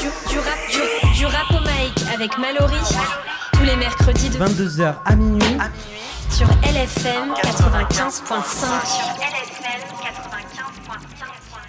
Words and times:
du, 0.00 0.06
du 0.30 0.38
rap, 0.38 0.58
du, 0.70 0.80
du 1.18 1.26
rap 1.26 1.50
au 1.50 1.60
mic 1.60 1.92
avec 2.14 2.38
Mallory. 2.38 2.78
Tous 3.52 3.62
les 3.62 3.76
mercredis 3.76 4.30
de 4.30 4.38
22h 4.38 4.94
à 5.04 5.14
minuit. 5.16 5.58
sur 6.30 6.46
LFM 6.62 7.34
95.5. 7.42 9.59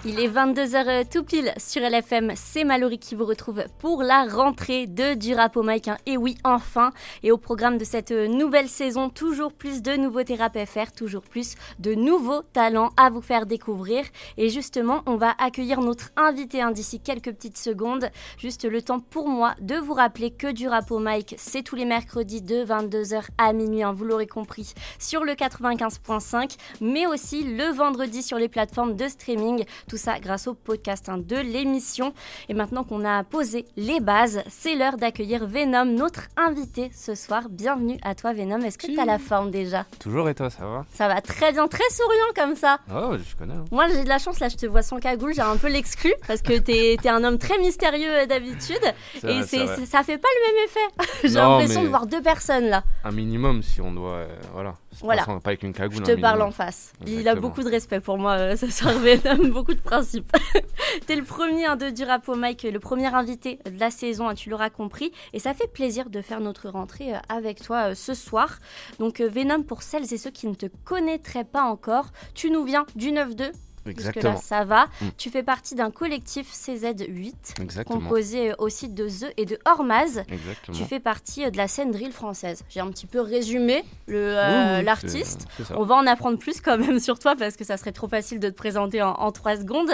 Il 0.03 0.19
est 0.19 0.27
22h 0.27 1.07
tout 1.11 1.23
pile 1.23 1.53
sur 1.57 1.83
LFM, 1.83 2.31
c'est 2.35 2.63
Mallory 2.63 2.97
qui 2.97 3.13
vous 3.13 3.23
retrouve 3.23 3.63
pour 3.77 4.01
la 4.01 4.25
rentrée 4.25 4.87
de 4.87 5.13
du 5.13 5.35
rap 5.35 5.55
au. 5.55 5.95
Et 6.07 6.17
oui, 6.17 6.39
enfin 6.43 6.91
Et 7.21 7.31
au 7.31 7.37
programme 7.37 7.77
de 7.77 7.83
cette 7.85 8.09
nouvelle 8.09 8.67
saison, 8.67 9.09
toujours 9.09 9.53
plus 9.53 9.83
de 9.83 9.95
nouveautés 9.95 10.33
rap 10.33 10.57
FR, 10.57 10.91
toujours 10.91 11.21
plus 11.21 11.53
de 11.77 11.93
nouveaux 11.93 12.41
talents 12.41 12.89
à 12.97 13.11
vous 13.11 13.21
faire 13.21 13.45
découvrir. 13.45 14.03
Et 14.37 14.49
justement, 14.49 15.03
on 15.05 15.17
va 15.17 15.35
accueillir 15.37 15.81
notre 15.81 16.09
invité 16.15 16.63
hein, 16.63 16.71
d'ici 16.71 16.99
quelques 16.99 17.33
petites 17.33 17.59
secondes. 17.59 18.09
Juste 18.39 18.67
le 18.67 18.81
temps 18.81 19.01
pour 19.01 19.27
moi 19.27 19.53
de 19.61 19.75
vous 19.75 19.93
rappeler 19.93 20.31
que 20.31 20.51
du 20.51 20.67
rap 20.67 20.89
au 20.89 20.97
mic, 20.97 21.35
c'est 21.37 21.61
tous 21.61 21.75
les 21.75 21.85
mercredis 21.85 22.41
de 22.41 22.65
22h 22.65 23.25
à 23.37 23.53
minuit, 23.53 23.83
hein, 23.83 23.93
vous 23.93 24.05
l'aurez 24.05 24.25
compris, 24.25 24.73
sur 24.97 25.23
le 25.23 25.33
95.5, 25.33 26.57
mais 26.81 27.05
aussi 27.05 27.43
le 27.43 27.71
vendredi 27.71 28.23
sur 28.23 28.39
les 28.39 28.49
plateformes 28.49 28.95
de 28.95 29.07
streaming. 29.07 29.63
Tout 29.91 29.97
ça 29.97 30.19
grâce 30.21 30.47
au 30.47 30.53
podcast 30.53 31.09
hein, 31.09 31.17
de 31.17 31.35
l'émission. 31.35 32.13
Et 32.47 32.53
maintenant 32.53 32.85
qu'on 32.85 33.03
a 33.03 33.25
posé 33.25 33.65
les 33.75 33.99
bases, 33.99 34.41
c'est 34.49 34.73
l'heure 34.75 34.95
d'accueillir 34.95 35.45
Venom, 35.45 35.83
notre 35.83 36.29
invité 36.37 36.89
ce 36.95 37.13
soir. 37.13 37.49
Bienvenue 37.49 37.97
à 38.01 38.15
toi 38.15 38.31
Venom. 38.31 38.61
Est-ce 38.61 38.77
que 38.77 38.87
tu 38.87 38.97
as 38.97 39.03
la 39.03 39.19
forme 39.19 39.51
déjà? 39.51 39.85
Toujours 39.99 40.29
et 40.29 40.33
toi, 40.33 40.49
ça 40.49 40.65
va? 40.65 40.85
Ça 40.93 41.09
va 41.09 41.19
très 41.19 41.51
bien, 41.51 41.67
très 41.67 41.83
souriant 41.89 42.31
comme 42.33 42.55
ça. 42.55 42.79
Oh, 42.89 43.17
je 43.17 43.35
connais. 43.35 43.53
hein. 43.55 43.65
Moi 43.69 43.87
j'ai 43.89 44.05
de 44.05 44.07
la 44.07 44.17
chance, 44.17 44.39
là 44.39 44.47
je 44.47 44.55
te 44.55 44.65
vois 44.65 44.81
sans 44.81 45.01
cagoule, 45.01 45.33
j'ai 45.33 45.41
un 45.41 45.57
peu 45.57 45.67
l'exclu 45.67 46.13
parce 46.25 46.41
que 46.41 46.57
t'es 46.57 46.93
es 46.93 47.09
un 47.09 47.21
homme 47.25 47.37
très 47.37 47.57
mystérieux 47.57 48.25
d'habitude. 48.27 48.79
Et 49.27 49.41
vrai, 49.41 49.85
ça 49.85 50.03
fait 50.03 50.17
pas 50.17 50.29
le 50.39 50.53
même 50.55 50.65
effet. 50.67 51.17
j'ai 51.27 51.33
l'impression 51.33 51.81
mais- 51.81 51.85
de 51.87 51.89
voir 51.89 52.05
deux 52.05 52.21
personnes 52.21 52.67
là. 52.69 52.85
Un 53.03 53.11
minimum 53.11 53.61
si 53.61 53.81
on 53.81 53.91
doit. 53.91 54.11
euh, 54.13 54.35
voilà. 54.53 54.75
Voilà. 54.99 55.21
Pas, 55.21 55.25
sans- 55.31 55.39
pas 55.39 55.49
avec 55.51 55.63
une 55.63 55.73
cagoule. 55.73 56.03
Je 56.05 56.11
un 56.11 56.15
te 56.15 56.21
parle 56.21 56.41
en 56.41 56.51
face. 56.51 56.93
Il 57.07 57.27
a 57.27 57.35
beaucoup 57.35 57.63
de 57.63 57.69
respect 57.69 57.99
pour 58.01 58.17
moi 58.17 58.33
euh, 58.37 58.55
ce 58.57 58.69
soir, 58.69 58.93
Venom, 58.99 59.47
beaucoup 59.49 59.73
de 59.73 59.79
principes. 59.79 60.31
T'es 61.07 61.15
le 61.15 61.23
premier 61.23 61.65
hein, 61.65 61.75
de 61.75 61.89
du 61.89 62.03
rap 62.03 62.27
au 62.29 62.35
mic, 62.35 62.63
le 62.63 62.79
premier 62.79 63.07
invité 63.13 63.59
de 63.65 63.79
la 63.79 63.89
saison, 63.91 64.27
hein, 64.27 64.35
tu 64.35 64.49
l'auras 64.49 64.69
compris. 64.69 65.11
Et 65.33 65.39
ça 65.39 65.53
fait 65.53 65.67
plaisir 65.71 66.09
de 66.09 66.21
faire 66.21 66.39
notre 66.41 66.69
rentrée 66.69 67.15
euh, 67.15 67.19
avec 67.29 67.61
toi 67.61 67.91
euh, 67.91 67.95
ce 67.95 68.13
soir. 68.13 68.59
Donc 68.99 69.21
Venom, 69.21 69.63
pour 69.63 69.81
celles 69.83 70.13
et 70.13 70.17
ceux 70.17 70.31
qui 70.31 70.47
ne 70.47 70.55
te 70.55 70.65
connaîtraient 70.83 71.45
pas 71.45 71.63
encore, 71.63 72.07
tu 72.33 72.51
nous 72.51 72.63
viens 72.63 72.85
du 72.95 73.11
9-2. 73.11 73.51
Jusque-là, 73.85 74.09
Exactement. 74.09 74.37
ça 74.37 74.63
va. 74.63 74.85
Mm. 75.01 75.07
Tu 75.17 75.29
fais 75.29 75.43
partie 75.43 75.75
d'un 75.75 75.91
collectif 75.91 76.51
CZ8, 76.53 77.61
Exactement. 77.61 77.99
composé 77.99 78.51
euh, 78.51 78.55
aussi 78.59 78.89
de 78.89 79.07
The 79.07 79.33
et 79.37 79.45
de 79.45 79.57
Hormaz. 79.65 80.23
Exactement. 80.29 80.77
Tu 80.77 80.83
fais 80.85 80.99
partie 80.99 81.45
euh, 81.45 81.49
de 81.49 81.57
la 81.57 81.67
scène 81.67 81.91
drill 81.91 82.11
française. 82.11 82.63
J'ai 82.69 82.79
un 82.79 82.89
petit 82.91 83.07
peu 83.07 83.19
résumé 83.21 83.83
Oui, 84.07 84.13
euh, 84.15 84.79
oui, 84.79 84.85
l'artiste. 84.85 85.47
On 85.75 85.83
va 85.83 85.95
en 85.95 86.05
apprendre 86.07 86.37
plus 86.37 86.61
quand 86.61 86.77
même 86.77 86.99
sur 86.99 87.17
toi 87.19 87.35
parce 87.35 87.55
que 87.55 87.63
ça 87.63 87.77
serait 87.77 87.91
trop 87.91 88.07
facile 88.07 88.39
de 88.39 88.49
te 88.49 88.55
présenter 88.55 89.01
en, 89.01 89.11
en 89.13 89.31
trois 89.31 89.57
secondes. 89.57 89.91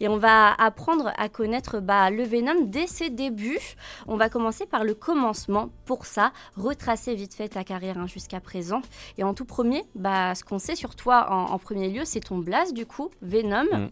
Et 0.00 0.08
on 0.08 0.18
va 0.18 0.52
apprendre 0.54 1.12
à 1.16 1.28
connaître 1.28 1.80
bah, 1.80 2.10
le 2.10 2.24
Venom 2.24 2.64
dès 2.66 2.86
ses 2.86 3.10
débuts. 3.10 3.58
On 4.06 4.16
va 4.16 4.28
commencer 4.28 4.66
par 4.66 4.84
le 4.84 4.94
commencement. 4.94 5.70
Pour 5.86 6.06
ça, 6.06 6.32
retracer 6.56 7.14
vite 7.14 7.34
fait 7.34 7.48
ta 7.48 7.64
carrière 7.64 7.98
hein, 7.98 8.06
jusqu'à 8.06 8.40
présent. 8.40 8.82
Et 9.18 9.24
en 9.24 9.34
tout 9.34 9.44
premier, 9.44 9.84
bah, 9.94 10.34
ce 10.34 10.44
qu'on 10.44 10.58
sait 10.58 10.76
sur 10.76 10.94
toi 10.94 11.26
en, 11.30 11.52
en 11.52 11.58
premier 11.58 11.88
lieu, 11.88 12.02
c'est 12.04 12.20
ton 12.20 12.38
blast 12.38 12.74
du 12.74 12.86
coup, 12.86 13.10
Venom. 13.30 13.64
Mm. 13.72 13.90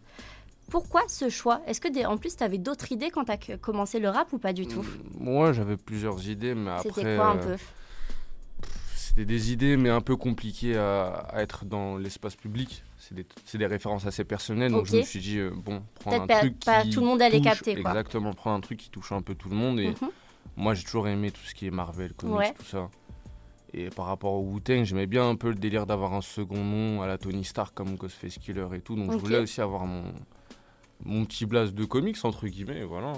Pourquoi 0.70 1.03
ce 1.08 1.31
choix? 1.31 1.62
Est-ce 1.67 1.81
que 1.81 1.89
des- 1.89 2.05
en 2.05 2.19
plus 2.19 2.36
tu 2.36 2.42
avais 2.44 2.58
d'autres 2.58 2.92
idées 2.92 3.11
quand 3.11 3.25
tu 3.25 3.53
as 3.53 3.56
commencé 3.56 3.98
le 4.00 4.11
rap 4.11 4.31
ou 4.34 4.39
pas 4.39 4.53
du 4.53 4.67
tout? 4.67 4.84
Moi, 5.19 5.53
j'avais 5.55 5.77
plusieurs 5.78 6.28
idées, 6.28 6.55
mais 6.55 6.70
après. 6.72 6.91
C'était 6.91 7.17
quoi 7.17 7.28
un 7.28 7.36
euh, 7.39 7.56
peu? 7.56 7.62
C'était 8.94 9.25
des 9.25 9.53
idées, 9.53 9.77
mais 9.77 9.89
un 9.89 10.00
peu 10.03 10.16
compliquées 10.16 10.76
à, 10.76 11.06
à 11.32 11.41
être 11.43 11.65
dans 11.65 11.97
l'espace 11.97 12.37
public. 12.37 12.82
C'est 12.99 13.56
des, 13.56 13.66
références 13.66 14.04
assez 14.04 14.25
personnelles, 14.25 14.71
donc 14.71 14.84
je 14.87 14.97
me 14.97 15.03
suis 15.03 15.21
dit, 15.21 15.38
euh, 15.38 15.50
bon, 15.55 15.82
prendre 16.00 16.22
un 16.22 16.26
pas- 16.26 16.41
truc 16.41 16.62
pas 16.62 16.82
qui 16.82 16.91
tout 16.91 17.00
le 17.00 17.06
monde 17.06 17.22
allait 17.22 17.38
touche- 17.38 17.44
capter, 17.47 17.81
quoi. 17.81 17.91
Exactement, 17.93 18.34
prendre 18.34 18.56
un 18.56 18.60
truc 18.60 18.78
qui 18.78 18.91
touche 18.91 19.12
un 19.12 19.22
peu 19.22 19.34
tout 19.34 19.49
le 19.49 19.56
monde. 19.56 19.81
Et 19.81 19.88
Mhm. 19.88 20.10
moi, 20.56 20.75
j'ai 20.75 20.84
toujours 20.84 21.09
aimé 21.09 21.31
tout 21.31 21.41
ce 21.47 21.55
qui 21.55 21.66
est 21.66 21.70
Marvel, 21.70 22.12
comics, 22.12 22.37
Ouais. 22.37 22.53
tout 22.59 22.66
ça. 22.66 22.91
Et 23.75 23.91
par 23.91 24.06
rapport 24.06 24.33
au 24.33 24.41
Wu-Tang, 24.43 24.84
j'aimais 24.84 25.06
bien 25.06 25.29
un 25.29 25.34
peu 25.37 25.49
le 25.49 25.55
délire 25.55 25.84
d'avoir 25.87 26.15
un 26.15 26.23
second 26.23 26.62
nom 26.65 27.03
à 27.03 27.06
la 27.06 27.19
Tony 27.19 27.45
Stark 27.45 27.75
comme 27.75 27.97
Ghostface 27.97 28.39
Killer 28.39 28.67
et 28.75 28.81
tout. 28.81 28.97
Donc 28.97 29.12
je 29.12 29.17
voulais 29.19 29.39
aussi 29.39 29.61
avoir 29.61 29.84
mon, 29.84 30.05
mon 31.05 31.25
petit 31.25 31.45
blast 31.47 31.75
de 31.75 31.84
comics, 31.84 32.17
entre 32.25 32.47
guillemets, 32.49 32.79
et 32.81 32.84
voilà. 32.84 33.12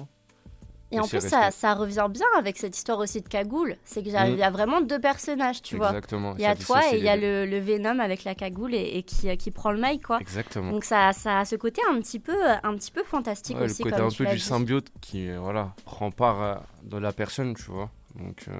Et 0.93 0.97
Et 0.97 0.99
en 1.01 1.07
plus, 1.07 1.21
ça, 1.21 1.53
ça 1.53 1.75
revient 1.75 2.09
bien 2.11 2.27
avec 2.37 2.59
cette 2.59 2.77
histoire 2.77 2.99
aussi 2.99 3.21
de 3.21 3.29
cagoule. 3.29 3.77
C'est 3.85 4.03
qu'il 4.03 4.11
y, 4.11 4.17
a- 4.17 4.29
Mm. 4.29 4.37
y 4.39 4.43
a 4.43 4.51
vraiment 4.51 4.81
deux 4.81 4.99
personnages, 4.99 5.63
tu 5.63 5.77
vois. 5.77 5.91
Exactement. 5.91 6.35
Il 6.35 6.41
y 6.43 6.47
a 6.47 6.57
toi 6.57 6.81
et 6.93 6.99
il 6.99 7.05
y 7.05 7.09
a 7.09 7.15
le, 7.17 7.47
le 7.47 7.61
Venom 7.61 8.01
avec 8.01 8.25
la 8.25 8.35
cagoule 8.35 8.75
et, 8.75 8.99
et 8.99 9.05
qui, 9.05 9.37
qui 9.37 9.53
prend 9.53 9.71
le 9.71 9.81
mic, 9.81 10.05
quoi. 10.05 10.19
Exactement. 10.21 10.73
Donc 10.73 10.83
ça, 10.83 11.13
ça 11.13 11.39
a 11.39 11.45
ce 11.45 11.55
côté 11.55 11.81
un 11.89 12.01
petit 12.01 12.19
peu, 12.19 12.35
un 12.65 12.75
petit 12.75 12.91
peu 12.91 13.05
fantastique 13.05 13.55
Ouais, 13.57 13.67
le 13.67 13.71
aussi, 13.71 13.85
côté 13.85 13.95
comme 13.99 14.07
un 14.07 14.11
peu 14.11 14.27
du 14.27 14.41
symbiote 14.41 14.89
qui 15.01 15.29
euh, 15.29 15.39
voilà, 15.39 15.75
prend 15.85 16.11
part 16.11 16.43
à- 16.43 16.63
de 16.83 16.97
la 16.97 17.13
personne, 17.13 17.55
tu 17.55 17.71
vois. 17.71 17.89
Donc 18.17 18.47
euh, 18.49 18.53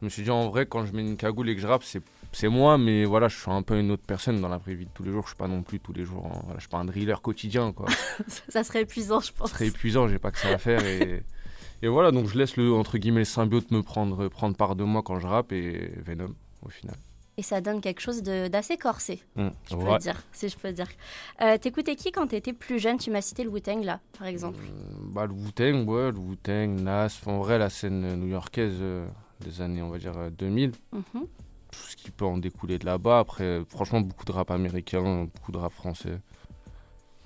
je 0.00 0.04
me 0.04 0.10
suis 0.10 0.22
dit 0.22 0.30
en 0.30 0.48
vrai, 0.48 0.66
quand 0.66 0.84
je 0.86 0.92
mets 0.92 1.02
une 1.02 1.16
cagoule 1.16 1.48
et 1.48 1.54
que 1.54 1.60
je 1.60 1.66
rappe, 1.66 1.84
c'est. 1.84 2.02
C'est 2.30 2.48
moi, 2.48 2.76
mais 2.76 3.06
voilà, 3.06 3.28
je 3.28 3.38
suis 3.40 3.50
un 3.50 3.62
peu 3.62 3.78
une 3.80 3.90
autre 3.90 4.02
personne 4.06 4.38
dans 4.42 4.48
la 4.50 4.58
vraie 4.58 4.74
vie 4.74 4.84
de 4.84 4.90
tous 4.92 5.02
les 5.02 5.10
jours. 5.10 5.22
Je 5.22 5.28
suis 5.28 5.36
pas 5.36 5.48
non 5.48 5.62
plus 5.62 5.80
tous 5.80 5.94
les 5.94 6.04
jours. 6.04 6.26
en- 6.26 6.40
voilà, 6.44 6.56
je 6.56 6.60
suis 6.60 6.68
pas 6.68 6.76
un 6.76 6.84
driller 6.84 7.22
quotidien, 7.22 7.72
quoi. 7.72 7.86
ça 8.50 8.62
serait 8.64 8.82
épuisant, 8.82 9.20
je 9.20 9.32
pense. 9.32 9.48
Ce 9.48 9.54
serait 9.54 9.68
épuisant, 9.68 10.08
j'ai 10.08 10.18
pas 10.18 10.30
que 10.30 10.38
ça 10.38 10.48
à 10.50 10.58
faire. 10.58 10.84
Et, 10.84 11.22
et 11.80 11.88
voilà, 11.88 12.10
donc 12.10 12.26
je 12.28 12.36
laisse 12.36 12.58
le, 12.58 12.70
entre 12.74 12.98
guillemets, 12.98 13.20
le 13.20 13.24
symbiote 13.24 13.70
me 13.70 13.82
prendre, 13.82 14.28
prendre 14.28 14.54
part 14.56 14.76
de 14.76 14.84
moi 14.84 15.02
quand 15.02 15.18
je 15.18 15.26
rappe 15.26 15.52
et 15.52 15.90
Venom, 16.04 16.34
au 16.62 16.68
final. 16.68 16.96
Et 17.38 17.42
ça 17.42 17.62
donne 17.62 17.80
quelque 17.80 18.00
chose 18.02 18.22
d'assez 18.22 18.76
corsé, 18.76 19.22
Mm. 19.36 19.48
je 19.70 19.76
peux 19.76 19.82
Ouais. 19.84 19.98
dire, 19.98 20.22
si 20.32 20.50
je 20.50 20.56
peux 20.58 20.72
dire. 20.72 20.88
Euh, 21.40 21.56
T'écoutais 21.56 21.96
qui 21.96 22.12
quand 22.12 22.26
t'étais 22.26 22.52
plus 22.52 22.78
jeune? 22.78 22.98
Tu 22.98 23.10
m'as 23.10 23.22
cité 23.22 23.42
le 23.42 23.48
Wu-Tang, 23.48 23.82
là, 23.84 24.00
par 24.18 24.26
exemple. 24.26 24.58
Euh, 24.68 24.92
Bah, 25.14 25.24
le 25.24 25.32
Wu-Tang, 25.32 25.86
ouais, 25.88 26.10
le 26.12 26.18
Wu-Tang, 26.18 26.78
Nas, 26.82 27.20
en 27.24 27.38
vrai, 27.38 27.58
la 27.58 27.70
scène 27.70 28.16
new-yorkaise 28.16 28.76
euh, 28.82 29.06
des 29.40 29.60
années, 29.60 29.82
on 29.82 29.88
va 29.90 29.98
dire, 29.98 30.16
euh, 30.16 30.30
2000, 30.30 30.72
Mhm. 30.92 31.02
tout 31.70 31.78
ce 31.88 31.96
qui 31.96 32.10
peut 32.10 32.24
en 32.24 32.38
découler 32.38 32.78
de 32.78 32.86
là-bas. 32.86 33.20
Après, 33.20 33.44
euh, 33.44 33.64
franchement, 33.68 34.00
beaucoup 34.00 34.24
de 34.24 34.32
rap 34.32 34.50
américain, 34.50 35.24
beaucoup 35.32 35.52
de 35.52 35.58
rap 35.58 35.72
français. 35.72 36.18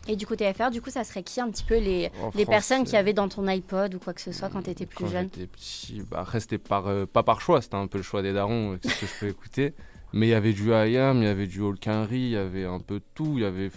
Et 0.08 0.16
du 0.16 0.26
côté 0.26 0.52
FR, 0.52 0.70
du 0.70 0.82
coup, 0.82 0.90
ça 0.90 1.04
serait 1.04 1.22
qui 1.22 1.40
un 1.40 1.48
petit 1.48 1.62
peu 1.62 1.78
les, 1.78 2.10
En 2.20 2.32
les 2.34 2.44
personnes 2.44 2.82
qui 2.84 2.96
avaient 2.96 3.12
dans 3.12 3.28
ton 3.28 3.46
iPod 3.46 3.94
ou 3.94 3.98
quoi 4.00 4.12
que 4.12 4.20
ce 4.20 4.32
soit 4.32 4.48
quand 4.48 4.62
t'étais 4.62 4.84
plus 4.84 5.04
quand 5.04 5.06
jeune 5.10 5.28
j'étais 5.32 5.46
petit, 5.46 6.02
bah, 6.10 6.20
après, 6.22 6.40
c'était 6.40 6.58
par, 6.58 6.88
euh, 6.88 7.06
pas 7.06 7.22
par 7.22 7.40
choix, 7.40 7.62
c'était 7.62 7.76
un 7.76 7.86
peu 7.86 7.98
le 7.98 8.02
choix 8.04 8.20
des 8.20 8.32
darons, 8.32 8.72
euh, 8.72 8.76
qu'est-ce 8.82 9.00
que 9.00 9.06
je 9.06 9.14
peux 9.20 9.28
écouter. 9.28 9.74
Mais 10.12 10.26
il 10.26 10.30
y 10.30 10.34
avait 10.34 10.52
du 10.52 10.70
IAM, 10.70 11.18
il 11.18 11.24
y 11.24 11.28
avait 11.28 11.46
du 11.46 11.60
Hulk 11.60 11.86
Henry, 11.86 12.18
il 12.20 12.30
y 12.30 12.36
avait 12.36 12.64
un 12.64 12.80
peu 12.80 13.00
tout, 13.14 13.34
il 13.36 13.42
y 13.42 13.46
avait 13.46 13.70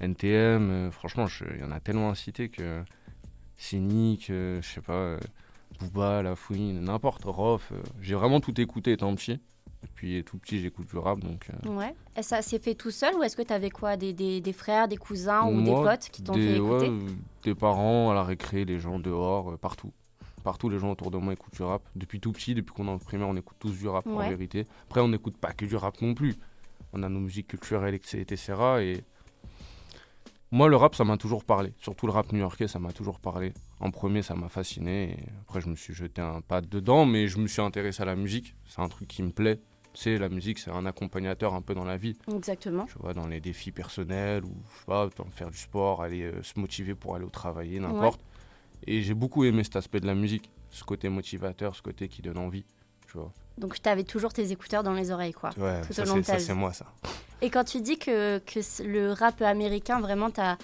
NTM, 0.00 0.70
euh, 0.70 0.90
franchement, 0.90 1.26
il 1.54 1.60
y 1.60 1.64
en 1.64 1.70
a 1.72 1.80
tellement 1.80 2.10
à 2.10 2.14
citer 2.14 2.50
que 2.50 2.82
Cynic, 3.56 4.28
euh, 4.30 4.60
je 4.62 4.68
sais 4.68 4.80
pas, 4.82 4.92
euh, 4.92 5.18
Booba, 5.80 6.22
La 6.22 6.36
Fouine, 6.36 6.80
n'importe, 6.80 7.24
Rof, 7.24 7.72
euh, 7.72 7.80
j'ai 8.00 8.14
vraiment 8.14 8.40
tout 8.40 8.58
écouté 8.60 8.92
étant 8.92 9.14
petit. 9.14 9.32
Et 9.82 9.86
puis 9.94 10.22
tout 10.24 10.36
petit, 10.36 10.60
j'écoute 10.60 10.88
du 10.88 10.98
rap, 10.98 11.20
donc... 11.20 11.48
euh, 11.66 11.70
Ouais. 11.74 11.94
Et 12.16 12.22
ça 12.22 12.42
s'est 12.42 12.58
fait 12.58 12.74
tout 12.74 12.90
seul 12.90 13.14
ou 13.14 13.22
est-ce 13.22 13.34
que 13.34 13.40
t'avais 13.42 13.70
quoi 13.70 13.96
des, 13.96 14.12
des, 14.12 14.40
des 14.42 14.52
frères, 14.52 14.88
des 14.88 14.98
cousins 14.98 15.46
ou 15.46 15.62
des 15.62 15.70
potes 15.72 16.10
qui 16.10 16.22
t'ont 16.22 16.34
des, 16.34 16.48
fait 16.48 16.56
écouter 16.56 16.88
ouais, 16.90 16.98
des 17.44 17.54
parents 17.54 18.10
à 18.10 18.14
la 18.14 18.22
récré, 18.22 18.64
les 18.66 18.78
gens 18.78 18.98
dehors, 18.98 19.52
euh, 19.52 19.56
partout. 19.56 19.90
Partout, 20.44 20.68
les 20.68 20.78
gens 20.78 20.90
autour 20.90 21.10
de 21.10 21.16
moi 21.18 21.32
écoutent 21.32 21.54
du 21.54 21.62
rap. 21.62 21.82
Depuis 21.96 22.20
tout 22.20 22.32
petit, 22.32 22.54
depuis 22.54 22.72
qu'on 22.74 22.86
est 22.88 22.90
en 22.90 22.98
primaire, 22.98 23.28
on 23.28 23.36
écoute 23.36 23.56
tous 23.58 23.72
du 23.72 23.88
rap 23.88 24.06
en 24.06 24.18
vérité. 24.28 24.66
Après, 24.86 25.00
on 25.00 25.08
n'écoute 25.08 25.36
pas 25.38 25.52
que 25.52 25.64
du 25.66 25.76
rap 25.76 26.00
non 26.02 26.14
plus. 26.14 26.36
On 26.92 27.02
a 27.02 27.08
nos 27.08 27.20
musiques 27.20 27.48
culturelles, 27.48 27.94
etc. 27.94 28.18
etc. 28.20 28.54
Et 28.80 29.04
moi, 30.52 30.68
le 30.68 30.76
rap, 30.76 30.94
ça 30.94 31.04
m'a 31.04 31.16
toujours 31.16 31.44
parlé. 31.44 31.72
Surtout 31.78 32.06
le 32.06 32.12
rap 32.12 32.32
new-yorkais, 32.32 32.66
ça 32.68 32.78
m'a 32.78 32.92
toujours 32.92 33.20
parlé. 33.20 33.52
En 33.78 33.90
premier, 33.90 34.22
ça 34.22 34.34
m'a 34.34 34.48
fasciné. 34.48 35.12
Et 35.12 35.24
après, 35.42 35.60
je 35.60 35.68
me 35.68 35.76
suis 35.76 35.94
jeté 35.94 36.20
un 36.20 36.40
pas 36.40 36.60
dedans, 36.60 37.06
mais 37.06 37.28
je 37.28 37.38
me 37.38 37.46
suis 37.46 37.62
intéressé 37.62 38.02
à 38.02 38.06
la 38.06 38.16
musique. 38.16 38.54
C'est 38.66 38.80
un 38.80 38.88
truc 38.88 39.06
qui 39.08 39.22
me 39.22 39.30
plaît. 39.30 39.60
Tu 39.92 40.02
sais, 40.02 40.18
la 40.18 40.28
musique, 40.28 40.58
c'est 40.60 40.70
un 40.70 40.86
accompagnateur 40.86 41.54
un 41.54 41.62
peu 41.62 41.74
dans 41.74 41.84
la 41.84 41.96
vie 41.96 42.16
Exactement. 42.32 42.84
tu 42.86 42.96
vois, 43.00 43.12
dans 43.12 43.26
les 43.26 43.40
défis 43.40 43.72
personnels 43.72 44.44
ou 44.44 44.54
je 44.72 44.78
sais 44.78 44.84
pas, 44.86 45.08
faire 45.32 45.50
du 45.50 45.58
sport, 45.58 46.02
aller 46.02 46.22
euh, 46.22 46.42
se 46.44 46.58
motiver 46.60 46.94
pour 46.94 47.16
aller 47.16 47.24
au 47.24 47.30
travail, 47.30 47.78
n'importe. 47.80 48.20
Et 48.86 49.02
j'ai 49.02 49.14
beaucoup 49.14 49.44
aimé 49.44 49.64
cet 49.64 49.74
aspect 49.76 49.98
de 49.98 50.06
la 50.06 50.14
musique, 50.14 50.48
ce 50.70 50.84
côté 50.84 51.08
motivateur, 51.08 51.74
ce 51.74 51.82
côté 51.82 52.06
qui 52.06 52.22
donne 52.22 52.38
envie, 52.38 52.64
tu 53.08 53.18
vois. 53.18 53.32
Donc 53.58 53.82
t'avais 53.82 54.04
toujours 54.04 54.32
tes 54.32 54.52
écouteurs 54.52 54.84
dans 54.84 54.94
les 54.94 55.10
oreilles, 55.10 55.32
quoi. 55.32 55.50
Ouais, 55.58 55.82
Tout 55.82 55.92
ça 55.92 56.04
au 56.04 56.06
long 56.06 56.16
de 56.18 56.22
c'est 56.22 56.32
ta 56.34 56.38
ça, 56.38 56.44
c'est 56.46 56.52
vie. 56.52 56.58
moi 56.58 56.72
ça. 56.72 56.86
Et 57.42 57.50
quand 57.50 57.64
tu 57.64 57.80
dis 57.80 57.98
que, 57.98 58.38
que 58.38 58.60
le 58.84 59.12
rap 59.12 59.40
américain, 59.42 60.00
vraiment, 60.00 60.30
t'as 60.30 60.56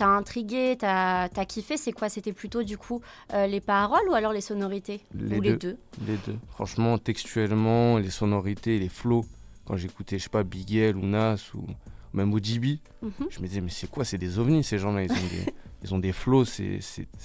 intrigué, 0.00 0.76
t'as 0.78 1.24
as 1.34 1.44
kiffé, 1.44 1.76
c'est 1.76 1.92
quoi? 1.92 2.08
C'était 2.08 2.32
plutôt, 2.32 2.62
du 2.62 2.78
coup, 2.78 3.00
euh, 3.32 3.46
les 3.46 3.60
paroles 3.60 4.08
ou 4.08 4.14
alors 4.14 4.32
les 4.32 4.40
sonorités? 4.40 5.00
Les 5.14 5.38
Ou 5.38 5.40
les 5.40 5.50
deux. 5.50 5.56
deux? 5.56 5.76
Les 6.06 6.16
deux. 6.26 6.38
Franchement, 6.50 6.98
textuellement, 6.98 7.98
les 7.98 8.10
sonorités, 8.10 8.78
les 8.78 8.88
flows, 8.88 9.24
quand 9.64 9.76
j'écoutais, 9.76 10.18
je 10.18 10.24
sais 10.24 10.28
pas, 10.30 10.44
Big 10.44 10.74
L 10.76 10.96
ou 10.96 11.04
Nas 11.06 11.36
ou 11.54 11.64
même 12.12 12.32
ODB, 12.32 12.78
Mhm. 13.02 13.12
je 13.28 13.40
me 13.40 13.46
disais, 13.48 13.60
mais 13.60 13.70
c'est 13.70 13.90
quoi? 13.90 14.04
C'est 14.04 14.18
des 14.18 14.38
ovnis 14.38 14.62
ces 14.62 14.78
gens-là, 14.78 15.02
ils 15.02 15.10
ont 15.10 15.14
des, 15.14 15.52
ils 15.82 15.94
ont 15.94 15.98
des 15.98 16.12
flows, 16.12 16.44
c'est 16.44 16.78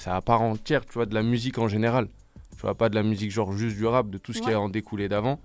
à 0.08 0.20
part 0.22 0.42
entière, 0.42 0.84
tu 0.86 0.94
vois, 0.94 1.06
de 1.06 1.14
la 1.14 1.22
musique 1.22 1.60
en 1.60 1.68
général. 1.68 2.08
Tu 2.56 2.62
vois, 2.64 2.74
pas 2.76 2.90
de 2.90 2.96
la 2.96 3.04
musique 3.04 3.30
genre 3.32 3.54
juste 3.54 3.78
du 3.78 3.86
rap, 3.86 4.10
de 4.10 4.18
tout 4.18 4.34
ce 4.34 4.42
qui 4.42 4.52
a 4.52 4.60
en 4.60 4.68
découlé 4.68 5.08
d'avant. 5.08 5.40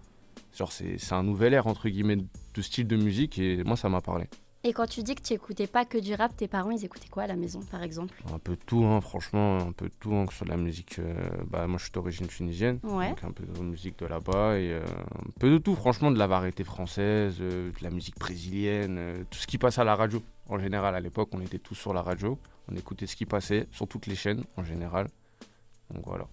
Genre, 0.57 0.71
c'est 0.73 1.13
un 1.13 1.23
nouvel 1.23 1.53
air, 1.55 1.67
entre 1.67 1.89
guillemets, 1.89 2.17
de 2.17 2.63
style 2.63 2.87
de 2.87 2.97
musique, 2.97 3.39
et 3.39 3.63
moi, 3.65 3.77
ça 3.77 3.89
m'a 3.89 4.01
parlé. 4.01 4.27
Et 4.67 4.73
quand 4.73 4.87
tu 4.87 5.03
dis 5.03 5.15
que 5.15 5.21
tu 5.21 5.35
écoutais 5.35 5.67
pas 5.67 5.85
que 5.85 5.99
du 5.99 6.15
rap, 6.15 6.35
tes 6.37 6.49
parents, 6.49 6.71
ils 6.71 6.83
écoutaient 6.87 7.09
quoi 7.11 7.25
à 7.25 7.27
la 7.27 7.37
maison, 7.37 7.61
par 7.71 7.83
exemple? 7.83 8.15
Un 8.33 8.39
peu 8.39 8.53
de 8.53 8.61
tout, 8.65 8.83
hein, 8.85 9.01
franchement, 9.03 9.59
un 9.59 9.73
peu 9.73 9.89
de 9.89 9.95
tout, 10.01 10.15
hein, 10.15 10.25
que 10.25 10.33
ce 10.33 10.39
soit 10.39 10.47
de 10.47 10.53
la 10.53 10.57
musique. 10.57 10.99
euh, 11.01 11.13
bah, 11.51 11.67
moi, 11.67 11.77
je 11.77 11.83
suis 11.85 11.93
d'origine 11.93 12.27
tunisienne, 12.29 12.79
Ouais. 12.83 13.11
donc 13.11 13.25
un 13.25 13.33
peu 13.33 13.45
de 13.45 13.61
musique 13.63 13.99
de 13.99 14.07
là-bas, 14.07 14.57
et 14.59 14.73
euh, 14.73 14.83
un 14.85 15.31
peu 15.39 15.51
de 15.51 15.59
tout, 15.59 15.75
franchement, 15.75 16.11
de 16.11 16.19
la 16.19 16.27
variété 16.27 16.65
française, 16.65 17.37
euh, 17.41 17.71
de 17.73 17.85
la 17.85 17.91
musique 17.91 18.19
brésilienne, 18.19 19.27
tout 19.29 19.39
ce 19.39 19.47
qui 19.47 19.59
passe 19.59 19.79
à 19.79 19.85
la 19.85 19.95
radio. 19.97 20.23
En 20.49 20.59
général, 20.59 20.95
à 20.95 21.01
l'époque, 21.01 21.29
on 21.33 21.41
était 21.43 21.59
tous 21.59 21.75
sur 21.75 21.93
la 21.93 22.01
radio, 22.01 22.39
on 22.69 22.75
écoutait 22.77 23.07
ce 23.07 23.17
qui 23.17 23.27
passait 23.27 23.67
sur 23.71 23.87
toutes 23.87 24.07
les 24.07 24.15
chaînes, 24.17 24.45
en 24.57 24.65
général. 24.65 25.09
Donc 25.93 26.05
voilà. 26.07 26.27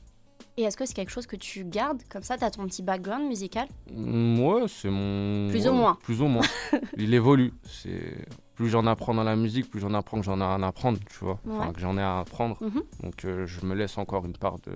Et 0.57 0.63
est-ce 0.63 0.77
que 0.77 0.85
c'est 0.85 0.93
quelque 0.93 1.11
chose 1.11 1.27
que 1.27 1.35
tu 1.35 1.63
gardes 1.63 2.01
Comme 2.09 2.23
ça, 2.23 2.37
tu 2.37 2.43
as 2.43 2.51
ton 2.51 2.65
petit 2.65 2.83
background 2.83 3.27
musical? 3.27 3.67
Mm, 3.91 4.39
Ouais, 4.39 4.63
c'est 4.67 4.89
mon. 4.89 5.49
Plus 5.49 5.67
ou 5.67 5.73
moins. 5.73 5.97
Plus 6.03 6.21
ou 6.21 6.27
moins. 6.27 6.45
Il 6.97 7.13
évolue. 7.13 7.53
C'est 7.63 8.25
plus 8.55 8.69
j'en 8.69 8.85
apprends 8.85 9.13
dans 9.15 9.23
la 9.23 9.35
musique, 9.35 9.69
plus 9.71 9.79
j'en 9.79 9.93
apprends 9.95 10.19
que 10.19 10.25
j'en 10.25 10.39
ai 10.39 10.43
à 10.43 10.49
en 10.49 10.61
apprendre, 10.61 10.99
tu 11.09 11.25
vois. 11.25 11.39
Enfin, 11.49 11.71
que 11.73 11.79
j'en 11.79 11.97
ai 11.97 12.01
à 12.01 12.19
apprendre. 12.19 12.57
Mhm. 12.61 12.83
Donc 13.01 13.25
euh, 13.25 13.45
je 13.47 13.65
me 13.65 13.73
laisse 13.73 13.97
encore 13.97 14.25
une 14.25 14.37
part 14.37 14.59
de 14.59 14.71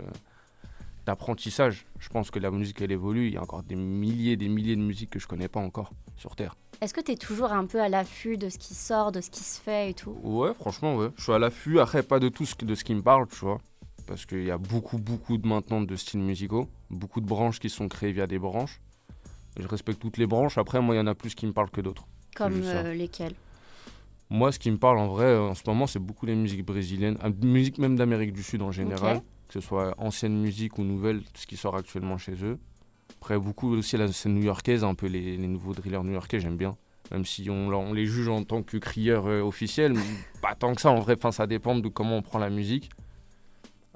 d'apprentissage. 1.06 1.86
Je 2.00 2.10
pense 2.10 2.32
que 2.32 2.40
la 2.40 2.52
musique 2.52 2.82
elle 2.82 2.92
évolue. 2.92 3.28
Il 3.28 3.34
y 3.34 3.38
a 3.38 3.42
encore 3.42 3.64
des 3.64 3.76
milliers, 3.76 4.38
des 4.38 4.50
milliers 4.50 4.76
de 4.76 4.82
musiques 4.82 5.12
que 5.12 5.20
je 5.20 5.28
connais 5.28 5.48
pas 5.48 5.60
encore 5.60 5.92
sur 6.18 6.36
terre. 6.36 6.56
Est-ce 6.82 6.94
que 6.94 7.02
tu 7.02 7.12
es 7.12 7.16
toujours 7.16 7.52
un 7.54 7.66
peu 7.66 7.80
à 7.82 7.90
l'affût 7.90 8.38
de 8.38 8.50
ce 8.50 8.58
qui 8.58 8.74
sort, 8.74 9.12
de 9.12 9.22
ce 9.22 9.30
qui 9.30 9.44
se 9.44 9.62
fait 9.62 9.92
et 9.92 9.94
tout? 9.94 10.16
Ouais, 10.24 10.54
franchement, 10.54 10.96
ouais. 10.98 11.10
Je 11.16 11.24
suis 11.24 11.32
à 11.32 11.40
l'affût. 11.40 11.80
Après, 11.80 12.04
pas 12.04 12.20
de 12.20 12.28
tout 12.28 12.46
ce, 12.46 12.56
de 12.66 12.76
ce 12.76 12.84
qui 12.84 12.94
me 12.96 13.02
parle, 13.02 13.28
tu 13.28 13.38
vois. 13.46 13.60
Parce 14.06 14.26
qu'il 14.26 14.44
y 14.44 14.52
a 14.52 14.58
beaucoup, 14.58 14.98
beaucoup 14.98 15.38
de 15.38 15.48
maintenant 15.48 15.82
de 15.82 15.96
styles 15.96 16.20
musicaux. 16.22 16.68
Beaucoup 16.90 17.22
de 17.22 17.26
branches 17.26 17.60
qui 17.60 17.70
sont 17.70 17.88
créées 17.88 18.12
via 18.12 18.28
des 18.28 18.40
branches. 18.40 18.80
Je 19.58 19.68
respecte 19.68 20.00
toutes 20.00 20.18
les 20.18 20.28
branches. 20.28 20.58
Après, 20.58 20.82
moi, 20.82 20.96
il 20.96 20.98
y 20.98 21.02
en 21.02 21.08
a 21.08 21.16
plus 21.16 21.34
qui 21.34 21.46
me 21.48 21.54
parlent 21.54 21.70
que 21.72 21.82
d'autres. 21.82 22.06
Comme 22.36 22.62
euh, 22.64 22.94
lesquels 22.94 23.34
Moi, 24.30 24.52
ce 24.52 24.60
qui 24.60 24.70
me 24.70 24.78
parle 24.78 24.98
en 25.00 25.08
vrai, 25.08 25.26
euh, 25.26 25.50
en 25.50 25.56
ce 25.56 25.64
moment, 25.66 25.88
c'est 25.88 26.00
beaucoup 26.00 26.26
les 26.26 26.36
musiques 26.36 26.66
brésiliennes, 26.66 27.18
euh, 27.24 27.32
musique 27.42 27.78
même 27.78 27.96
d'Amérique 27.96 28.34
du 28.34 28.44
Sud 28.44 28.62
en 28.62 28.72
général, 28.72 29.22
que 29.48 29.54
ce 29.54 29.62
soit 29.62 29.96
ancienne 29.98 30.38
musique 30.38 30.78
ou 30.78 30.84
nouvelle, 30.84 31.22
ce 31.34 31.48
qui 31.48 31.56
sort 31.56 31.76
actuellement 31.76 32.18
chez 32.18 32.34
eux. 32.44 32.60
Après, 33.22 33.40
beaucoup 33.40 33.74
aussi 33.74 33.96
la 33.98 34.12
scène 34.12 34.36
new-yorkaise, 34.36 34.84
un 34.84 34.94
peu 34.94 35.08
les, 35.08 35.38
les 35.38 35.48
nouveaux 35.48 35.74
drillers 35.74 36.04
new-yorkais, 36.04 36.40
j'aime 36.40 36.58
bien. 36.58 36.76
Même 37.12 37.24
si 37.26 37.50
on, 37.50 37.70
on 37.70 37.94
les 37.94 38.06
juge 38.06 38.28
en 38.28 38.44
tant 38.44 38.64
que 38.64 38.78
crieurs 38.78 39.28
euh, 39.28 39.42
officiels, 39.42 39.96
pas 40.42 40.56
tant 40.56 40.74
que 40.76 40.82
ça 40.82 40.92
en 40.92 41.00
vrai, 41.00 41.16
enfin, 41.18 41.32
ça 41.32 41.48
dépend 41.48 41.76
de 41.76 41.88
comment 41.88 42.18
on 42.18 42.22
prend 42.22 42.40
la 42.40 42.50
musique. 42.50 42.90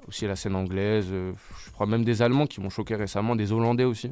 Aussi 0.08 0.26
la 0.26 0.36
scène 0.36 0.56
anglaise, 0.56 1.06
euh, 1.10 1.32
je 1.64 1.70
crois 1.70 1.86
même 1.86 2.04
des 2.04 2.22
Allemands 2.22 2.46
qui 2.46 2.60
m'ont 2.60 2.70
choqué 2.70 2.94
récemment, 2.96 3.36
des 3.36 3.52
Hollandais 3.52 3.84
aussi. 3.84 4.10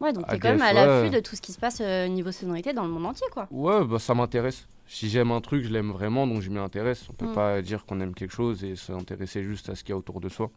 Ouais, 0.00 0.12
donc 0.12 0.24
tu 0.26 0.30
es 0.30 0.34
ADF, 0.34 0.42
quand 0.42 0.48
même 0.50 0.62
à 0.62 0.66
ouais. 0.68 0.86
l'affût 1.02 1.10
de 1.14 1.20
tout 1.20 1.36
ce 1.36 1.42
qui 1.42 1.52
se 1.52 1.58
passe 1.58 1.80
euh, 1.82 2.08
niveau 2.08 2.32
sonorité 2.32 2.72
dans 2.72 2.84
le 2.84 2.90
monde 2.90 3.06
entier, 3.06 3.26
quoi. 3.30 3.46
Ouais, 3.50 3.84
bah, 3.84 3.98
ça 3.98 4.14
m'intéresse. 4.14 4.66
Si 4.86 5.08
j'aime 5.10 5.30
un 5.30 5.40
truc, 5.40 5.62
je 5.62 5.68
l'aime 5.68 5.90
vraiment, 5.92 6.26
donc 6.26 6.40
je 6.40 6.50
m'y 6.50 6.58
intéresse. 6.58 7.06
On 7.10 7.12
peut 7.12 7.26
Mm. 7.28 7.34
pas 7.34 7.62
dire 7.62 7.84
qu'on 7.84 8.00
aime 8.00 8.14
quelque 8.14 8.32
chose 8.32 8.64
et 8.64 8.74
s'intéresser 8.76 9.44
juste 9.44 9.68
à 9.68 9.74
ce 9.74 9.84
qu'il 9.84 9.90
y 9.90 9.92
a 9.92 9.96
autour 9.98 10.20
de 10.20 10.28
soi. 10.28 10.50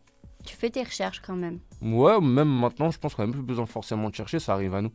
Tu 0.46 0.56
fais 0.56 0.70
tes 0.70 0.81
recherches 0.84 1.22
quand 1.22 1.36
même. 1.36 1.60
Ouais, 1.81 2.20
même 2.20 2.50
maintenant, 2.50 2.90
je 2.90 2.98
pense 3.00 3.14
qu'on 3.16 3.22
n'a 3.24 3.28
même 3.28 3.36
plus 3.36 3.44
besoin 3.46 3.66
forcément 3.66 4.10
de 4.10 4.16
chercher, 4.16 4.40
ça 4.40 4.54
arrive 4.54 4.74
à 4.75 4.81
nous. 4.81 4.92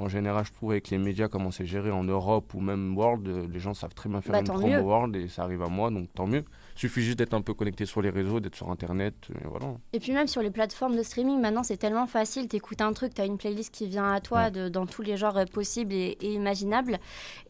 En 0.00 0.08
général, 0.08 0.44
je 0.46 0.52
trouve 0.52 0.70
avec 0.72 0.88
les 0.90 0.98
médias, 0.98 1.28
comment 1.28 1.50
c'est 1.50 1.66
géré 1.66 1.90
en 1.90 2.04
Europe 2.04 2.54
ou 2.54 2.60
même 2.60 2.96
World, 2.96 3.48
les 3.52 3.60
gens 3.60 3.74
savent 3.74 3.94
très 3.94 4.08
bien 4.08 4.20
faire 4.20 4.32
Bah, 4.32 4.38
une 4.40 4.46
promo 4.46 4.66
mieux. 4.66 4.80
World 4.80 5.16
et 5.16 5.28
ça 5.28 5.42
arrive 5.42 5.62
à 5.62 5.68
moi, 5.68 5.90
donc 5.90 6.08
tant 6.14 6.26
mieux. 6.26 6.44
Suffit 6.74 7.02
juste 7.02 7.18
d'être 7.18 7.34
un 7.34 7.40
peu 7.42 7.54
connecté 7.54 7.86
sur 7.86 8.00
les 8.02 8.10
réseaux, 8.10 8.38
d'être 8.40 8.54
sur 8.54 8.70
Internet, 8.70 9.14
et 9.34 9.46
voilà. 9.48 9.74
Et 9.92 9.98
puis 10.00 10.12
même 10.12 10.26
sur 10.28 10.42
les 10.42 10.50
plateformes 10.50 10.96
de 10.96 11.02
streaming, 11.02 11.40
maintenant 11.40 11.62
c'est 11.64 11.76
tellement 11.76 12.06
facile, 12.06 12.46
t'écoutes 12.48 12.80
un 12.80 12.92
truc, 12.92 13.14
t'as 13.14 13.26
une 13.26 13.36
playlist 13.36 13.74
qui 13.74 13.88
vient 13.88 14.12
à 14.12 14.20
toi 14.20 14.44
Ouais. 14.44 14.50
de, 14.52 14.68
dans 14.68 14.86
tous 14.86 15.02
les 15.02 15.16
genres 15.16 15.44
possibles 15.52 15.92
et, 15.92 16.16
et 16.20 16.32
imaginables. 16.34 16.98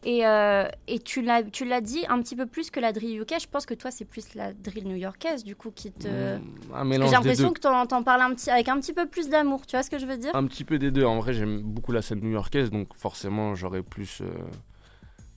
Et, 0.03 0.25
euh, 0.25 0.65
et 0.87 0.99
tu 0.99 1.21
l'as 1.21 1.41
dit 1.81 2.03
un 2.09 2.19
petit 2.21 2.35
peu 2.35 2.45
plus 2.47 2.71
que 2.71 2.79
la 2.79 2.91
drill 2.91 3.21
UK, 3.21 3.35
je 3.41 3.47
pense 3.47 3.65
que 3.65 3.73
toi 3.75 3.91
c'est 3.91 4.05
plus 4.05 4.33
la 4.33 4.53
drill 4.53 4.87
new-yorkaise 4.87 5.43
du 5.43 5.55
coup 5.55 5.71
qui 5.71 5.91
te... 5.91 6.07
Mm, 6.37 6.41
Un 6.73 6.83
mélange 6.85 7.09
J'ai 7.09 7.15
l'impression 7.15 7.51
que 7.53 7.59
t'en 7.59 7.85
t'en 7.85 8.01
parles 8.03 8.21
un 8.21 8.33
petit, 8.33 8.49
avec 8.49 8.67
un 8.69 8.79
petit 8.79 8.93
peu 8.93 9.05
plus 9.07 9.29
d'amour, 9.29 9.65
tu 9.67 9.75
vois 9.75 9.83
ce 9.83 9.89
que 9.89 9.99
je 9.99 10.05
veux 10.05 10.17
dire? 10.17 10.35
Un 10.35 10.47
petit 10.47 10.63
peu 10.63 10.79
des 10.79 10.89
deux. 10.91 11.05
En 11.05 11.19
vrai, 11.19 11.33
j'aime 11.33 11.61
beaucoup 11.61 11.91
la 11.91 12.01
new-yorkaise, 12.15 12.71
donc 12.71 12.93
forcément, 12.93 13.55
j'aurais 13.55 13.83
plus 13.83 14.21
euh, 14.21 14.29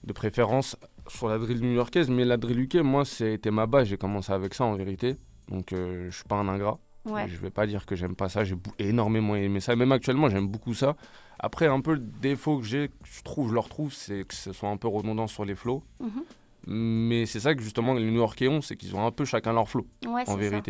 de 0.03 0.13
préférence 0.13 0.75
sur 1.07 1.29
la 1.29 1.37
drill 1.37 1.61
new-yorkaise. 1.61 2.09
Mais 2.09 2.25
la 2.25 2.37
drill 2.37 2.61
UK, 2.61 2.75
moi, 2.75 3.05
c'était 3.05 3.51
ma 3.51 3.65
base. 3.65 3.87
J'ai 3.87 3.97
commencé 3.97 4.31
avec 4.31 4.53
ça 4.53 4.65
en 4.65 4.75
vérité. 4.75 5.17
Donc, 5.49 5.73
euh, 5.73 6.09
je 6.09 6.15
suis 6.15 6.25
pas 6.25 6.35
un 6.35 6.47
ingrat. 6.47 6.79
Ouais. 7.05 7.27
Je 7.27 7.35
vais 7.37 7.49
pas 7.49 7.67
dire 7.67 7.85
que 7.85 7.95
j'aime 7.95 8.15
pas 8.15 8.29
ça. 8.29 8.43
J'ai 8.43 8.55
énormément 8.79 9.35
aimé 9.35 9.59
ça. 9.59 9.75
Même 9.75 9.91
actuellement, 9.91 10.29
j'aime 10.29 10.47
beaucoup 10.47 10.73
ça. 10.73 10.95
Après, 11.39 11.67
un 11.67 11.81
peu 11.81 11.93
le 11.93 11.99
défaut 11.99 12.59
que 12.59 12.65
j'ai, 12.65 12.87
que 12.87 12.93
je 13.03 13.21
trouve, 13.23 13.49
je 13.49 13.53
le 13.53 13.59
retrouve, 13.59 13.93
c'est 13.93 14.25
que 14.25 14.33
ce 14.33 14.53
soit 14.53 14.69
un 14.69 14.77
peu 14.77 14.87
redondant 14.87 15.27
sur 15.27 15.43
les 15.43 15.55
flows. 15.55 15.83
Mhm. 15.99 16.23
Mais 16.65 17.25
c'est 17.25 17.41
ça 17.41 17.55
que 17.55 17.61
justement 17.61 17.93
les 17.93 18.09
New-Yorkais 18.09 18.47
ont, 18.47 18.61
c'est 18.61 18.77
qu'ils 18.77 18.95
ont 18.95 19.05
un 19.05 19.11
peu 19.11 19.25
chacun 19.25 19.51
leur 19.51 19.67
flow 19.67 19.85
Ouais, 20.05 20.21
en 20.21 20.37
ça. 20.37 20.61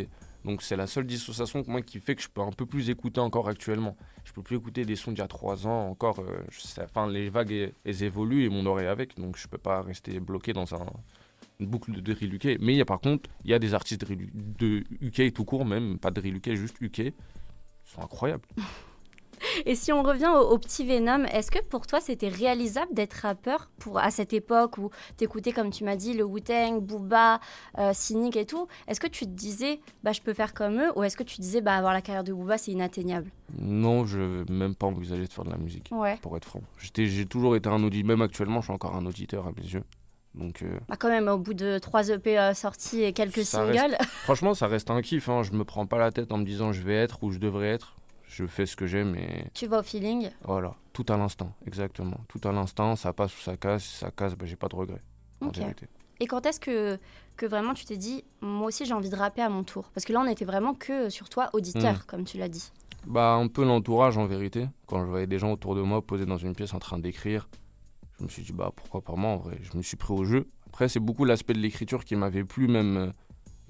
Donc 0.45 0.62
c'est 0.62 0.75
la 0.75 0.88
seule 0.88 1.06
dissociation 1.06 1.63
moi 1.68 1.81
qui 1.81 2.00
fait 2.00 2.16
que 2.16 2.22
je 2.22 2.28
peux 2.28 2.42
un 2.42 2.51
peu 2.51 2.66
plus 2.66 2.90
écouter 2.90 3.19
encore 3.22 3.48
actuellement. 3.48 3.95
Je 4.25 4.34
peux 4.34 4.42
plus 4.42 4.57
écouter 4.57 4.86
des 4.86 4.95
sons 4.95 5.12
d'il 5.12 5.19
y 5.19 5.22
a 5.22 5.28
trois 5.28 5.66
ans 5.68 5.90
encore. 5.90 6.19
euh, 6.19 6.44
enfin, 6.84 7.07
les 7.07 7.30
vagues 7.30 7.74
elles, 7.86 8.04
évoluent 8.04 8.44
et 8.44 8.50
mon 8.50 8.66
oreille 8.66 8.88
avec, 8.88 9.16
donc 9.18 9.38
je 9.38 9.48
peux 9.48 9.57
pas 9.57 9.81
rester 9.81 10.19
bloqué 10.19 10.51
dans 10.54 10.75
un, 10.75 10.86
une 11.60 11.68
boucle 11.68 11.92
de 11.92 12.13
drill 12.13 12.34
UK. 12.34 12.45
Mais 12.60 12.74
il 12.74 12.78
y 12.78 12.81
a 12.81 12.86
par 12.86 13.00
contre, 13.00 13.30
il 13.45 13.51
y 13.51 13.54
a 13.54 13.60
des 13.60 13.74
artistes 13.74 14.01
drill- 14.01 14.30
de 14.34 14.84
UK 15.01 15.34
tout 15.34 15.45
court 15.45 15.66
même, 15.66 15.98
pas 15.98 16.12
de 16.12 16.19
drill 16.19 16.36
UK, 16.38 16.56
juste 16.56 16.80
UK. 16.81 17.00
Ils 17.00 17.13
sont 17.86 18.01
incroyables. 18.01 18.44
Et 19.66 19.75
si 19.75 19.92
on 19.92 20.04
revient 20.04 20.30
au, 20.34 20.51
au 20.51 20.57
petit 20.57 20.86
Venom, 20.86 21.25
est-ce 21.25 21.51
que 21.51 21.62
pour 21.63 21.88
toi 21.88 22.00
c'était 22.00 22.28
réalisable 22.30 22.94
d'être 22.94 23.13
rappeur 23.13 23.69
pour, 23.80 24.00
à 24.00 24.12
cette 24.12 24.34
époque 24.34 24.78
où 24.78 24.90
t'écoutais, 25.18 25.51
comme 25.51 25.69
tu 25.69 25.84
m'as 25.84 25.95
dit, 25.95 26.13
le 26.13 26.24
Wu-Tang, 26.24 26.80
Booba, 26.81 27.40
euh, 27.78 27.92
Cynic 27.94 28.36
et 28.36 28.45
tout 28.45 28.68
Est-ce 28.88 29.00
que 29.00 29.07
tu 29.07 29.25
te 29.25 29.31
disais, 29.31 29.80
bah 30.04 30.12
je 30.12 30.22
peux 30.22 30.34
faire 30.34 30.54
comme 30.54 30.80
eux 30.80 30.92
Ou 30.95 31.04
est-ce 31.04 31.18
que 31.18 31.24
tu 31.24 31.42
disais, 31.42 31.62
bah 31.62 31.75
avoir 31.75 31.94
la 31.94 32.01
carrière 32.01 32.24
de 32.24 32.34
Booba 32.34 32.57
c'est 32.57 32.72
inatteignable? 32.72 33.30
Non, 33.60 34.06
je 34.06 34.50
même 34.51 34.75
pas 34.75 34.88
envisager 34.88 35.28
de 35.28 35.31
faire 35.34 35.46
de 35.46 35.51
la 35.51 35.57
musique, 35.57 35.89
Ouais. 35.92 36.18
pour 36.22 36.36
être 36.38 36.46
franc. 36.46 36.62
J'ai 36.96 37.25
toujours 37.25 37.56
été 37.56 37.69
un 37.69 37.84
auditeur, 37.84 38.07
même 38.07 38.22
actuellement, 38.22 38.62
je 38.62 38.66
suis 38.66 38.74
encore 38.74 38.96
un 38.96 39.06
auditeur 39.06 39.48
à 39.48 39.51
mes 39.51 39.63
yeux. 39.68 39.84
Donc 40.36 40.63
euh, 40.63 40.80
Bah 40.89 40.96
quand 40.98 41.10
même, 41.10 41.28
au 41.28 41.38
bout 41.38 41.54
de 41.54 41.78
3 41.78 42.10
EP 42.10 42.39
euh, 42.39 42.54
sortis 42.56 43.04
et 43.04 43.13
quelques 43.13 43.46
singles. 43.46 43.96
Franchement, 44.24 44.56
ça 44.56 44.66
reste 44.66 44.89
un 44.89 45.00
kiff. 45.04 45.30
Hein. 45.30 45.44
Je 45.44 45.51
me 45.51 45.63
prends 45.63 45.86
pas 45.86 46.00
la 46.00 46.12
tête 46.12 46.32
en 46.32 46.38
me 46.39 46.44
disant 46.44 46.72
je 46.72 46.82
vais 46.82 46.96
être 46.96 47.22
où 47.24 47.32
je 47.32 47.38
devrais 47.38 47.68
être. 47.70 47.96
Je 48.36 48.48
fais 48.48 48.66
ce 48.66 48.75
que 48.75 48.88
j'aime 48.88 49.16
et 49.16 49.46
tu 49.54 49.68
vas 49.68 49.80
au 49.80 49.84
feeling. 49.84 50.32
voilà, 50.44 50.74
tout 50.92 51.06
à 51.10 51.18
l'instant, 51.18 51.54
exactement. 51.68 52.18
Tout 52.28 52.42
à 52.48 52.52
l'instant, 52.52 52.96
ça 52.96 53.13
passe 53.13 53.38
ou 53.38 53.42
ça 53.42 53.58
casse. 53.58 53.84
Si 53.84 53.98
ça 53.98 54.10
casse, 54.10 54.34
bah, 54.36 54.46
j'ai 54.48 54.56
pas 54.56 54.68
de 54.70 54.75
regrets. 54.75 55.02
En 55.42 55.48
Ok. 55.50 55.58
vérité. 55.58 55.88
Et 56.20 56.25
quand 56.25 56.44
est-ce 56.46 56.60
que, 56.60 56.98
que 57.38 57.46
vraiment 57.46 57.74
tu 57.75 57.86
t'es 57.86 57.98
dit, 57.98 58.24
moi 58.42 58.68
aussi 58.68 58.86
j'ai 58.86 58.94
envie 58.94 59.10
de 59.12 59.16
rapper 59.16 59.42
à 59.44 59.50
mon 59.50 59.63
tour? 59.63 59.92
Parce 59.94 60.04
que 60.06 60.13
là 60.13 60.20
on 60.22 60.28
était 60.28 60.46
vraiment 60.46 60.74
que 60.74 61.10
sur 61.10 61.30
toi, 61.30 61.50
auditeur, 61.54 61.94
Mm. 61.96 62.04
comme 62.08 62.24
tu 62.24 62.38
l'as 62.38 62.50
dit. 62.50 62.72
Bah, 63.06 63.34
un 63.34 63.48
peu 63.48 63.63
l'entourage 63.66 64.18
en 64.18 64.25
vérité. 64.25 64.68
Quand 64.88 65.02
je 65.04 65.10
voyais 65.10 65.28
des 65.28 65.38
gens 65.38 65.52
autour 65.52 65.75
de 65.75 65.82
moi 65.82 66.02
posés 66.02 66.25
dans 66.25 66.38
une 66.38 66.56
pièce 66.56 66.74
en 66.74 66.80
train 66.80 66.98
d'écrire, 66.98 67.48
je 68.18 68.24
me 68.24 68.30
suis 68.30 68.42
dit 68.44 68.54
bah 68.54 68.72
pourquoi 68.75 69.02
pas 69.02 69.13
moi 69.16 69.32
en 69.32 69.38
vrai? 69.38 69.60
Je 69.62 69.78
me 69.78 69.84
suis 69.84 69.98
pris 69.98 70.13
au 70.13 70.24
jeu. 70.24 70.48
Après, 70.68 70.88
c'est 70.90 71.00
beaucoup 71.02 71.25
l'aspect 71.25 71.54
de 71.54 71.60
l'écriture 71.60 72.04
qui 72.06 72.16
m'avait 72.16 72.44
plu, 72.46 72.68
même 72.68 72.98
euh, 72.98 73.12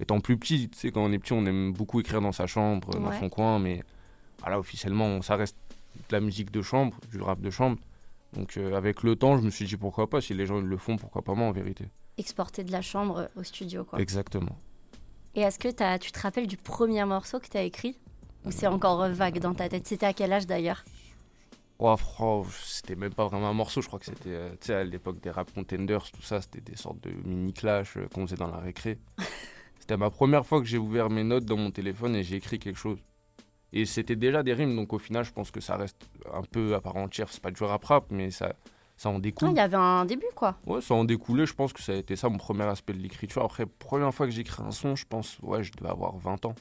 étant 0.00 0.20
plus 0.20 0.38
petit. 0.38 0.70
Tu 0.70 0.78
sais, 0.78 0.90
quand 0.90 1.02
on 1.04 1.12
est 1.12 1.18
petit, 1.18 1.32
on 1.34 1.44
aime 1.44 1.72
beaucoup 1.72 2.00
écrire 2.00 2.20
dans 2.22 2.32
sa 2.32 2.46
chambre, 2.46 2.98
dans 2.98 3.12
son 3.12 3.28
coin, 3.28 3.58
mais 3.58 3.82
voilà, 4.44 4.58
officiellement, 4.58 5.22
ça 5.22 5.36
reste 5.36 5.56
de 6.08 6.12
la 6.12 6.20
musique 6.20 6.50
de 6.50 6.62
chambre, 6.62 6.96
du 7.10 7.20
rap 7.20 7.40
de 7.40 7.50
chambre. 7.50 7.78
Donc, 8.34 8.56
euh, 8.56 8.74
avec 8.74 9.02
le 9.02 9.16
temps, 9.16 9.38
je 9.38 9.42
me 9.42 9.50
suis 9.50 9.64
dit 9.64 9.76
pourquoi 9.76 10.08
pas. 10.08 10.20
Si 10.20 10.34
les 10.34 10.46
gens 10.46 10.58
ils 10.58 10.66
le 10.66 10.76
font, 10.76 10.96
pourquoi 10.96 11.22
pas 11.22 11.34
moi 11.34 11.46
en 11.46 11.52
vérité. 11.52 11.88
Exporté 12.18 12.64
de 12.64 12.72
la 12.72 12.82
chambre 12.82 13.18
euh, 13.18 13.40
au 13.40 13.42
studio, 13.42 13.84
quoi. 13.84 14.00
Exactement. 14.00 14.56
Et 15.34 15.40
est-ce 15.40 15.58
que 15.58 15.68
tu 15.98 16.12
te 16.12 16.20
rappelles 16.20 16.46
du 16.46 16.56
premier 16.56 17.04
morceau 17.04 17.40
que 17.40 17.48
tu 17.48 17.56
as 17.56 17.62
écrit? 17.62 17.96
Ou 18.44 18.50
c'est 18.50 18.66
encore 18.66 19.02
euh, 19.02 19.12
vague 19.12 19.38
dans 19.40 19.54
ta 19.54 19.68
tête? 19.68 19.86
C'était 19.86 20.06
à 20.06 20.12
quel 20.12 20.32
âge 20.32 20.46
d'ailleurs? 20.46 20.84
Oh, 21.78 21.96
c'était 22.62 22.94
même 22.94 23.12
pas 23.12 23.26
vraiment 23.26 23.48
un 23.48 23.52
morceau, 23.52 23.82
je 23.82 23.88
crois 23.88 23.98
que 23.98 24.04
c'était 24.04 24.30
euh, 24.30 24.54
sais, 24.60 24.74
à 24.74 24.84
l'époque 24.84 25.20
des 25.20 25.30
rap 25.30 25.52
contenders, 25.52 26.10
tout 26.12 26.22
ça, 26.22 26.40
c'était 26.40 26.60
des 26.60 26.76
sortes 26.76 27.00
de 27.02 27.10
mini 27.26 27.52
clash 27.52 27.96
euh, 27.96 28.06
qu'on 28.14 28.26
faisait 28.26 28.36
dans 28.36 28.50
la 28.50 28.58
récré. 28.58 28.98
c'était 29.80 29.96
ma 29.96 30.10
première 30.10 30.46
fois 30.46 30.60
que 30.60 30.66
j'ai 30.66 30.78
ouvert 30.78 31.10
mes 31.10 31.24
notes 31.24 31.44
dans 31.44 31.56
mon 31.56 31.72
téléphone 31.72 32.14
et 32.14 32.22
j'ai 32.22 32.36
écrit 32.36 32.60
quelque 32.60 32.78
chose. 32.78 32.98
Et 33.76 33.86
c'était 33.86 34.14
déjà 34.14 34.44
des 34.44 34.54
rimes, 34.54 34.76
donc 34.76 34.92
au 34.92 35.00
final, 35.00 35.24
je 35.24 35.32
pense 35.32 35.50
que 35.50 35.60
ça 35.60 35.76
reste 35.76 36.08
un 36.32 36.42
peu 36.42 36.76
à 36.76 36.80
part 36.80 36.94
entière. 36.94 37.28
C'est 37.28 37.42
pas 37.42 37.50
du 37.50 37.60
rap 37.64 37.84
rap, 37.84 38.04
mais 38.08 38.30
ça, 38.30 38.54
ça 38.96 39.08
en 39.08 39.18
découle. 39.18 39.50
Il 39.50 39.56
y 39.56 39.60
avait 39.60 39.76
un 39.76 40.04
début, 40.04 40.28
quoi. 40.36 40.56
Ouais, 40.64 40.80
ça 40.80 40.94
en 40.94 41.04
découlait, 41.04 41.44
je 41.44 41.54
pense 41.54 41.72
que 41.72 41.82
ça 41.82 41.90
a 41.90 41.96
été 41.96 42.14
ça 42.14 42.28
mon 42.28 42.38
premier 42.38 42.62
aspect 42.62 42.92
de 42.92 43.00
l'écriture. 43.00 43.42
Après, 43.42 43.66
première 43.66 44.14
fois 44.14 44.26
que 44.26 44.32
j'écris 44.32 44.62
un 44.62 44.70
son, 44.70 44.94
je 44.94 45.04
pense, 45.04 45.40
ouais, 45.42 45.64
je 45.64 45.72
devais 45.72 45.90
avoir 45.90 46.16
20 46.16 46.44
ans. 46.46 46.54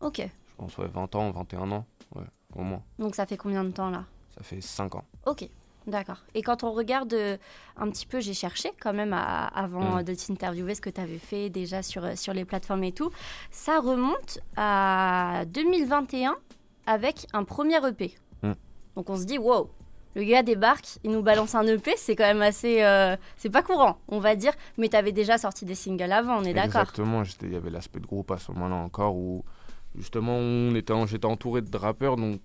Ok. 0.00 0.18
Je 0.18 0.54
pense, 0.56 0.78
ouais, 0.78 0.86
20 0.86 1.16
ans, 1.16 1.32
21 1.32 1.72
ans, 1.72 1.86
ouais, 2.14 2.22
au 2.54 2.62
moins. 2.62 2.84
Donc 3.00 3.16
ça 3.16 3.26
fait 3.26 3.36
combien 3.36 3.64
de 3.64 3.72
temps 3.72 3.90
là? 3.90 4.04
Ça 4.36 4.44
fait 4.44 4.60
5 4.60 4.94
ans. 4.94 5.04
Ok. 5.26 5.48
D'accord. 5.86 6.24
Et 6.34 6.40
quand 6.42 6.64
on 6.64 6.72
regarde 6.72 7.12
euh, 7.12 7.36
un 7.76 7.90
petit 7.90 8.06
peu, 8.06 8.20
j'ai 8.20 8.32
cherché 8.32 8.70
quand 8.80 8.94
même 8.94 9.12
à- 9.12 9.46
avant 9.48 9.98
Mm. 9.98 10.02
de 10.04 10.14
t'interviewer 10.14 10.74
ce 10.74 10.80
que 10.80 10.88
tu 10.90 11.00
avais 11.00 11.18
fait 11.18 11.50
déjà 11.50 11.82
sur, 11.82 12.04
euh, 12.04 12.16
sur 12.16 12.32
les 12.32 12.44
plateformes 12.46 12.84
et 12.84 12.92
tout. 12.92 13.10
Ça 13.50 13.80
remonte 13.80 14.38
à 14.56 15.44
2021 15.48 16.36
avec 16.86 17.26
un 17.32 17.44
premier 17.44 17.76
EP. 17.86 18.14
Mm. 18.42 18.52
Donc 18.96 19.10
on 19.10 19.16
se 19.16 19.24
dit, 19.24 19.36
wow, 19.38 19.70
le 20.14 20.24
gars 20.24 20.42
débarque, 20.42 20.98
il 21.04 21.10
nous 21.10 21.22
balance 21.22 21.54
un 21.54 21.66
EP, 21.66 21.92
c'est 21.96 22.16
quand 22.16 22.24
même 22.24 22.40
assez. 22.42 22.82
euh, 22.82 23.16
c'est 23.36 23.50
pas 23.50 23.62
courant, 23.62 23.98
on 24.08 24.20
va 24.20 24.36
dire. 24.36 24.52
Mais 24.78 24.88
tu 24.88 24.96
avais 24.96 25.12
déjà 25.12 25.36
sorti 25.38 25.64
des 25.66 25.74
singles 25.74 26.12
avant, 26.12 26.38
on 26.38 26.44
est 26.44 26.54
d'accord 26.54 26.82
Exactement, 26.82 27.22
il 27.42 27.52
y 27.52 27.56
avait 27.56 27.70
l'aspect 27.70 28.00
de 28.00 28.06
groupe 28.06 28.30
à 28.30 28.38
ce 28.38 28.52
moment-là 28.52 28.76
encore 28.76 29.16
où 29.16 29.44
justement 29.96 30.70
j'étais 31.06 31.26
entouré 31.26 31.62
de 31.62 31.76
rappeurs 31.76 32.16
donc 32.16 32.40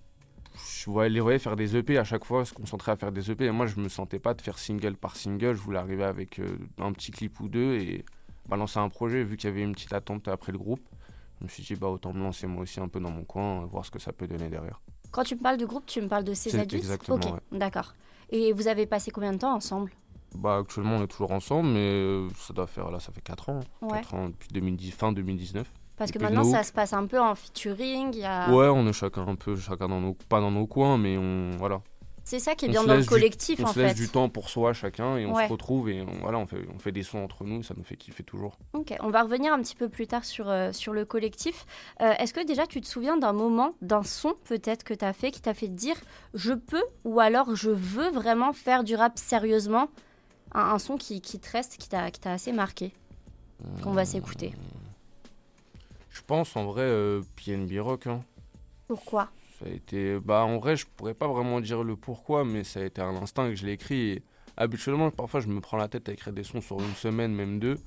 je 0.66 0.90
voyais 0.90 1.10
les 1.10 1.20
voyais 1.20 1.38
faire 1.38 1.56
des 1.56 1.76
EP 1.76 1.98
à 1.98 2.04
chaque 2.04 2.24
fois, 2.24 2.44
se 2.44 2.52
concentrer 2.52 2.92
à 2.92 2.96
faire 2.96 3.12
des 3.12 3.30
EP 3.30 3.44
et 3.46 3.50
moi 3.50 3.66
je 3.66 3.78
me 3.80 3.88
sentais 3.88 4.18
pas 4.18 4.34
de 4.34 4.40
faire 4.40 4.58
single 4.58 4.96
par 4.96 5.16
single, 5.16 5.54
je 5.54 5.60
voulais 5.60 5.78
arriver 5.78 6.04
avec 6.04 6.38
euh, 6.38 6.46
un 6.78 6.92
petit 6.92 7.10
clip 7.10 7.38
ou 7.40 7.48
deux 7.48 7.74
et 7.74 8.04
balancer 8.48 8.78
un 8.78 8.88
projet 8.88 9.22
vu 9.24 9.36
qu'il 9.36 9.48
y 9.48 9.52
avait 9.52 9.62
une 9.62 9.72
petite 9.72 9.92
attente 9.92 10.28
après 10.28 10.52
le 10.52 10.58
groupe. 10.58 10.80
Je 11.40 11.44
me 11.44 11.48
suis 11.48 11.62
dit 11.62 11.74
bah 11.74 11.88
autant 11.88 12.12
me 12.12 12.20
lancer 12.22 12.46
moi 12.46 12.62
aussi 12.62 12.80
un 12.80 12.88
peu 12.88 13.00
dans 13.00 13.10
mon 13.10 13.24
coin, 13.24 13.64
voir 13.66 13.84
ce 13.84 13.90
que 13.90 13.98
ça 13.98 14.12
peut 14.12 14.26
donner 14.26 14.48
derrière. 14.48 14.80
Quand 15.10 15.24
tu 15.24 15.34
me 15.34 15.40
parles 15.40 15.56
de 15.56 15.66
groupe, 15.66 15.86
tu 15.86 16.00
me 16.00 16.08
parles 16.08 16.24
de 16.24 16.34
ces 16.34 16.54
adultes? 16.54 16.74
exactement, 16.84 17.16
Ok, 17.16 17.34
ouais. 17.52 17.58
d'accord. 17.58 17.94
Et 18.30 18.52
vous 18.52 18.68
avez 18.68 18.86
passé 18.86 19.10
combien 19.10 19.32
de 19.32 19.38
temps 19.38 19.54
ensemble? 19.54 19.90
Bah 20.36 20.58
actuellement 20.58 20.96
on 20.98 21.02
est 21.02 21.08
toujours 21.08 21.32
ensemble 21.32 21.70
mais 21.70 21.90
euh, 21.90 22.28
ça 22.38 22.54
doit 22.54 22.68
faire 22.68 22.88
là 22.92 23.00
ça 23.00 23.10
fait 23.10 23.20
4 23.20 23.48
ans, 23.48 23.60
Ouais. 23.82 23.98
4 24.00 24.14
ans 24.14 24.28
depuis 24.28 24.48
2010 24.52 24.90
fin 24.92 25.12
2019. 25.12 25.68
Parce 26.00 26.10
que 26.12 26.18
maintenant, 26.18 26.44
ça 26.44 26.62
se 26.64 26.72
passe 26.72 26.92
un 26.92 27.06
peu 27.06 27.20
en 27.20 27.34
featuring. 27.34 28.10
il 28.14 28.20
Y 28.20 28.24
a... 28.24 28.50
Ouais, 28.50 28.66
on 28.68 28.86
est 28.88 28.92
chacun 28.92 29.26
un 29.28 29.34
peu 29.36 29.54
chacun 29.54 29.86
dans 29.88 30.00
nos 30.00 30.14
pas 30.28 30.40
dans 30.40 30.50
nos 30.50 30.66
coins 30.66 30.98
mais 30.98 31.16
on 31.16 31.50
voilà. 31.58 31.80
C'est 32.24 32.38
ça 32.38 32.54
qui 32.54 32.64
est 32.66 32.68
On 32.68 32.72
bien 32.72 32.84
dans 32.84 32.94
le 32.94 33.00
du- 33.02 33.06
collectif, 33.08 33.58
on 33.60 33.64
en 33.64 33.72
se 33.72 33.80
laisse 33.80 33.94
du 33.94 34.08
temps 34.08 34.28
pour 34.28 34.48
soi 34.50 34.72
chacun 34.72 35.16
et 35.16 35.26
on 35.26 35.34
Ouais. 35.34 35.46
se 35.46 35.52
retrouve 35.52 35.88
et 35.90 36.00
on, 36.02 36.20
voilà, 36.22 36.38
on 36.38 36.46
fait, 36.46 36.58
on 36.74 36.78
fait 36.78 36.92
des 36.92 37.02
sons 37.02 37.18
entre 37.18 37.44
nous, 37.44 37.62
ça 37.62 37.74
nous 37.76 37.82
fait 37.82 37.96
kiffer 37.96 38.22
toujours. 38.22 38.56
Ok, 38.72 38.94
on 39.00 39.10
va 39.10 39.22
revenir 39.22 39.52
un 39.52 39.58
petit 39.60 39.74
peu 39.74 39.88
plus 39.88 40.06
tard 40.06 40.24
sur, 40.24 40.48
euh, 40.48 40.70
sur 40.72 40.92
le 40.92 41.04
collectif. 41.04 41.66
Euh, 42.00 42.12
Est-ce 42.18 42.32
que 42.32 42.44
déjà 42.44 42.66
tu 42.66 42.80
te 42.80 42.86
souviens 42.86 43.16
d'un 43.16 43.32
moment, 43.32 43.74
d'un 43.82 44.02
son 44.04 44.34
peut-être 44.44 44.84
que 44.84 44.94
tu 44.94 45.04
as 45.04 45.12
fait, 45.12 45.30
qui 45.32 45.40
t'a 45.40 45.54
fait 45.54 45.68
dire 45.68 45.96
je 46.34 46.52
peux 46.52 46.84
ou 47.04 47.20
alors 47.20 47.54
je 47.56 47.70
veux 47.70 48.10
vraiment 48.10 48.52
faire 48.52 48.84
du 48.84 48.94
rap 48.94 49.18
sérieusement? 49.18 49.88
Un, 50.54 50.60
un 50.60 50.78
son 50.78 50.96
qui, 50.96 51.20
qui 51.20 51.38
te 51.40 51.50
reste, 51.50 51.76
qui 51.78 51.88
t'a 51.88 52.10
qui 52.10 52.20
t'a 52.20 52.32
assez 52.32 52.52
marqué, 52.52 52.92
qu'on 53.82 53.92
va 53.92 54.04
s'écouter. 54.04 54.52
Je 56.10 56.22
pense 56.26 56.56
en 56.56 56.66
vrai 56.66 56.82
euh, 56.82 57.22
PNB 57.36 57.78
Rock, 57.80 58.06
hein. 58.06 58.22
Pourquoi? 58.88 59.30
Ça 59.58 59.66
a 59.66 59.68
été, 59.68 60.18
bah 60.18 60.44
en 60.44 60.58
vrai 60.58 60.76
je 60.76 60.86
pourrais 60.96 61.14
pas 61.14 61.28
vraiment 61.28 61.60
dire 61.60 61.84
le 61.84 61.94
pourquoi, 61.94 62.44
mais 62.44 62.64
ça 62.64 62.80
a 62.80 62.84
été 62.84 63.00
un 63.00 63.14
instinct 63.16 63.48
que 63.48 63.54
je 63.54 63.64
l'ai 63.64 63.72
écrit. 63.72 64.10
Et 64.10 64.22
habituellement 64.56 65.10
parfois 65.10 65.40
je 65.40 65.48
me 65.48 65.60
prends 65.60 65.76
la 65.76 65.88
tête 65.88 66.08
à 66.08 66.12
écrire 66.12 66.32
des 66.32 66.44
sons 66.44 66.60
sur 66.60 66.80
une 66.80 66.94
semaine, 66.94 67.32
même 67.32 67.60
deux. 67.60 67.78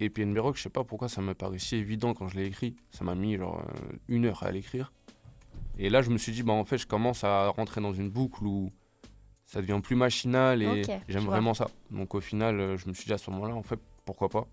Et 0.00 0.10
PNB 0.10 0.38
Rock, 0.38 0.56
je 0.56 0.62
sais 0.62 0.68
pas 0.70 0.84
pourquoi 0.84 1.08
ça 1.08 1.22
m'a 1.22 1.34
paru 1.34 1.58
si 1.58 1.76
évident 1.76 2.14
quand 2.14 2.28
je 2.28 2.36
l'ai 2.36 2.46
écrit. 2.46 2.76
Ça 2.90 3.04
m'a 3.04 3.14
mis 3.14 3.36
genre 3.36 3.60
euh, 3.60 3.96
une 4.08 4.26
heure 4.26 4.42
à 4.42 4.50
l'écrire. 4.50 4.92
Et 5.78 5.88
là 5.88 6.02
je 6.02 6.10
me 6.10 6.18
suis 6.18 6.32
dit 6.32 6.42
bah 6.42 6.52
en 6.52 6.64
fait 6.64 6.78
je 6.78 6.86
commence 6.86 7.24
à 7.24 7.48
rentrer 7.48 7.80
dans 7.80 7.92
une 7.92 8.10
boucle 8.10 8.44
où 8.44 8.70
ça 9.46 9.62
devient 9.62 9.80
plus 9.82 9.96
machinal 9.96 10.62
et 10.62 10.82
j'aime 11.08 11.24
vraiment 11.24 11.54
ça. 11.54 11.68
Donc 11.90 12.14
au 12.14 12.20
final 12.20 12.60
euh, 12.60 12.76
je 12.76 12.88
me 12.88 12.92
suis 12.92 13.06
dit 13.06 13.12
à 13.12 13.18
ce 13.18 13.30
moment-là 13.30 13.54
en 13.54 13.62
fait 13.62 13.80
pourquoi 14.04 14.28
pas 14.28 14.46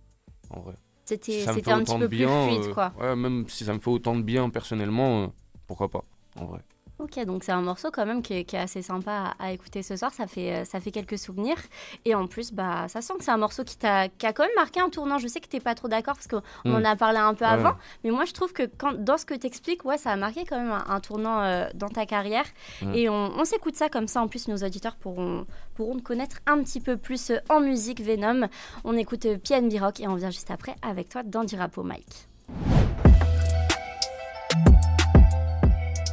en 0.52 0.62
vrai. 0.62 0.76
C'était 1.06 1.46
un 1.72 1.84
petit 1.84 1.98
peu 1.98 2.08
bien, 2.08 2.28
plus 2.28 2.56
fluide, 2.56 2.70
euh, 2.70 2.74
quoi. 2.74 2.94
ouais, 3.00 3.16
même 3.16 3.46
si 3.48 3.64
ça 3.64 3.74
me 3.74 3.80
fait 3.80 3.90
autant 3.90 4.16
de 4.16 4.24
bien 4.24 4.50
personnellement, 4.50 5.24
euh, 5.24 5.28
pourquoi 5.68 5.90
pas, 5.90 6.04
en 6.40 6.46
vrai. 6.46 6.60
Ok, 6.98 7.20
donc 7.26 7.44
c'est 7.44 7.52
un 7.52 7.62
morceau 7.62 7.90
quand 7.92 8.06
même 8.06 8.22
qui 8.22 8.34
est, 8.36 8.44
qui 8.46 8.56
est 8.56 8.60
assez 8.60 8.82
sympa 8.82 9.34
à, 9.38 9.48
à 9.48 9.52
écouter 9.52 9.84
ce 9.84 9.98
soir. 9.98 10.14
Ça 10.14 10.28
fait, 10.28 10.54
euh, 10.56 10.64
ça 10.66 10.80
fait 10.80 10.92
quelques 10.92 11.18
souvenirs. 11.20 11.58
Et 12.06 12.16
en 12.16 12.26
plus, 12.26 12.54
bah, 12.54 12.88
ça 12.88 13.02
sent 13.02 13.14
que 13.20 13.24
c'est 13.26 13.32
un 13.32 13.38
morceau 13.38 13.66
qui, 13.66 13.78
t'a, 13.78 14.08
qui 14.08 14.26
a 14.26 14.32
quand 14.32 14.44
même 14.44 14.56
marqué 14.56 14.80
un 14.80 14.90
tournant. 14.90 15.18
Je 15.18 15.28
sais 15.28 15.42
que 15.42 15.48
t'es 15.48 15.60
pas 15.60 15.76
trop 15.76 15.90
d'accord 15.90 16.16
parce 16.16 16.28
qu'on 16.28 16.42
Mm. 16.64 16.76
en 16.76 16.86
a 16.86 16.96
parlé 16.96 17.18
un 17.18 17.34
peu 17.34 17.44
Ouais. 17.44 17.52
avant. 17.52 17.76
Mais 18.06 18.12
moi, 18.12 18.24
je 18.24 18.32
trouve 18.32 18.54
que 18.54 18.64
quand, 18.78 18.94
dans 18.94 19.18
ce 19.18 19.26
que 19.26 19.34
t'expliques, 19.34 19.84
ouais, 19.84 19.98
ça 19.98 20.12
a 20.12 20.16
marqué 20.16 20.46
quand 20.46 20.56
même 20.58 20.72
un, 20.72 20.86
un 20.88 21.00
tournant 21.02 21.42
euh, 21.42 21.68
dans 21.74 21.90
ta 21.90 22.06
carrière. 22.06 22.46
Mm. 22.82 22.94
Et 22.96 23.10
on, 23.10 23.40
on 23.40 23.44
s'écoute 23.44 23.76
ça 23.76 23.90
comme 23.90 24.08
ça. 24.08 24.22
En 24.22 24.30
plus, 24.30 24.48
nos 24.48 24.58
auditeurs 24.58 24.96
pourront, 24.96 25.46
pourront 25.76 25.98
te 25.98 26.02
connaître 26.04 26.38
un 26.48 26.64
petit 26.64 26.80
peu 26.80 26.96
plus 26.96 27.34
en 27.50 27.60
musique, 27.60 28.00
Venom. 28.02 28.48
On 28.86 28.96
écoute 28.96 29.26
euh, 29.26 29.38
PNB 29.38 29.80
Rock 29.82 30.00
et 30.00 30.08
on 30.08 30.16
vient 30.16 30.32
juste 30.32 30.50
après 30.50 30.76
avec 30.82 31.10
toi 31.10 31.24
dans 31.24 31.44
du 31.44 31.58
rap 31.58 31.78
au 31.78 31.84
Mike. 31.84 32.30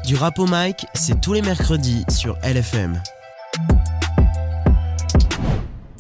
Du 0.05 0.17
rap 0.17 0.39
au 0.41 0.47
mic, 0.49 0.87
c'est 0.95 1.21
tous 1.21 1.33
les 1.33 1.43
mercredis 1.43 2.05
sur 2.09 2.37
LFM. 2.43 3.01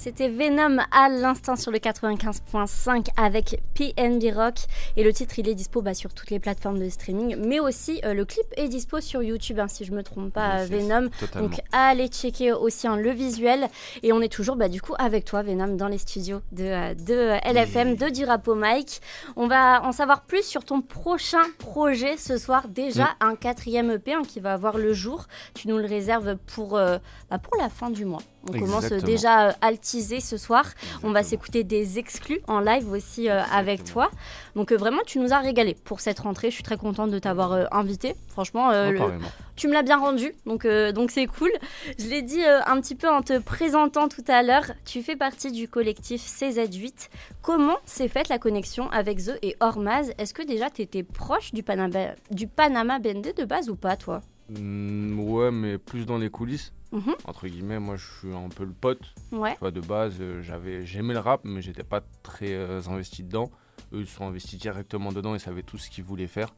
C'était 0.02 0.28
Venom 0.28 0.78
à 0.90 1.08
l'instant 1.08 1.54
sur 1.54 1.70
le 1.70 1.78
95.5 1.78 3.06
avec 3.16 3.62
PNB 3.74 4.34
Rock. 4.34 4.56
Et 4.96 5.04
le 5.04 5.12
titre 5.12 5.38
il 5.38 5.48
est 5.48 5.54
dispo 5.54 5.80
bah, 5.80 5.94
sur 5.94 6.12
toutes 6.12 6.30
les 6.30 6.40
plateformes 6.40 6.80
de 6.80 6.88
streaming 6.88 7.36
mais 7.36 7.60
aussi 7.60 8.00
euh, 8.04 8.12
le 8.12 8.24
clip 8.24 8.44
est 8.56 8.66
dispo 8.66 9.00
sur 9.00 9.22
YouTube 9.22 9.60
hein, 9.60 9.68
si 9.68 9.84
je 9.84 9.92
me 9.92 10.02
trompe 10.02 10.32
pas 10.32 10.62
yes, 10.64 10.70
Venom. 10.70 11.08
Totalement. 11.20 11.48
donc 11.48 11.60
allez 11.70 12.08
checker 12.08 12.50
aussi 12.50 12.88
hein, 12.88 12.96
le 12.96 13.10
visuel. 13.12 13.68
Et 14.02 14.12
on 14.12 14.20
est 14.20 14.32
toujours 14.32 14.56
bah, 14.56 14.68
du 14.68 14.80
coup 14.82 14.94
avec 14.98 15.24
toi 15.24 15.42
Venom 15.42 15.76
dans 15.76 15.86
les 15.86 15.98
studios 15.98 16.40
de, 16.50 16.64
euh, 16.64 16.94
de 16.94 17.14
euh, 17.14 17.38
LFM 17.52 17.90
Oui. 17.90 17.96
de 17.96 18.08
du 18.08 18.24
Rapo 18.24 18.56
Mike. 18.56 19.00
On 19.36 19.46
va 19.46 19.84
en 19.84 19.92
savoir 19.92 20.22
plus 20.22 20.44
sur 20.44 20.64
ton 20.64 20.80
prochain 20.82 21.42
projet 21.58 22.16
ce 22.16 22.38
soir. 22.38 22.66
Déjà 22.68 23.04
Mm. 23.04 23.06
un 23.20 23.36
quatrième 23.36 23.90
EP 23.92 24.14
hein, 24.14 24.22
qui 24.26 24.40
va 24.40 24.52
avoir 24.54 24.78
le 24.78 24.92
jour. 24.92 25.26
Tu 25.54 25.68
nous 25.68 25.78
le 25.78 25.86
réserves 25.86 26.36
pour, 26.54 26.76
euh, 26.76 26.98
bah, 27.30 27.38
pour 27.38 27.56
la 27.56 27.68
fin 27.68 27.88
du 27.88 28.04
mois 28.04 28.22
on 28.48 28.52
commence 28.60 28.84
euh, 28.92 28.96
déjà 29.06 29.48
euh, 29.48 29.52
à 29.60 29.70
le 29.70 29.78
teaser 29.78 30.20
ce 30.20 30.36
soir 30.36 30.64
on 31.02 31.10
va 31.12 31.22
s'écouter 31.22 31.64
des 31.64 31.98
exclus 31.98 32.40
en 32.48 32.60
live 32.60 32.90
aussi 32.90 33.28
euh, 33.28 33.42
avec 33.52 33.84
toi. 33.84 34.10
Donc 34.56 34.72
euh, 34.72 34.76
vraiment, 34.76 35.00
tu 35.06 35.18
nous 35.18 35.32
as 35.32 35.38
régalé 35.38 35.74
pour 35.84 36.00
cette 36.00 36.18
rentrée. 36.20 36.50
Je 36.50 36.54
suis 36.54 36.62
très 36.62 36.76
contente 36.76 37.10
de 37.10 37.18
t'avoir 37.18 37.52
euh, 37.52 37.64
invité. 37.72 38.14
Franchement, 38.28 38.70
euh, 38.70 38.90
le- 38.90 38.98
pareillement. 38.98 39.28
tu 39.56 39.68
me 39.68 39.72
l'as 39.72 39.82
bien 39.82 39.98
rendu, 39.98 40.32
donc 40.46 40.64
euh, 40.64 40.92
donc 40.92 41.10
c'est 41.10 41.26
cool. 41.26 41.50
Je 41.98 42.06
l'ai 42.08 42.22
dit 42.22 42.42
euh, 42.44 42.60
un 42.66 42.80
petit 42.80 42.94
peu 42.94 43.08
en 43.08 43.22
te 43.22 43.38
présentant 43.38 44.08
tout 44.08 44.24
à 44.28 44.42
l'heure. 44.42 44.72
Tu 44.84 45.02
fais 45.02 45.16
partie 45.16 45.52
du 45.52 45.68
collectif 45.68 46.22
CZ8. 46.22 47.08
Comment 47.42 47.76
s'est 47.84 48.08
faite 48.08 48.28
la 48.28 48.38
connexion 48.38 48.90
avec 48.90 49.18
The 49.24 49.38
et 49.42 49.56
Hormaz 49.60 50.12
Est-ce 50.18 50.34
que 50.34 50.42
déjà 50.42 50.70
tu 50.70 50.82
étais 50.82 51.02
proche 51.02 51.52
du 51.52 51.62
Panama, 51.62 52.08
du 52.30 52.46
Panama 52.46 52.98
BND 52.98 53.34
de 53.36 53.44
base 53.44 53.68
ou 53.70 53.76
pas, 53.76 53.96
toi? 53.96 54.20
Mm, 54.50 55.20
ouais, 55.20 55.50
mais 55.50 55.78
plus 55.78 56.04
dans 56.06 56.18
les 56.18 56.30
coulisses. 56.30 56.72
Mhm. 56.92 57.14
Entre 57.24 57.48
guillemets, 57.48 57.78
moi 57.78 57.96
je 57.96 58.04
suis 58.18 58.34
un 58.34 58.48
peu 58.48 58.64
le 58.64 58.72
pote. 58.72 59.00
Ouais. 59.32 59.54
Tu 59.54 59.58
vois, 59.60 59.70
de 59.70 59.80
base, 59.80 60.16
euh, 60.20 60.42
j'avais, 60.42 60.84
j'aimais 60.84 61.14
le 61.14 61.20
rap, 61.20 61.40
mais 61.44 61.62
j'étais 61.62 61.84
pas 61.84 62.02
très 62.22 62.52
euh, 62.52 62.80
investi 62.88 63.22
dedans. 63.22 63.50
Eux, 63.94 64.00
ils 64.00 64.06
sont 64.06 64.26
investis 64.26 64.58
directement 64.60 65.10
dedans, 65.12 65.34
ils 65.34 65.40
savaient 65.40 65.62
tout 65.62 65.78
ce 65.78 65.88
qu'ils 65.90 66.04
voulaient 66.04 66.26
faire. 66.26 66.48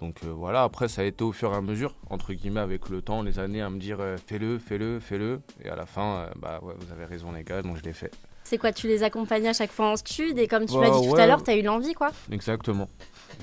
Donc 0.00 0.16
euh, 0.24 0.28
voilà, 0.30 0.62
après, 0.62 0.88
ça 0.88 1.02
a 1.02 1.04
été 1.04 1.24
au 1.24 1.32
fur 1.32 1.52
et 1.52 1.56
à 1.56 1.60
mesure, 1.60 1.94
entre 2.08 2.32
guillemets, 2.32 2.60
avec 2.60 2.88
le 2.88 3.02
temps, 3.02 3.22
les 3.22 3.38
années, 3.38 3.60
à 3.60 3.68
me 3.70 3.78
dire 3.78 3.98
euh, 4.00 4.16
fais-le, 4.26 4.58
fais-le, 4.58 4.98
fais-le. 5.00 5.40
Et 5.62 5.68
à 5.68 5.76
la 5.76 5.84
fin, 5.86 6.30
bah 6.36 6.60
ouais, 6.62 6.74
vous 6.78 6.92
avez 6.92 7.04
raison, 7.04 7.32
les 7.32 7.44
gars, 7.44 7.60
donc 7.62 7.76
je 7.76 7.82
l'ai 7.82 7.92
fait. 7.92 8.10
C'est 8.44 8.56
quoi 8.58 8.72
Tu 8.72 8.88
les 8.88 9.02
accompagnes 9.02 9.46
à 9.46 9.52
chaque 9.52 9.70
fois 9.70 9.90
en 9.92 9.96
stud 9.96 10.38
et 10.38 10.48
comme 10.48 10.64
tu 10.66 10.74
Bah, 10.74 10.88
m'as 10.88 11.00
dit 11.00 11.08
tout 11.08 11.16
à 11.16 11.26
l'heure, 11.26 11.42
tu 11.42 11.50
as 11.50 11.56
eu 11.56 11.62
l'envie, 11.62 11.92
quoi 11.92 12.10
Exactement. 12.32 12.88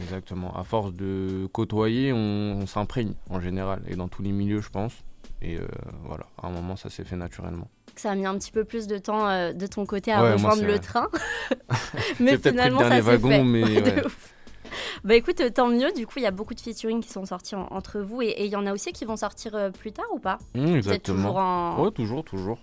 Exactement. 0.01 0.55
À 0.57 0.63
force 0.63 0.93
de 0.93 1.47
côtoyer, 1.53 2.11
on, 2.11 2.57
on 2.61 2.65
s'imprègne 2.67 3.13
en 3.29 3.39
général, 3.39 3.83
et 3.87 3.95
dans 3.95 4.07
tous 4.07 4.21
les 4.23 4.31
milieux, 4.31 4.61
je 4.61 4.69
pense. 4.69 4.93
Et 5.41 5.57
euh, 5.57 5.67
voilà, 6.03 6.25
à 6.41 6.47
un 6.47 6.49
moment, 6.51 6.75
ça 6.75 6.89
s'est 6.89 7.03
fait 7.03 7.15
naturellement. 7.15 7.69
ça 7.95 8.11
a 8.11 8.15
mis 8.15 8.25
un 8.25 8.37
petit 8.37 8.51
peu 8.51 8.63
plus 8.63 8.87
de 8.87 8.97
temps 8.97 9.27
euh, 9.27 9.53
de 9.53 9.67
ton 9.67 9.85
côté 9.85 10.11
à 10.11 10.21
Ouais, 10.23 10.33
rejoindre 10.33 10.65
le 10.65 10.79
train. 10.79 11.07
Mais 12.19 12.37
peut-être 12.37 12.41
pris 12.41 12.69
le 12.69 12.77
finalement, 12.77 12.79
ça 12.81 12.89
s'est 12.95 13.01
wagon, 13.01 13.29
fait. 13.29 13.43
mais 13.43 13.63
Ouais. 13.81 14.03
Bah 15.03 15.15
écoute, 15.15 15.39
euh, 15.41 15.49
tant 15.49 15.67
mieux. 15.67 15.91
Du 15.93 16.05
coup, 16.07 16.13
il 16.17 16.23
y 16.23 16.27
a 16.27 16.31
beaucoup 16.31 16.53
de 16.53 16.59
featuring 16.59 17.01
qui 17.01 17.09
sont 17.09 17.25
sortis 17.25 17.55
en- 17.55 17.67
entre 17.71 17.99
vous 17.99 18.21
et 18.21 18.35
il 18.45 18.51
y 18.51 18.55
en 18.55 18.65
a 18.65 18.73
aussi 18.73 18.91
qui 18.91 19.05
vont 19.05 19.15
sortir 19.15 19.55
euh, 19.55 19.69
plus 19.69 19.91
tard 19.91 20.05
ou 20.11 20.19
pas? 20.19 20.39
Mmh, 20.55 20.75
exactement. 20.75 21.17
toujours 21.17 21.37
en. 21.37 21.83
Ouais, 21.83 21.91
toujours, 21.91 22.23
toujours. 22.23 22.57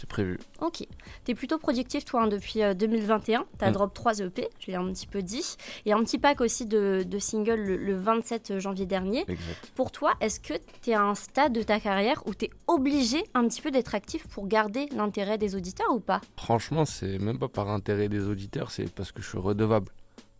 C'est 0.00 0.08
prévu. 0.08 0.38
Ok. 0.60 0.86
T'es 1.24 1.34
plutôt 1.34 1.58
productif, 1.58 2.04
toi, 2.04 2.22
hein, 2.22 2.28
depuis 2.28 2.62
euh, 2.62 2.72
2021. 2.74 3.46
T'as 3.58 3.70
Mm. 3.70 3.72
drop 3.72 3.94
3 3.94 4.20
EP, 4.20 4.48
je 4.60 4.68
l'ai 4.68 4.76
un 4.76 4.86
petit 4.92 5.06
peu 5.08 5.22
dit. 5.22 5.56
Et 5.86 5.92
un 5.92 6.02
petit 6.04 6.18
pack 6.18 6.40
aussi 6.40 6.66
de, 6.66 7.02
de 7.04 7.18
singles 7.18 7.56
le, 7.60 7.76
le 7.76 7.96
27 7.96 8.58
janvier 8.60 8.86
dernier. 8.86 9.24
Exact. 9.26 9.72
Pour 9.74 9.90
toi, 9.90 10.14
est-ce 10.20 10.38
que 10.38 10.54
tu 10.82 10.90
es 10.90 10.94
à 10.94 11.02
un 11.02 11.14
stade 11.16 11.52
de 11.52 11.62
ta 11.64 11.80
carrière 11.80 12.22
où 12.26 12.34
tu 12.34 12.44
es 12.44 12.50
obligé 12.68 13.24
un 13.34 13.48
petit 13.48 13.60
peu 13.60 13.70
d'être 13.72 13.94
actif 13.96 14.26
pour 14.28 14.46
garder 14.46 14.86
l'intérêt 14.94 15.36
des 15.36 15.56
auditeurs 15.56 15.90
ou 15.92 15.98
pas? 16.00 16.20
Franchement, 16.36 16.84
c'est 16.84 17.18
même 17.18 17.38
pas 17.38 17.48
par 17.48 17.68
intérêt 17.68 18.08
des 18.08 18.24
auditeurs, 18.28 18.70
c'est 18.70 18.88
parce 18.92 19.10
que 19.10 19.20
je 19.20 19.28
suis 19.28 19.38
redevable, 19.38 19.90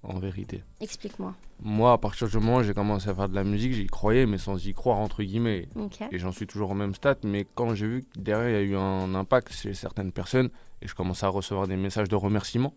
en 0.02 0.18
vérité. 0.18 0.62
Explique-moi. 0.80 1.34
Moi, 1.60 1.92
à 1.92 1.98
partir 1.98 2.28
du 2.28 2.36
moment 2.36 2.58
où 2.58 2.62
j'ai 2.62 2.74
commencé 2.74 3.08
à 3.08 3.14
faire 3.14 3.28
de 3.28 3.34
la 3.34 3.44
musique, 3.44 3.72
j'y 3.72 3.86
croyais, 3.86 4.26
mais 4.26 4.38
sans 4.38 4.64
y 4.64 4.72
croire, 4.72 4.98
entre 4.98 5.22
guillemets. 5.22 5.68
Et 6.12 6.18
j'en 6.18 6.32
suis 6.32 6.46
toujours 6.46 6.70
au 6.70 6.74
même 6.74 6.94
stade, 6.94 7.18
mais 7.24 7.46
quand 7.54 7.74
j'ai 7.74 7.86
vu 7.86 8.02
que 8.02 8.20
derrière, 8.20 8.48
il 8.48 8.52
y 8.52 8.56
a 8.56 8.62
eu 8.62 8.76
un 8.76 9.14
impact 9.14 9.52
chez 9.52 9.74
certaines 9.74 10.12
personnes, 10.12 10.50
et 10.82 10.88
je 10.88 10.94
commençais 10.94 11.26
à 11.26 11.30
recevoir 11.30 11.66
des 11.66 11.76
messages 11.76 12.08
de 12.08 12.14
remerciement, 12.14 12.74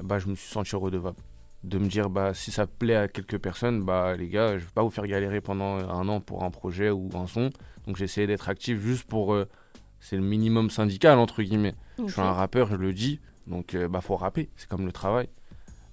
bah, 0.00 0.18
je 0.18 0.28
me 0.28 0.34
suis 0.34 0.50
senti 0.50 0.76
redevable. 0.76 1.16
De 1.64 1.78
me 1.78 1.88
dire, 1.88 2.10
bah, 2.10 2.34
si 2.34 2.50
ça 2.50 2.66
plaît 2.66 2.96
à 2.96 3.08
quelques 3.08 3.38
personnes, 3.38 3.82
bah, 3.84 4.16
les 4.16 4.28
gars, 4.28 4.58
je 4.58 4.64
vais 4.64 4.72
pas 4.74 4.82
vous 4.82 4.90
faire 4.90 5.06
galérer 5.06 5.40
pendant 5.40 5.78
un 5.78 6.08
an 6.08 6.20
pour 6.20 6.44
un 6.44 6.50
projet 6.50 6.90
ou 6.90 7.08
un 7.14 7.26
son. 7.26 7.50
Donc 7.86 7.96
j'ai 7.96 8.04
essayé 8.04 8.26
d'être 8.26 8.48
actif 8.48 8.80
juste 8.80 9.04
pour 9.04 9.32
euh, 9.34 9.48
c'est 10.00 10.16
le 10.16 10.22
minimum 10.22 10.70
syndical, 10.70 11.18
entre 11.18 11.42
guillemets. 11.42 11.74
Je 11.98 12.12
suis 12.12 12.20
un 12.20 12.32
rappeur, 12.32 12.68
je 12.68 12.74
le 12.74 12.92
dis, 12.92 13.20
donc 13.46 13.74
euh, 13.74 13.88
bah 13.88 14.00
faut 14.00 14.16
rapper, 14.16 14.50
c'est 14.56 14.68
comme 14.68 14.84
le 14.84 14.92
travail. 14.92 15.28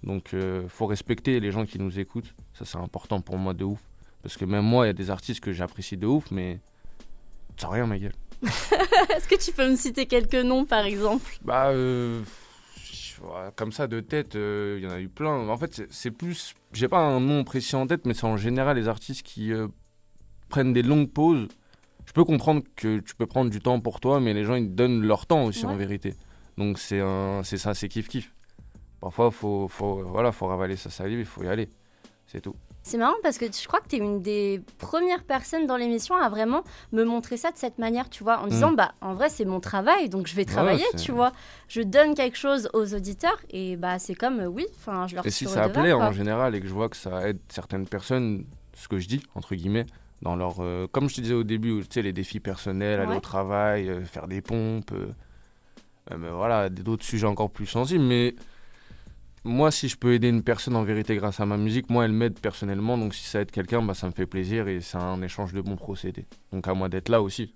Donc 0.03 0.33
euh, 0.33 0.67
faut 0.69 0.85
respecter 0.85 1.39
les 1.39 1.51
gens 1.51 1.65
qui 1.65 1.77
nous 1.79 1.99
écoutent, 1.99 2.33
ça 2.53 2.65
c'est 2.65 2.77
important 2.77 3.21
pour 3.21 3.37
moi 3.37 3.53
de 3.53 3.65
ouf. 3.65 3.79
Parce 4.21 4.35
que 4.37 4.45
même 4.45 4.65
moi, 4.65 4.85
il 4.85 4.87
y 4.87 4.89
a 4.89 4.93
des 4.93 5.09
artistes 5.09 5.39
que 5.39 5.53
j'apprécie 5.53 5.95
de 5.97 6.05
ouf, 6.07 6.29
mais 6.31 6.59
ça 7.57 7.69
rien 7.69 7.85
ma 7.85 7.97
gueule. 7.97 8.13
Est-ce 8.41 9.27
que 9.27 9.41
tu 9.41 9.51
peux 9.51 9.69
me 9.69 9.75
citer 9.75 10.05
quelques 10.05 10.35
noms 10.35 10.65
par 10.65 10.85
exemple? 10.85 11.25
Bah, 11.41 11.67
euh, 11.69 12.21
comme 13.55 13.71
ça 13.71 13.87
de 13.87 13.99
tête, 13.99 14.35
euh, 14.35 14.77
il 14.79 14.83
y 14.83 14.87
en 14.87 14.91
a 14.93 14.99
eu 14.99 15.09
plein. 15.09 15.47
En 15.49 15.57
fait, 15.57 15.83
c'est- 15.89 16.11
plus, 16.11 16.53
j'ai 16.73 16.87
pas 16.87 16.99
un 16.99 17.19
nom 17.19 17.43
précis 17.43 17.75
en 17.75 17.85
tête, 17.87 18.05
mais 18.05 18.13
c'est 18.13 18.25
en 18.25 18.37
général 18.37 18.77
les 18.77 18.87
artistes 18.87 19.23
qui 19.23 19.51
euh, 19.53 19.67
prennent 20.49 20.73
des 20.73 20.81
longues 20.83 21.09
pauses. 21.11 21.47
Je 22.05 22.13
peux 22.13 22.23
comprendre 22.23 22.63
que 22.75 22.99
tu 22.99 23.15
peux 23.15 23.27
prendre 23.27 23.51
du 23.51 23.59
temps 23.59 23.79
pour 23.79 23.99
toi, 23.99 24.19
mais 24.19 24.33
les 24.33 24.43
gens 24.43 24.55
ils 24.55 24.73
donnent 24.73 25.01
leur 25.03 25.25
temps 25.27 25.43
aussi 25.45 25.65
en 25.65 25.75
vérité. 25.77 26.15
Donc 26.57 26.79
c'est 26.79 26.99
un, 27.01 27.41
c'est 27.43 27.57
ça, 27.57 27.73
c'est 27.73 27.87
kiff 27.87 28.07
kiff. 28.07 28.33
Parfois, 29.01 29.31
faut, 29.31 29.67
faut, 29.67 30.03
voilà, 30.05 30.31
faut 30.31 30.47
ravaler 30.47 30.75
sa 30.75 30.89
salive, 30.89 31.19
il 31.19 31.25
faut 31.25 31.43
y 31.43 31.47
aller. 31.47 31.69
C'est 32.27 32.41
tout. 32.41 32.55
C'est 32.81 32.97
marrant 32.97 33.15
parce 33.21 33.37
que 33.37 33.45
je 33.45 33.67
crois 33.67 33.81
que 33.81 33.87
tu 33.89 33.97
es 33.97 33.99
une 33.99 34.21
des 34.21 34.61
premières 34.77 35.23
personnes 35.23 35.67
dans 35.67 35.75
l'émission 35.75 36.15
à 36.15 36.29
vraiment 36.29 36.63
me 36.91 37.03
montrer 37.03 37.37
ça 37.37 37.51
de 37.51 37.57
cette 37.57 37.77
manière, 37.77 38.09
tu 38.09 38.23
vois, 38.23 38.39
en 38.39 38.47
disant, 38.47 38.71
bah, 38.71 38.93
en 39.01 39.13
vrai, 39.13 39.29
c'est 39.29 39.45
mon 39.45 39.59
travail, 39.59 40.09
donc 40.09 40.27
je 40.27 40.35
vais 40.35 40.45
travailler, 40.45 40.85
tu 40.97 41.11
vois. 41.11 41.31
Je 41.67 41.81
donne 41.81 42.15
quelque 42.15 42.37
chose 42.37 42.69
aux 42.73 42.93
auditeurs 42.93 43.37
et 43.51 43.75
bah, 43.75 43.99
c'est 43.99 44.15
comme, 44.15 44.39
euh, 44.39 44.47
oui, 44.47 44.65
enfin, 44.77 45.07
je 45.07 45.15
leur 45.15 45.25
Et 45.25 45.29
si 45.29 45.45
ça 45.45 45.63
redevable, 45.63 45.73
plaît 45.73 45.93
en 45.93 46.11
général 46.11 46.55
et 46.55 46.61
que 46.61 46.67
je 46.67 46.73
vois 46.73 46.89
que 46.89 46.97
ça 46.97 47.27
aide 47.27 47.39
certaines 47.49 47.85
personnes, 47.85 48.45
ce 48.73 48.87
que 48.87 48.97
je 48.97 49.07
dis, 49.07 49.21
entre 49.35 49.55
guillemets, 49.55 49.85
dans 50.21 50.35
leur. 50.35 50.55
euh, 50.59 50.87
comme 50.91 51.09
je 51.09 51.15
te 51.17 51.21
disais 51.21 51.33
au 51.33 51.43
début, 51.43 51.81
tu 51.81 51.87
sais, 51.91 52.01
les 52.01 52.13
défis 52.13 52.39
personnels, 52.39 53.01
aller 53.01 53.17
au 53.17 53.19
travail, 53.19 53.89
euh, 53.89 54.03
faire 54.05 54.27
des 54.27 54.41
pompes, 54.41 54.93
voilà, 56.09 56.69
d'autres 56.69 57.05
sujets 57.05 57.27
encore 57.27 57.51
plus 57.51 57.67
sensibles. 57.67 58.03
Mais 58.03 58.35
moi, 59.43 59.71
si 59.71 59.87
je 59.87 59.97
peux 59.97 60.13
aider 60.13 60.29
une 60.29 60.43
personne 60.43 60.75
en 60.75 60.83
vérité 60.83 61.15
grâce 61.15 61.39
à 61.39 61.45
ma 61.45 61.57
musique, 61.57 61.89
moi, 61.89 62.05
elle 62.05 62.11
m'aide 62.11 62.39
personnellement. 62.39 62.97
Donc 62.97 63.13
si 63.13 63.25
ça 63.25 63.41
aide 63.41 63.51
quelqu'un, 63.51 63.81
bah, 63.81 63.93
ça 63.93 64.07
me 64.07 64.11
fait 64.11 64.25
plaisir 64.25 64.67
et 64.67 64.81
c'est 64.81 64.97
un 64.97 65.21
échange 65.21 65.53
de 65.53 65.61
bons 65.61 65.77
procédés. 65.77 66.25
Donc 66.51 66.67
à 66.67 66.73
moi 66.73 66.89
d'être 66.89 67.09
là 67.09 67.21
aussi. 67.21 67.53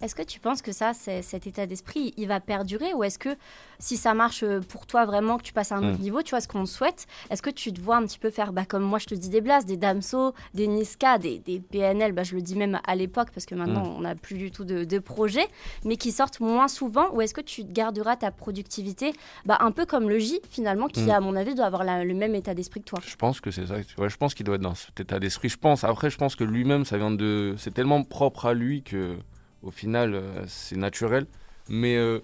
Est-ce 0.00 0.14
que 0.14 0.22
tu 0.22 0.40
penses 0.40 0.62
que 0.62 0.72
ça, 0.72 0.92
cet 0.94 1.46
état 1.46 1.66
d'esprit, 1.66 2.14
il 2.16 2.26
va 2.26 2.40
perdurer 2.40 2.94
ou 2.94 3.04
est-ce 3.04 3.18
que 3.18 3.36
si 3.78 3.96
ça 3.98 4.14
marche 4.14 4.42
euh, 4.42 4.60
pour 4.60 4.86
toi 4.86 5.04
vraiment, 5.04 5.36
que 5.36 5.42
tu 5.42 5.52
passes 5.52 5.72
à 5.72 5.76
un 5.76 5.88
autre 5.90 5.98
Mm. 5.98 6.02
niveau, 6.02 6.22
tu 6.22 6.30
vois 6.30 6.40
ce 6.40 6.48
qu'on 6.48 6.64
souhaite, 6.64 7.06
est-ce 7.28 7.42
que 7.42 7.50
tu 7.50 7.72
te 7.72 7.80
vois 7.80 7.96
un 7.96 8.06
petit 8.06 8.18
peu 8.18 8.30
faire, 8.30 8.52
bah, 8.54 8.64
comme 8.64 8.82
moi 8.82 8.98
je 8.98 9.06
te 9.06 9.14
dis 9.14 9.28
des 9.28 9.40
Blas, 9.42 9.62
des 9.64 9.76
Damso, 9.76 10.32
des 10.54 10.66
Niska, 10.68 11.18
des, 11.18 11.38
des 11.38 11.60
PNL, 11.60 12.12
bah, 12.12 12.22
je 12.22 12.34
le 12.34 12.40
dis 12.42 12.56
même 12.56 12.80
à 12.86 12.94
l'époque 12.94 13.28
parce 13.34 13.44
que 13.46 13.54
maintenant 13.54 13.84
Mm. 13.84 13.96
on 13.96 14.00
n'a 14.00 14.14
plus 14.14 14.36
du 14.38 14.50
tout 14.50 14.64
de, 14.64 14.84
de 14.84 14.98
projets, 14.98 15.46
mais 15.84 15.96
qui 15.96 16.12
sortent 16.12 16.40
moins 16.40 16.68
souvent 16.68 17.10
ou 17.12 17.20
est-ce 17.20 17.34
que 17.34 17.40
tu 17.42 17.64
garderas 17.64 18.16
ta 18.16 18.30
productivité 18.30 19.12
bah, 19.44 19.58
un 19.60 19.70
peu 19.70 19.84
comme 19.86 20.08
le 20.08 20.18
J 20.18 20.40
finalement 20.50 20.86
qui 20.88 21.02
Mm. 21.02 21.10
à 21.10 21.20
mon 21.20 21.36
avis 21.36 21.54
doit 21.54 21.66
avoir 21.66 21.84
la- 21.84 22.04
le 22.04 22.14
même 22.14 22.34
état 22.34 22.54
d'esprit 22.54 22.80
que 22.80 22.86
toi? 22.86 23.00
Je 23.06 23.16
pense 23.16 23.40
que 23.42 23.50
c'est 23.50 23.66
ça. 23.66 23.74
Ouais, 23.98 24.08
je 24.08 24.16
pense 24.16 24.32
qu'il 24.34 24.46
doit 24.46 24.54
être 24.56 24.62
dans 24.62 24.74
cet 24.74 24.98
état 25.00 25.18
d'esprit. 25.20 25.48
Je 25.50 25.58
pense. 25.58 25.84
Après, 25.84 26.08
je 26.10 26.16
pense 26.16 26.36
que 26.36 26.44
lui-même, 26.44 26.84
ça 26.86 26.96
vient 26.96 27.10
de. 27.10 27.54
C'est 27.58 27.72
tellement 27.74 28.02
propre 28.02 28.46
à 28.46 28.54
lui 28.54 28.82
que, 28.82 29.16
au 29.62 29.70
final, 29.70 30.14
euh, 30.14 30.44
c'est 30.46 30.76
naturel. 30.76 31.26
Mais 31.68 31.96
euh, 31.96 32.20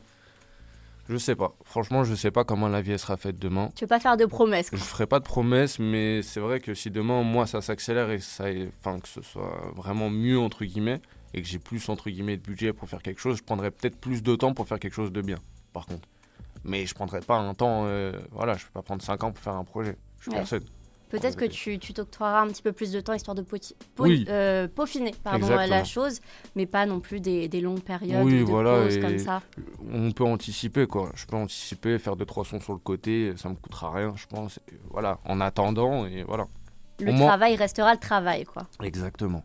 je 1.08 1.16
sais 1.16 1.36
pas. 1.36 1.54
Franchement, 1.64 2.02
je 2.04 2.14
sais 2.14 2.30
pas 2.32 2.44
comment 2.44 2.68
la 2.68 2.80
vie 2.82 2.92
elle 2.92 2.98
sera 2.98 3.16
faite 3.16 3.38
demain. 3.38 3.70
Tu 3.76 3.84
veux 3.84 3.88
pas 3.88 4.00
faire 4.00 4.16
de 4.16 4.24
promesses 4.26 4.66
Je 4.72 4.76
quoi. 4.76 4.84
ferai 4.86 5.06
pas 5.06 5.20
de 5.20 5.24
promesses, 5.24 5.78
mais 5.78 6.22
c'est 6.22 6.40
vrai 6.40 6.58
que 6.60 6.74
si 6.74 6.90
demain, 6.90 7.22
moi, 7.22 7.46
ça 7.46 7.60
s'accélère 7.60 8.10
et 8.10 8.18
ça, 8.18 8.50
est- 8.50 8.70
enfin, 8.80 8.98
que 8.98 9.06
ce 9.08 9.22
soit 9.22 9.70
vraiment 9.76 10.10
mieux 10.10 10.38
entre 10.38 10.64
guillemets 10.64 11.00
et 11.34 11.42
que 11.42 11.46
j'ai 11.48 11.58
plus 11.60 11.88
entre 11.88 12.10
guillemets 12.10 12.36
de 12.36 12.42
budget 12.42 12.72
pour 12.72 12.88
faire 12.88 13.02
quelque 13.02 13.20
chose, 13.20 13.36
je 13.36 13.42
prendrai 13.44 13.70
peut-être 13.70 13.96
plus 14.00 14.22
de 14.22 14.34
temps 14.34 14.52
pour 14.54 14.66
faire 14.66 14.80
quelque 14.80 14.94
chose 14.94 15.12
de 15.12 15.20
bien. 15.22 15.38
Par 15.72 15.86
contre. 15.86 16.08
Mais 16.64 16.86
je 16.86 16.94
prendrai 16.94 17.20
pas 17.20 17.36
un 17.36 17.54
temps. 17.54 17.84
euh, 17.86 18.12
voilà, 18.32 18.54
je 18.56 18.64
peux 18.64 18.72
pas 18.72 18.82
prendre 18.82 19.02
5 19.02 19.22
ans 19.22 19.30
pour 19.30 19.42
faire 19.44 19.54
un 19.54 19.62
projet. 19.64 19.96
Je 20.18 20.22
suis 20.24 20.30
Ouais. 20.32 20.38
personne. 20.38 20.64
Peut-être 21.08 21.36
que 21.36 21.44
tu 21.44 21.78
t'octroieras 21.78 22.40
un 22.42 22.48
petit 22.48 22.62
peu 22.62 22.72
plus 22.72 22.90
de 22.90 23.00
temps 23.00 23.12
histoire 23.12 23.34
de 23.34 23.44
Oui. 23.98 24.24
euh, 24.28 24.66
peaufiner 24.68 25.14
pardon, 25.22 25.48
la 25.48 25.84
chose, 25.84 26.20
mais 26.56 26.66
pas 26.66 26.84
non 26.86 27.00
plus 27.00 27.20
des, 27.20 27.48
des 27.48 27.60
longues 27.60 27.80
périodes 27.82 28.24
Oui, 28.24 28.40
de 28.40 28.44
voilà, 28.44 28.88
comme 29.00 29.18
ça. 29.18 29.40
on 29.92 30.10
peut 30.12 30.24
anticiper 30.24 30.86
quoi. 30.86 31.10
Je 31.14 31.26
peux 31.26 31.36
anticiper, 31.36 31.98
faire 31.98 32.16
deux 32.16 32.24
trois 32.26 32.44
sons 32.44 32.60
sur 32.60 32.72
le 32.72 32.78
côté, 32.80 33.32
ça 33.36 33.48
me 33.48 33.54
coûtera 33.54 33.92
rien, 33.92 34.14
je 34.16 34.26
pense. 34.26 34.58
Et 34.70 34.74
voilà, 34.90 35.18
en 35.24 35.40
attendant 35.40 36.06
et 36.06 36.24
voilà. 36.24 36.46
Le 37.00 37.10
au 37.10 37.12
moins- 37.12 37.28
travail 37.28 37.56
restera 37.56 37.92
le 37.92 38.00
travail, 38.00 38.44
quoi. 38.44 38.66
Exactement. 38.82 39.44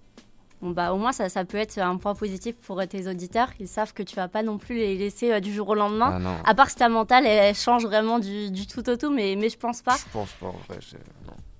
Bon, 0.62 0.70
bah, 0.70 0.94
au 0.94 0.98
moins, 0.98 1.12
ça, 1.12 1.28
ça 1.28 1.44
peut 1.44 1.58
être 1.58 1.80
un 1.80 1.98
point 1.98 2.14
positif 2.14 2.56
pour 2.56 2.80
tes 2.88 3.08
auditeurs. 3.08 3.50
Ils 3.60 3.68
savent 3.68 3.94
que 3.94 4.04
tu 4.04 4.16
vas 4.16 4.28
pas 4.28 4.44
non 4.44 4.60
plus 4.60 4.76
les 4.76 4.96
laisser 4.96 5.32
euh, 5.32 5.40
du 5.40 5.52
jour 5.52 5.68
au 5.70 5.74
lendemain. 5.76 6.14
Ah 6.16 6.20
non. 6.20 6.38
À 6.46 6.54
part 6.54 6.70
si 6.70 6.76
ta 6.76 6.88
mentale, 6.88 7.26
elle, 7.26 7.40
elle 7.50 7.56
change 7.56 7.84
vraiment 7.84 8.20
du, 8.20 8.52
du 8.52 8.68
tout 8.68 8.88
au 8.88 8.96
tout, 8.96 9.10
mais, 9.12 9.36
mais 9.36 9.50
je 9.50 9.58
pense 9.58 9.82
pas. 9.82 9.98
Je 9.98 10.12
pense 10.14 10.32
pas 10.34 10.46
en 10.48 10.60
vrai. 10.70 10.78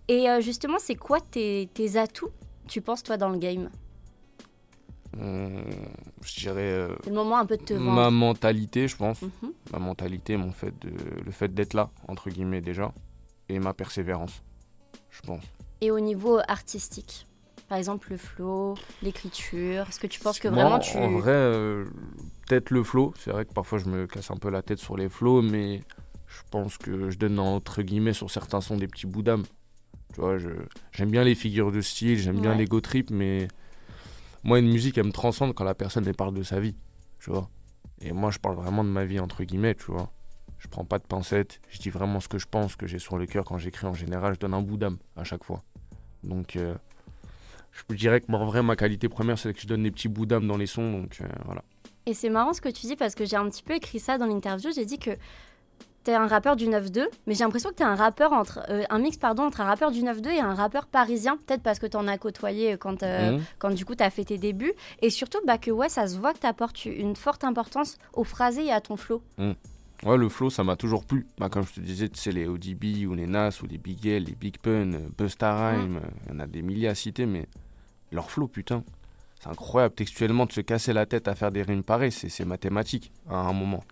Et 0.08 0.30
euh, 0.30 0.42
justement, 0.42 0.78
c'est 0.80 0.96
quoi 0.96 1.20
tes, 1.20 1.70
tes 1.74 1.98
atouts, 1.98 2.32
tu 2.68 2.82
penses, 2.82 3.04
toi, 3.04 3.18
dans 3.18 3.30
le 3.30 3.38
game? 3.38 3.70
Hum, 5.20 5.66
je 6.24 6.40
dirais 6.40 6.72
euh, 6.72 6.96
le 7.06 7.12
moment 7.12 7.38
un 7.38 7.46
peu 7.46 7.58
de 7.58 7.64
te 7.64 7.74
vendre. 7.74 7.92
ma 7.92 8.10
mentalité, 8.10 8.88
je 8.88 8.96
pense. 8.96 9.22
Mhm. 9.22 9.52
Ma 9.74 9.80
mentalité, 9.80 10.38
mon 10.38 10.52
fait 10.52 10.74
de, 10.80 10.92
le 11.26 11.32
fait 11.32 11.54
d'être 11.54 11.74
là 11.74 11.90
entre 12.08 12.30
guillemets 12.30 12.62
déjà, 12.62 12.94
et 13.50 13.60
ma 13.60 13.74
persévérance, 13.74 14.42
je 15.10 15.20
pense. 15.22 15.44
Et 15.82 15.92
au 15.92 16.00
niveau 16.00 16.40
artistique 16.48 17.28
Par 17.68 17.78
exemple, 17.78 18.12
le 18.12 18.18
flow, 18.18 18.76
l'écriture 19.02 19.86
Est-ce 19.90 20.00
que 20.00 20.08
tu 20.08 20.22
penses 20.22 20.40
que 20.40 20.48
Moi, 20.48 20.64
vraiment 20.64 20.80
tu. 20.80 20.96
En 20.98 21.10
vrai, 21.10 21.32
euh, 21.34 21.86
peut-être 22.48 22.70
le 22.70 22.84
flow. 22.84 23.14
C'est 23.18 23.32
vrai 23.32 23.44
que 23.44 23.52
parfois 23.52 23.80
je 23.80 23.86
me 23.86 24.08
casse 24.08 24.32
un 24.32 24.38
peu 24.38 24.50
la 24.50 24.62
tête 24.62 24.80
sur 24.80 24.96
les 24.96 25.10
flows, 25.10 25.42
mais 25.42 25.82
je 26.28 26.42
pense 26.52 26.78
que 26.78 27.10
je 27.10 27.18
donne 27.18 27.38
entre 27.40 27.82
guillemets 27.82 28.14
sur 28.14 28.32
certains 28.32 28.62
sons 28.62 28.78
des 28.78 28.88
petits 28.88 29.08
bouts 29.08 29.24
d'âme. 29.24 29.44
Tu 30.14 30.20
vois, 30.22 30.38
j'aime 30.92 31.10
bien 31.12 31.24
les 31.24 31.36
figures 31.36 31.72
de 31.72 31.82
style, 31.82 32.18
j'aime 32.18 32.40
bien 32.42 32.52
Ouais. 32.52 32.58
l'ego 32.58 32.82
trip, 32.82 33.10
mais 33.12 33.48
moi, 34.44 34.60
une 34.60 34.70
musique, 34.70 34.98
elle 34.98 35.06
me 35.06 35.12
transcende 35.12 35.54
quand 35.54 35.64
la 35.64 35.76
personne 35.76 36.06
elle 36.08 36.16
parle 36.16 36.34
de 36.34 36.44
sa 36.44 36.60
vie. 36.60 36.76
Tu 37.20 37.30
vois. 37.30 37.50
Et 38.02 38.12
moi, 38.12 38.32
je 38.32 38.40
parle 38.40 38.56
vraiment 38.56 38.84
de 38.84 38.90
ma 38.90 39.06
vie, 39.06 39.20
entre 39.20 39.44
guillemets, 39.44 39.76
tu 39.76 39.92
vois. 39.92 40.12
Je 40.58 40.68
prends 40.68 40.86
pas 40.86 41.00
de 41.00 41.06
pincettes, 41.06 41.60
je 41.70 41.80
dis 41.80 41.90
vraiment 41.90 42.20
ce 42.20 42.28
que 42.28 42.38
je 42.38 42.46
pense, 42.50 42.74
ce 42.74 42.78
que 42.78 42.88
j'ai 42.88 43.00
sur 43.00 43.18
le 43.18 43.26
cœur 43.26 43.46
quand 43.46 43.58
j'écris 43.58 43.88
en 43.88 43.94
général. 43.94 44.34
Je 44.36 44.40
donne 44.40 44.54
un 44.54 44.62
bout 44.62 44.78
d'âme 44.78 44.98
à 45.16 45.24
chaque 45.24 45.44
fois. 45.44 45.64
Donc, 46.24 46.56
euh, 46.56 46.76
je 47.72 47.96
dirais 47.96 48.22
que 48.22 48.32
en 48.32 48.46
vrai, 48.46 48.62
ma 48.62 48.76
qualité 48.76 49.08
première, 49.10 49.40
c'est 49.40 49.54
que 49.54 49.62
je 49.62 49.68
donne 49.68 49.84
des 49.84 49.92
petits 49.92 50.08
bouts 50.08 50.26
d'âme 50.26 50.48
dans 50.48 50.58
les 50.58 50.68
sons. 50.68 50.92
Donc, 50.92 51.18
euh, 51.22 51.28
voilà. 51.46 51.64
Et 52.06 52.14
c'est 52.14 52.30
marrant 52.30 52.54
ce 52.54 52.62
que 52.62 52.70
tu 52.70 52.86
dis 52.88 52.96
parce 52.96 53.16
que 53.16 53.26
j'ai 53.26 53.38
un 53.38 53.48
petit 53.50 53.64
peu 53.64 53.74
écrit 53.76 54.00
ça 54.00 54.18
dans 54.18 54.26
l'interview. 54.26 54.72
J'ai 54.74 54.86
dit 54.86 54.98
que 55.00 55.12
t'es 56.04 56.14
un 56.14 56.28
rappeur 56.28 56.56
du 56.56 56.68
9-2, 56.68 57.06
mais 57.28 57.34
j'ai 57.36 57.44
l'impression 57.44 57.70
que 57.70 57.76
t'es 57.76 57.84
un 57.84 57.96
rappeur 57.96 58.34
entre 58.34 58.60
euh, 58.70 58.84
un 58.90 59.00
mix 59.00 59.18
pardon 59.18 59.44
entre 59.44 59.62
un 59.62 59.66
rappeur 59.66 59.92
du 59.92 60.02
9-2 60.02 60.30
et 60.30 60.40
un 60.40 60.54
rappeur 60.54 60.88
parisien. 60.88 61.38
Peut-être 61.46 61.62
parce 61.64 61.80
que 61.80 61.86
t'en 61.88 62.08
as 62.08 62.18
côtoyé 62.18 62.78
quand 62.78 63.04
euh, 63.04 63.32
Mhm. 63.38 63.44
quand 63.60 63.70
du 63.72 63.86
coup 63.86 63.96
t'as 63.96 64.10
fait 64.10 64.26
tes 64.26 64.38
débuts 64.38 64.74
et 65.02 65.10
surtout 65.10 65.40
bah 65.46 65.58
que 65.58 65.72
ouais 65.72 65.90
ça 65.90 66.08
se 66.08 66.18
voit 66.18 66.34
que 66.34 66.40
t'apportes 66.40 66.86
une 66.86 67.16
forte 67.16 67.44
importance 67.44 67.98
au 68.14 68.24
phrasé 68.24 68.66
et 68.66 68.72
à 68.72 68.82
ton 68.82 68.98
flow. 68.98 69.22
Ouais, 70.04 70.18
le 70.18 70.30
flow, 70.30 70.50
ça 70.50 70.64
m'a 70.64 70.76
toujours 70.76 71.06
plu. 71.06 71.28
Bah, 71.38 71.48
comme 71.50 71.64
je 71.64 71.74
te 71.74 71.80
disais, 71.80 72.10
tu 72.10 72.20
sais, 72.20 72.32
les 72.32 72.48
ODB 72.48 73.06
ou 73.08 73.14
les 73.14 73.28
Nas 73.28 73.60
ou 73.62 73.68
les 73.68 73.78
Big 73.78 74.08
L, 74.08 74.24
les 74.24 74.34
Big 74.34 74.58
Pun, 74.58 74.94
euh, 74.94 75.08
Busta 75.16 75.54
Rhymes, 75.56 75.98
euh, 75.98 76.10
il 76.26 76.34
y 76.34 76.36
en 76.38 76.40
a 76.40 76.48
des 76.48 76.64
milliers 76.64 76.88
à 76.88 76.96
citer, 76.96 77.28
mais 77.28 77.46
leur 78.12 78.32
flow, 78.32 78.48
putain, 78.48 78.84
c'est 79.40 79.50
incroyable. 79.50 79.94
Textuellement, 79.94 80.48
de 80.48 80.54
se 80.54 80.62
casser 80.62 80.92
la 80.92 81.06
tête 81.06 81.28
à 81.28 81.36
faire 81.36 81.52
des 81.52 81.62
rimes 81.62 81.84
pareilles, 81.84 82.12
c'est 82.12 82.46
mathématique 82.46 83.12
à 83.30 83.36
un 83.36 83.54
moment. 83.54 83.84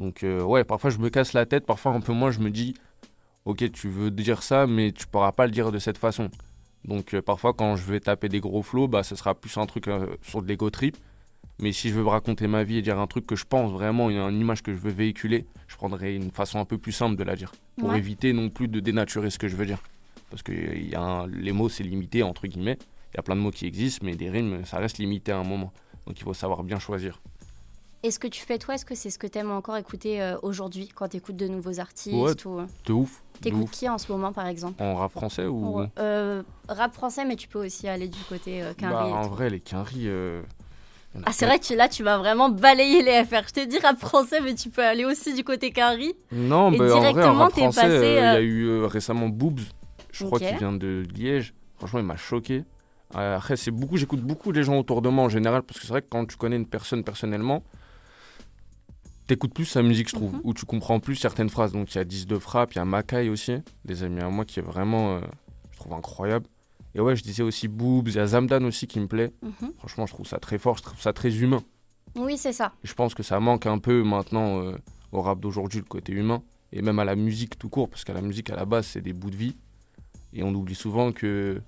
Donc, 0.00 0.24
euh, 0.24 0.42
ouais, 0.42 0.64
parfois 0.64 0.90
je 0.90 0.98
me 0.98 1.10
casse 1.10 1.32
la 1.34 1.46
tête, 1.46 1.66
parfois 1.66 1.92
un 1.92 2.00
peu 2.00 2.12
moins, 2.12 2.30
je 2.30 2.40
me 2.40 2.50
dis, 2.50 2.74
ok, 3.44 3.70
tu 3.70 3.88
veux 3.88 4.10
dire 4.10 4.42
ça, 4.42 4.66
mais 4.66 4.92
tu 4.92 5.06
pourras 5.06 5.32
pas 5.32 5.44
le 5.46 5.52
dire 5.52 5.70
de 5.70 5.78
cette 5.78 5.98
façon. 5.98 6.30
Donc, 6.86 7.12
euh, 7.14 7.20
parfois, 7.22 7.52
quand 7.52 7.76
je 7.76 7.84
vais 7.84 8.00
taper 8.00 8.28
des 8.30 8.40
gros 8.40 8.62
flows, 8.62 8.88
bah, 8.88 9.02
ce 9.02 9.14
sera 9.14 9.34
plus 9.34 9.56
un 9.58 9.66
truc 9.66 9.88
euh, 9.88 10.06
sur 10.22 10.42
de 10.42 10.48
l'ego 10.48 10.70
trip. 10.70 10.96
Mais 11.58 11.72
si 11.72 11.90
je 11.90 11.94
veux 11.94 12.06
raconter 12.06 12.46
ma 12.46 12.64
vie 12.64 12.78
et 12.78 12.82
dire 12.82 12.98
un 12.98 13.06
truc 13.06 13.26
que 13.26 13.36
je 13.36 13.44
pense 13.44 13.70
vraiment, 13.70 14.08
une 14.08 14.40
image 14.40 14.62
que 14.62 14.72
je 14.72 14.78
veux 14.78 14.90
véhiculer, 14.90 15.44
je 15.68 15.76
prendrai 15.76 16.14
une 16.16 16.30
façon 16.30 16.58
un 16.58 16.64
peu 16.64 16.78
plus 16.78 16.92
simple 16.92 17.16
de 17.16 17.22
la 17.22 17.36
dire. 17.36 17.52
Pour 17.76 17.90
Ouais. 17.90 17.98
éviter 17.98 18.32
non 18.32 18.48
plus 18.48 18.66
de 18.68 18.80
dénaturer 18.80 19.28
ce 19.28 19.38
que 19.38 19.46
je 19.46 19.56
veux 19.56 19.66
dire. 19.66 19.82
Parce 20.30 20.42
que 20.42 20.52
y 20.52 20.94
a 20.94 21.02
un- 21.02 21.26
les 21.26 21.52
mots, 21.52 21.68
c'est 21.68 21.82
limité, 21.84 22.22
entre 22.22 22.46
guillemets. 22.46 22.78
Il 23.12 23.16
y 23.18 23.20
a 23.20 23.22
plein 23.22 23.36
de 23.36 23.42
mots 23.42 23.50
qui 23.50 23.66
existent, 23.66 24.06
mais 24.06 24.16
des 24.16 24.30
rimes, 24.30 24.64
ça 24.64 24.78
reste 24.78 24.96
limité 24.96 25.32
à 25.32 25.38
un 25.38 25.44
moment. 25.44 25.70
Donc 26.06 26.18
il 26.18 26.22
faut 26.22 26.32
savoir 26.32 26.62
bien 26.62 26.78
choisir. 26.78 27.20
Et 28.02 28.10
ce 28.10 28.18
que 28.18 28.26
tu 28.28 28.40
fais 28.42 28.58
toi, 28.58 28.74
est-ce 28.74 28.86
que 28.86 28.94
c'est 28.94 29.10
ce 29.10 29.18
que 29.18 29.26
t'aimes 29.26 29.50
encore 29.50 29.76
écouter 29.76 30.22
euh, 30.22 30.36
aujourd'hui 30.42 30.88
quand 30.94 31.08
t'écoutes 31.08 31.36
de 31.36 31.48
nouveaux 31.48 31.80
artistes 31.80 32.14
Ouais. 32.44 32.46
ou 32.50 32.60
euh, 32.60 32.66
De 32.86 32.92
ouf. 32.94 33.22
t'écoutes 33.42 33.70
qui 33.70 33.88
en 33.88 33.98
ce 33.98 34.10
moment 34.10 34.32
par 34.32 34.46
exemple? 34.46 34.82
En 34.82 34.94
rap 34.94 35.10
français 35.12 35.46
ou. 35.46 35.82
Euh, 35.98 36.42
Rap 36.68 36.94
français, 36.94 37.24
mais 37.26 37.36
tu 37.36 37.46
peux 37.48 37.64
aussi 37.66 37.88
aller 37.88 38.08
du 38.08 38.24
côté 38.24 38.62
euh, 38.62 38.72
Bah, 38.80 39.04
en 39.04 39.24
tout. 39.24 39.34
vrai, 39.34 39.50
les 39.50 39.60
quinries. 39.60 40.08
en 40.08 41.20
Ah, 41.26 41.32
c'est 41.32 41.44
vrai 41.44 41.58
que 41.58 41.74
là, 41.74 41.88
tu 41.88 42.02
vas 42.02 42.16
vraiment 42.16 42.48
balayer 42.48 43.02
les 43.02 43.22
FR. 43.24 43.46
Je 43.48 43.52
t'ai 43.52 43.66
dit 43.66 43.78
rap 43.80 43.98
français, 43.98 44.40
mais 44.40 44.54
tu 44.54 44.70
peux 44.70 44.82
aller 44.84 45.04
aussi 45.04 45.34
du 45.34 45.44
côté 45.44 45.70
Quinry. 45.70 46.14
Non, 46.32 46.72
Et 46.72 46.78
bah, 46.78 46.84
en 46.84 46.88
vrai, 47.00 47.08
en 47.08 47.12
directement, 47.12 47.34
rap 47.34 47.52
français, 47.52 47.84
euh, 47.84 48.26
il 48.28 48.32
y 48.32 48.36
a 48.36 48.40
eu 48.40 48.64
euh, 48.66 48.86
récemment 48.86 49.28
Boobs, 49.28 49.60
je 50.10 50.24
crois 50.24 50.38
Ok. 50.38 50.46
qu'il 50.46 50.56
vient 50.56 50.72
de 50.72 51.04
Liège. 51.14 51.52
Franchement, 51.76 51.98
il 51.98 52.06
m'a 52.06 52.16
choqué. 52.16 52.64
Après, 53.12 53.56
c'est 53.56 53.72
beaucoup, 53.72 53.96
j'écoute 53.98 54.20
beaucoup 54.20 54.52
les 54.52 54.62
gens 54.62 54.78
autour 54.78 55.02
de 55.02 55.08
moi 55.10 55.24
en 55.24 55.28
général, 55.28 55.62
parce 55.64 55.80
que 55.80 55.84
c'est 55.86 55.92
vrai 55.92 56.00
que 56.02 56.06
quand 56.08 56.24
tu 56.26 56.36
connais 56.36 56.56
une 56.56 56.66
personne 56.66 57.02
personnellement, 57.04 57.62
t'écoutes 59.34 59.54
plus 59.54 59.64
sa 59.64 59.82
musique, 59.82 60.08
je 60.08 60.14
trouve, 60.14 60.34
Mhm. 60.34 60.40
où 60.44 60.54
tu 60.54 60.66
comprends 60.66 60.98
plus 61.00 61.14
certaines 61.16 61.48
phrases. 61.50 61.72
Donc 61.72 61.94
il 61.94 61.98
y 61.98 62.00
a 62.00 62.04
10 62.04 62.26
de 62.26 62.38
frappe, 62.38 62.72
il 62.74 62.76
y 62.76 62.80
a 62.80 62.84
Makai 62.84 63.28
aussi, 63.28 63.58
des 63.84 64.02
amis 64.02 64.20
à 64.20 64.28
moi 64.28 64.44
qui 64.44 64.58
est 64.58 64.62
vraiment, 64.62 65.16
euh, 65.16 65.20
je 65.70 65.78
trouve 65.78 65.92
incroyable. 65.94 66.46
Et 66.96 67.00
ouais, 67.00 67.14
je 67.14 67.22
disais 67.22 67.42
aussi 67.44 67.68
Boobs, 67.68 68.08
il 68.08 68.16
y 68.16 68.18
a 68.18 68.26
Zamdan 68.26 68.64
aussi 68.64 68.86
qui 68.88 68.98
me 68.98 69.06
plaît. 69.06 69.32
Mhm. 69.42 69.72
Franchement, 69.78 70.06
je 70.06 70.12
trouve 70.14 70.26
ça 70.26 70.38
très 70.38 70.58
fort, 70.58 70.76
je 70.78 70.82
trouve 70.82 71.00
ça 71.00 71.12
très 71.12 71.32
humain. 71.38 71.62
Oui, 72.16 72.36
c'est 72.36 72.52
ça. 72.52 72.72
Je 72.82 72.92
pense 72.94 73.14
que 73.14 73.22
ça 73.22 73.38
manque 73.38 73.66
un 73.66 73.78
peu 73.78 74.02
maintenant 74.02 74.60
euh, 74.62 74.76
au 75.12 75.22
rap 75.22 75.38
d'aujourd'hui, 75.38 75.78
le 75.78 75.84
côté 75.86 76.12
humain, 76.12 76.42
et 76.72 76.82
même 76.82 76.98
à 76.98 77.04
la 77.04 77.14
musique 77.14 77.56
tout 77.56 77.68
court, 77.68 77.88
parce 77.88 78.02
qu'à 78.04 78.12
la 78.14 78.20
musique, 78.22 78.50
à 78.50 78.56
la 78.56 78.64
base, 78.64 78.86
c'est 78.86 79.00
des 79.00 79.12
bouts 79.12 79.30
de 79.30 79.36
vie. 79.36 79.56
Et 80.32 80.42
on 80.42 80.52
oublie 80.54 80.74
souvent 80.74 81.12
que 81.12 81.60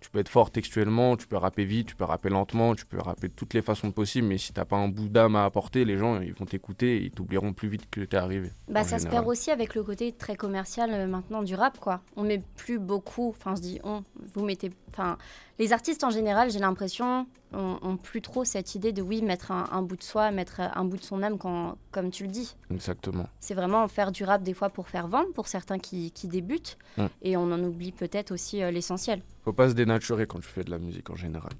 tu 0.00 0.10
peux 0.10 0.18
être 0.18 0.28
fort 0.28 0.50
textuellement, 0.50 1.16
tu 1.16 1.26
peux 1.26 1.36
rapper 1.36 1.64
vite, 1.64 1.88
tu 1.88 1.96
peux 1.96 2.04
rapper 2.04 2.28
lentement, 2.28 2.74
tu 2.74 2.86
peux 2.86 2.98
rapper 2.98 3.28
de 3.28 3.32
toutes 3.32 3.54
les 3.54 3.62
façons 3.62 3.92
possibles, 3.92 4.28
mais 4.28 4.38
si 4.38 4.52
t'as 4.52 4.64
pas 4.64 4.76
un 4.76 4.88
bout 4.88 5.08
d'âme 5.08 5.36
à 5.36 5.44
apporter, 5.44 5.84
les 5.84 5.96
gens 5.96 6.20
ils 6.20 6.32
vont 6.34 6.44
t'écouter 6.44 6.96
et 6.96 7.02
ils 7.04 7.10
t'oublieront 7.10 7.52
plus 7.52 7.68
vite 7.68 7.88
que 7.90 8.00
t'es 8.02 8.16
arrivé. 8.16 8.50
Bah, 8.68 8.84
ça 8.84 8.98
se 8.98 9.06
perd 9.06 9.26
aussi 9.26 9.50
avec 9.50 9.74
le 9.74 9.82
côté 9.82 10.12
très 10.12 10.36
commercial 10.36 10.90
euh, 10.92 11.06
maintenant 11.06 11.42
du 11.42 11.54
rap, 11.54 11.78
quoi. 11.78 12.02
On 12.16 12.22
met 12.22 12.42
plus 12.56 12.78
beaucoup, 12.78 13.30
enfin, 13.30 13.54
je 13.56 13.62
dis 13.62 13.80
on, 13.84 14.04
vous 14.34 14.44
mettez, 14.44 14.70
enfin, 14.90 15.18
les 15.58 15.72
artistes 15.72 16.04
en 16.04 16.10
général, 16.10 16.50
j'ai 16.50 16.58
l'impression, 16.58 17.26
ont, 17.52 17.78
ont 17.82 17.96
plus 17.96 18.22
trop 18.22 18.44
cette 18.44 18.74
idée 18.74 18.92
de 18.92 19.02
oui, 19.02 19.22
mettre 19.22 19.50
un, 19.50 19.68
un 19.70 19.82
bout 19.82 19.96
de 19.96 20.02
soi, 20.02 20.30
mettre 20.30 20.60
un 20.60 20.84
bout 20.84 20.96
de 20.96 21.02
son 21.02 21.22
âme, 21.22 21.38
quand, 21.38 21.76
comme 21.92 22.10
tu 22.10 22.24
le 22.24 22.30
dis. 22.30 22.56
Exactement. 22.70 23.28
C'est 23.40 23.54
vraiment 23.54 23.86
faire 23.88 24.12
du 24.12 24.24
rap 24.24 24.42
des 24.42 24.54
fois 24.54 24.70
pour 24.70 24.88
faire 24.88 25.08
vendre, 25.08 25.32
pour 25.32 25.48
certains 25.48 25.78
qui, 25.78 26.10
qui 26.10 26.28
débutent, 26.28 26.78
et 27.22 27.36
on 27.36 27.52
en 27.52 27.62
oublie 27.62 27.92
peut-être 27.92 28.32
aussi 28.32 28.62
euh, 28.62 28.70
l'essentiel. 28.70 29.22
Faut 29.44 29.52
pas 29.52 29.68
se 29.68 29.74
dénaturer 29.74 30.26
quand 30.26 30.40
tu 30.40 30.48
fais 30.48 30.64
de 30.64 30.70
la 30.70 30.78
musique 30.78 31.10
en 31.10 31.16
général. 31.16 31.52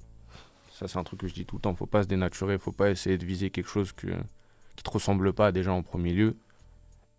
Ça, 0.72 0.88
c'est 0.88 0.98
un 0.98 1.04
truc 1.04 1.20
que 1.20 1.28
je 1.28 1.34
dis 1.34 1.46
tout 1.46 1.56
le 1.56 1.62
temps. 1.62 1.74
Faut 1.74 1.86
pas 1.86 2.02
se 2.02 2.08
dénaturer, 2.08 2.58
faut 2.58 2.72
pas 2.72 2.90
essayer 2.90 3.16
de 3.16 3.24
viser 3.24 3.50
quelque 3.50 3.68
chose 3.68 3.92
que, 3.92 4.08
qui 4.76 4.82
te 4.82 4.90
ressemble 4.90 5.32
pas 5.32 5.52
déjà 5.52 5.72
en 5.72 5.82
premier 5.82 6.12
lieu 6.12 6.36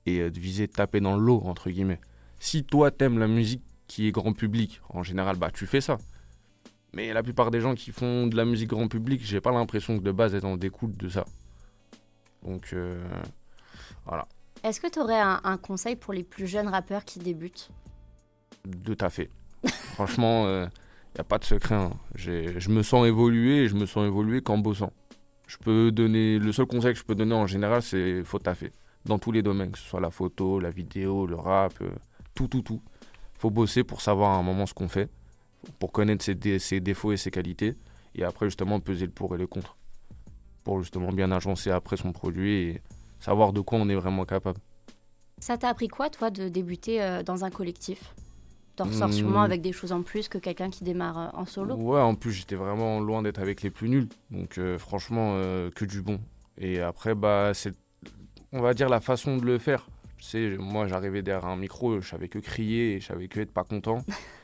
et 0.05 0.19
euh, 0.19 0.29
de 0.29 0.39
viser 0.39 0.67
de 0.67 0.71
taper 0.71 0.99
dans 0.99 1.17
l'eau, 1.17 1.41
entre 1.45 1.69
guillemets. 1.69 1.99
Si 2.39 2.63
toi, 2.63 2.91
t'aimes 2.91 3.17
la 3.17 3.27
musique 3.27 3.63
qui 3.87 4.07
est 4.07 4.11
grand 4.11 4.33
public, 4.33 4.81
en 4.89 5.01
général, 5.01 5.37
bah 5.37 5.49
tu 5.51 5.65
fais 5.65 5.81
ça. 5.81 5.97
Mais 6.93 7.13
la 7.13 7.21
plupart 7.23 7.51
des 7.51 7.59
gens 7.61 7.75
qui 7.75 7.91
font 7.91 8.27
de 8.27 8.35
la 8.35 8.45
musique 8.45 8.69
grand 8.69 8.87
public, 8.87 9.21
j'ai 9.23 9.41
pas 9.41 9.51
l'impression 9.51 9.97
que 9.97 10.03
de 10.03 10.11
base, 10.11 10.33
elles 10.33 10.45
en 10.45 10.57
découlent 10.57 10.95
de 10.97 11.09
ça. 11.09 11.25
Donc, 12.43 12.69
euh, 12.73 13.03
voilà, 14.05 14.27
Est-ce 14.63 14.79
que 14.79 14.87
tu 14.87 14.99
aurais 14.99 15.19
un, 15.19 15.41
un 15.43 15.57
conseil 15.57 15.95
pour 15.95 16.13
les 16.13 16.23
plus 16.23 16.47
jeunes 16.47 16.67
rappeurs 16.67 17.03
qui 17.05 17.19
débutent? 17.19 17.69
De 18.65 18.93
taffer. 18.93 19.29
Franchement, 19.93 20.45
il 20.47 20.69
n'y 21.15 21.19
a 21.21 21.23
pas 21.23 21.37
de 21.39 21.43
secret. 21.43 21.75
hein. 21.75 21.91
Je 22.15 22.69
me 22.69 22.83
sens 22.83 23.05
évoluer 23.05 23.63
et 23.63 23.67
je 23.67 23.75
me 23.75 23.85
sens 23.85 24.05
évoluer 24.05 24.41
qu'en 24.41 24.57
bossant. 24.57 24.91
Je 25.47 25.57
peux 25.57 25.91
donner, 25.91 26.39
le 26.39 26.51
seul 26.51 26.65
conseil 26.65 26.93
que 26.93 26.99
je 26.99 27.05
peux 27.05 27.15
donner 27.15 27.33
en 27.35 27.47
général, 27.47 27.81
c'est 27.81 28.23
faut 28.23 28.39
taffer. 28.39 28.71
Dans 29.05 29.17
tous 29.19 29.31
les 29.31 29.41
domaines, 29.41 29.71
que 29.71 29.77
ce 29.77 29.87
soit 29.87 30.01
la 30.01 30.11
photo, 30.11 30.59
la 30.59 30.69
vidéo, 30.69 31.25
le 31.27 31.35
rap, 31.35 31.73
euh, 31.81 31.89
tout, 32.35 32.47
tout, 32.47 32.61
tout. 32.61 32.81
faut 33.35 33.49
bosser 33.49 33.83
pour 33.85 34.01
savoir 34.01 34.31
à 34.31 34.35
un 34.37 34.43
moment 34.43 34.65
ce 34.65 34.73
qu'on 34.73 34.89
fait, 34.89 35.09
pour 35.79 35.91
connaître 35.91 36.23
ses, 36.23 36.35
dé- 36.35 36.59
ses 36.59 36.79
défauts 36.79 37.11
et 37.11 37.17
ses 37.17 37.31
qualités, 37.31 37.75
et 38.15 38.23
après 38.23 38.47
justement 38.47 38.79
peser 38.79 39.05
le 39.05 39.11
pour 39.11 39.35
et 39.35 39.37
le 39.37 39.47
contre. 39.47 39.77
Pour 40.63 40.81
justement 40.81 41.11
bien 41.11 41.31
agencer 41.31 41.71
après 41.71 41.97
son 41.97 42.11
produit 42.11 42.53
et 42.55 42.81
savoir 43.19 43.53
de 43.53 43.61
quoi 43.61 43.79
on 43.79 43.89
est 43.89 43.95
vraiment 43.95 44.25
capable. 44.25 44.59
Ça 45.39 45.57
t'a 45.57 45.69
appris 45.69 45.87
quoi, 45.87 46.09
toi, 46.09 46.29
de 46.29 46.49
débuter 46.49 47.01
euh, 47.01 47.23
dans 47.23 47.45
un 47.45 47.49
collectif? 47.49 48.13
T'en 48.75 48.85
ressors 48.85 49.09
Hmm. 49.09 49.11
sûrement 49.13 49.41
avec 49.41 49.61
des 49.61 49.71
choses 49.71 49.91
en 49.91 50.01
plus 50.03 50.27
que 50.29 50.37
quelqu'un 50.37 50.69
qui 50.69 50.83
démarre 50.83 51.17
euh, 51.17 51.39
en 51.39 51.45
solo? 51.45 51.75
Ouais, 51.75 51.99
en 52.01 52.15
plus 52.15 52.31
j'étais 52.31 52.55
vraiment 52.55 52.99
loin 52.99 53.21
d'être 53.23 53.39
avec 53.39 53.61
les 53.61 53.69
plus 53.71 53.89
nuls. 53.89 54.07
Donc 54.31 54.57
euh, 54.57 54.77
franchement, 54.77 55.33
que 55.75 55.85
du 55.85 56.01
bon. 56.01 56.19
Et 56.59 56.79
après, 56.81 57.15
bah, 57.15 57.51
c'est, 57.53 57.73
on 58.51 58.61
va 58.61 58.73
dire, 58.73 58.89
la 58.89 58.99
façon 58.99 59.37
de 59.37 59.45
le 59.45 59.57
faire. 59.59 59.87
Tu 60.17 60.23
sais, 60.25 60.57
moi 60.57 60.87
j'arrivais 60.87 61.21
derrière 61.21 61.45
un 61.45 61.55
micro, 61.55 62.01
je 62.01 62.07
savais 62.09 62.27
que 62.27 62.39
crier 62.39 62.99
je 62.99 63.05
savais 63.07 63.27
que 63.27 63.39
être 63.39 63.51
pas 63.53 63.63
content. 63.63 64.03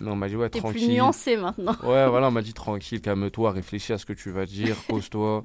Mais 0.00 0.10
on 0.10 0.16
m'a 0.16 0.28
dit, 0.28 0.36
ouais, 0.36 0.48
T'es 0.48 0.60
plus 0.60 0.68
tranquille. 0.70 0.92
nuancé 0.94 1.36
maintenant. 1.36 1.72
Ouais, 1.82 2.08
voilà, 2.08 2.28
on 2.28 2.30
m'a 2.30 2.42
dit 2.42 2.54
tranquille, 2.54 3.00
calme-toi, 3.00 3.50
réfléchis 3.52 3.92
à 3.92 3.98
ce 3.98 4.06
que 4.06 4.12
tu 4.12 4.30
vas 4.30 4.46
dire, 4.46 4.76
pose-toi. 4.88 5.44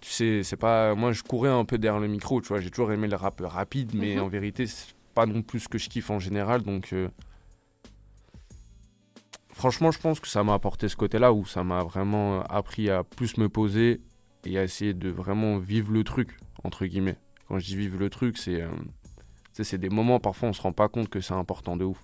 Tu 0.00 0.10
sais, 0.10 0.42
c'est 0.44 0.56
pas. 0.56 0.94
Moi, 0.94 1.12
je 1.12 1.22
courais 1.22 1.50
un 1.50 1.64
peu 1.64 1.78
derrière 1.78 2.00
le 2.00 2.06
micro, 2.08 2.40
tu 2.40 2.48
vois. 2.48 2.60
J'ai 2.60 2.70
toujours 2.70 2.92
aimé 2.92 3.08
le 3.08 3.16
rap 3.16 3.40
rapide, 3.44 3.92
mais 3.94 4.16
Mhm. 4.16 4.22
en 4.22 4.28
vérité, 4.28 4.66
c'est 4.66 4.94
pas 5.14 5.26
non 5.26 5.42
plus 5.42 5.60
ce 5.60 5.68
que 5.68 5.78
je 5.78 5.88
kiffe 5.88 6.10
en 6.10 6.18
général. 6.20 6.62
Donc, 6.62 6.92
euh, 6.92 7.08
franchement, 9.52 9.90
je 9.90 9.98
pense 9.98 10.20
que 10.20 10.28
ça 10.28 10.44
m'a 10.44 10.54
apporté 10.54 10.88
ce 10.88 10.96
côté-là 10.96 11.32
où 11.32 11.44
ça 11.46 11.64
m'a 11.64 11.82
vraiment 11.82 12.42
appris 12.42 12.90
à 12.90 13.04
plus 13.04 13.36
me 13.38 13.48
poser 13.48 14.00
et 14.44 14.58
à 14.58 14.62
essayer 14.64 14.94
de 14.94 15.08
vraiment 15.08 15.58
vivre 15.58 15.92
le 15.92 16.04
truc, 16.04 16.36
entre 16.62 16.86
guillemets. 16.86 17.16
Quand 17.48 17.58
je 17.58 17.64
dis 17.66 17.76
vivre 17.76 17.98
le 17.98 18.10
truc, 18.10 18.38
c'est. 18.38 18.60
euh, 18.62 18.68
tu 18.70 19.52
sais, 19.52 19.64
c'est 19.64 19.78
des 19.78 19.88
moments, 19.88 20.20
parfois, 20.20 20.50
on 20.50 20.52
se 20.52 20.60
rend 20.60 20.72
pas 20.72 20.88
compte 20.88 21.08
que 21.08 21.20
c'est 21.20 21.34
important 21.34 21.76
de 21.76 21.84
ouf. 21.84 22.02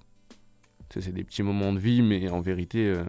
C'est 1.00 1.12
des 1.12 1.24
petits 1.24 1.42
moments 1.42 1.72
de 1.72 1.78
vie, 1.78 2.02
mais 2.02 2.28
en 2.28 2.40
vérité. 2.40 2.86
euh, 2.86 3.04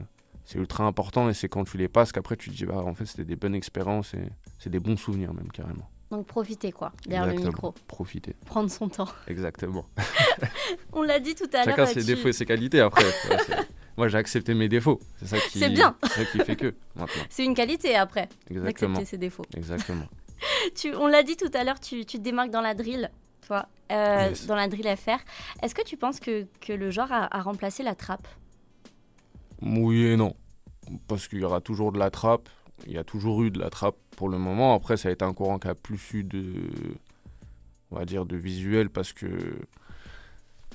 c'est 0.45 0.59
ultra 0.59 0.83
important 0.83 1.29
et 1.29 1.33
c'est 1.33 1.47
quand 1.47 1.63
tu 1.63 1.77
les 1.77 1.87
passes 1.87 2.11
qu'après 2.11 2.35
tu 2.35 2.49
te 2.49 2.55
dis 2.55 2.65
bah 2.65 2.75
en 2.85 2.93
fait 2.93 3.05
c'était 3.05 3.23
des 3.23 3.37
bonnes 3.37 3.55
expériences 3.55 4.13
et 4.13 4.23
c'est 4.59 4.69
des 4.69 4.81
bons 4.81 4.97
souvenirs 4.97 5.33
même 5.33 5.49
carrément. 5.51 5.89
Donc 6.11 6.27
profitez 6.27 6.73
quoi, 6.73 6.91
derrière 7.07 7.33
le 7.33 7.41
micro. 7.47 7.73
Profiter. 7.87 8.35
Prendre 8.45 8.69
son 8.69 8.89
temps. 8.89 9.07
Exactement. 9.27 9.85
On 10.91 11.01
l'a 11.01 11.19
dit 11.21 11.33
tout 11.33 11.45
à 11.53 11.65
l'heure. 11.65 11.75
Chacun 11.77 11.85
ses 11.85 12.01
tu- 12.01 12.07
défauts 12.07 12.27
et 12.27 12.33
ses 12.33 12.45
qualités 12.45 12.81
après. 12.81 13.05
Moi 13.97 14.09
j'ai 14.09 14.17
accepté 14.17 14.53
mes 14.53 14.67
défauts. 14.67 14.99
C'est 15.17 15.27
ça 15.27 15.37
qui 15.39 15.59
bien. 15.69 15.95
c'est 16.03 16.09
ça 16.09 16.25
qui 16.25 16.39
fait 16.39 16.55
que 16.57 16.75
maintenant. 16.95 17.23
C'est 17.29 17.45
une 17.45 17.55
qualité 17.55 17.95
après, 17.95 18.27
Exactement. 18.51 18.95
d'accepter 18.95 19.09
ses 19.11 19.17
défauts. 19.17 19.45
Exactement. 19.55 20.07
Tu, 20.75 20.93
on 20.95 21.07
l'a 21.07 21.23
dit 21.23 21.37
tout 21.37 21.51
à 21.53 21.63
l'heure, 21.63 21.79
tu, 21.79 22.05
tu 22.05 22.17
te 22.17 22.21
démarques 22.23 22.51
dans 22.51 22.59
la 22.61 22.73
drill, 22.73 23.09
toi, 23.45 23.67
euh, 23.91 24.29
Yes. 24.29 24.45
dans 24.47 24.55
la 24.55 24.67
drill 24.67 24.87
FR. 24.97 25.19
Est-ce 25.61 25.75
que 25.75 25.83
tu 25.83 25.97
penses 25.97 26.19
que, 26.19 26.45
que 26.61 26.73
le 26.73 26.89
genre 26.91 27.11
a, 27.11 27.35
a 27.35 27.41
remplacé 27.41 27.83
la 27.83 27.95
trappe? 27.95 28.27
Oui 29.61 30.03
et 30.05 30.17
non. 30.17 30.35
Parce 31.07 31.27
qu'il 31.27 31.39
y 31.39 31.43
aura 31.43 31.61
toujours 31.61 31.91
de 31.91 31.99
la 31.99 32.09
trappe. 32.11 32.49
Il 32.85 32.91
y 32.93 32.97
a 32.97 33.03
toujours 33.03 33.43
eu 33.43 33.51
de 33.51 33.59
la 33.59 33.69
trappe 33.69 33.95
pour 34.17 34.29
le 34.29 34.37
moment. 34.37 34.73
Après, 34.73 34.97
ça 34.97 35.09
a 35.09 35.11
été 35.11 35.23
un 35.23 35.33
courant 35.33 35.59
qui 35.59 35.67
a 35.67 35.75
plus 35.75 36.13
eu 36.13 36.23
de. 36.23 36.43
On 37.91 37.95
va 37.97 38.05
dire 38.05 38.25
de 38.25 38.35
visuel 38.35 38.89
parce 38.89 39.13
que 39.13 39.27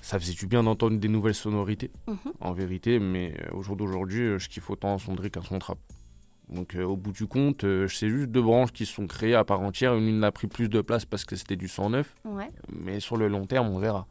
ça 0.00 0.18
faisait 0.20 0.32
du 0.32 0.46
bien 0.46 0.62
d'entendre 0.62 0.96
des 0.98 1.08
nouvelles 1.08 1.34
sonorités, 1.34 1.90
Mhm. 2.06 2.16
en 2.40 2.52
vérité. 2.52 2.98
Mais 3.00 3.34
euh, 3.42 3.56
au 3.56 3.62
jour 3.62 3.76
d'aujourd'hui, 3.76 4.20
euh, 4.22 4.38
je 4.38 4.48
kiffe 4.48 4.70
autant 4.70 4.96
son 4.98 5.14
drill 5.14 5.30
qu'un 5.30 5.42
son 5.42 5.58
trap. 5.58 5.78
Donc, 6.50 6.74
euh, 6.74 6.82
au 6.82 6.96
bout 6.96 7.12
du 7.12 7.26
compte, 7.26 7.64
euh, 7.64 7.88
c'est 7.88 8.08
juste 8.08 8.30
deux 8.30 8.42
branches 8.42 8.72
qui 8.72 8.86
se 8.86 8.94
sont 8.94 9.06
créées 9.06 9.34
à 9.34 9.44
part 9.44 9.60
entière. 9.60 9.94
Une 9.94 10.24
a 10.24 10.32
pris 10.32 10.46
plus 10.46 10.68
de 10.68 10.80
place 10.80 11.04
parce 11.04 11.24
que 11.24 11.36
c'était 11.36 11.56
du 11.56 11.68
109. 11.68 12.14
Ouais. 12.24 12.50
Mais 12.72 13.00
sur 13.00 13.16
le 13.16 13.28
long 13.28 13.46
terme, 13.46 13.68
on 13.68 13.78
verra. 13.78 14.06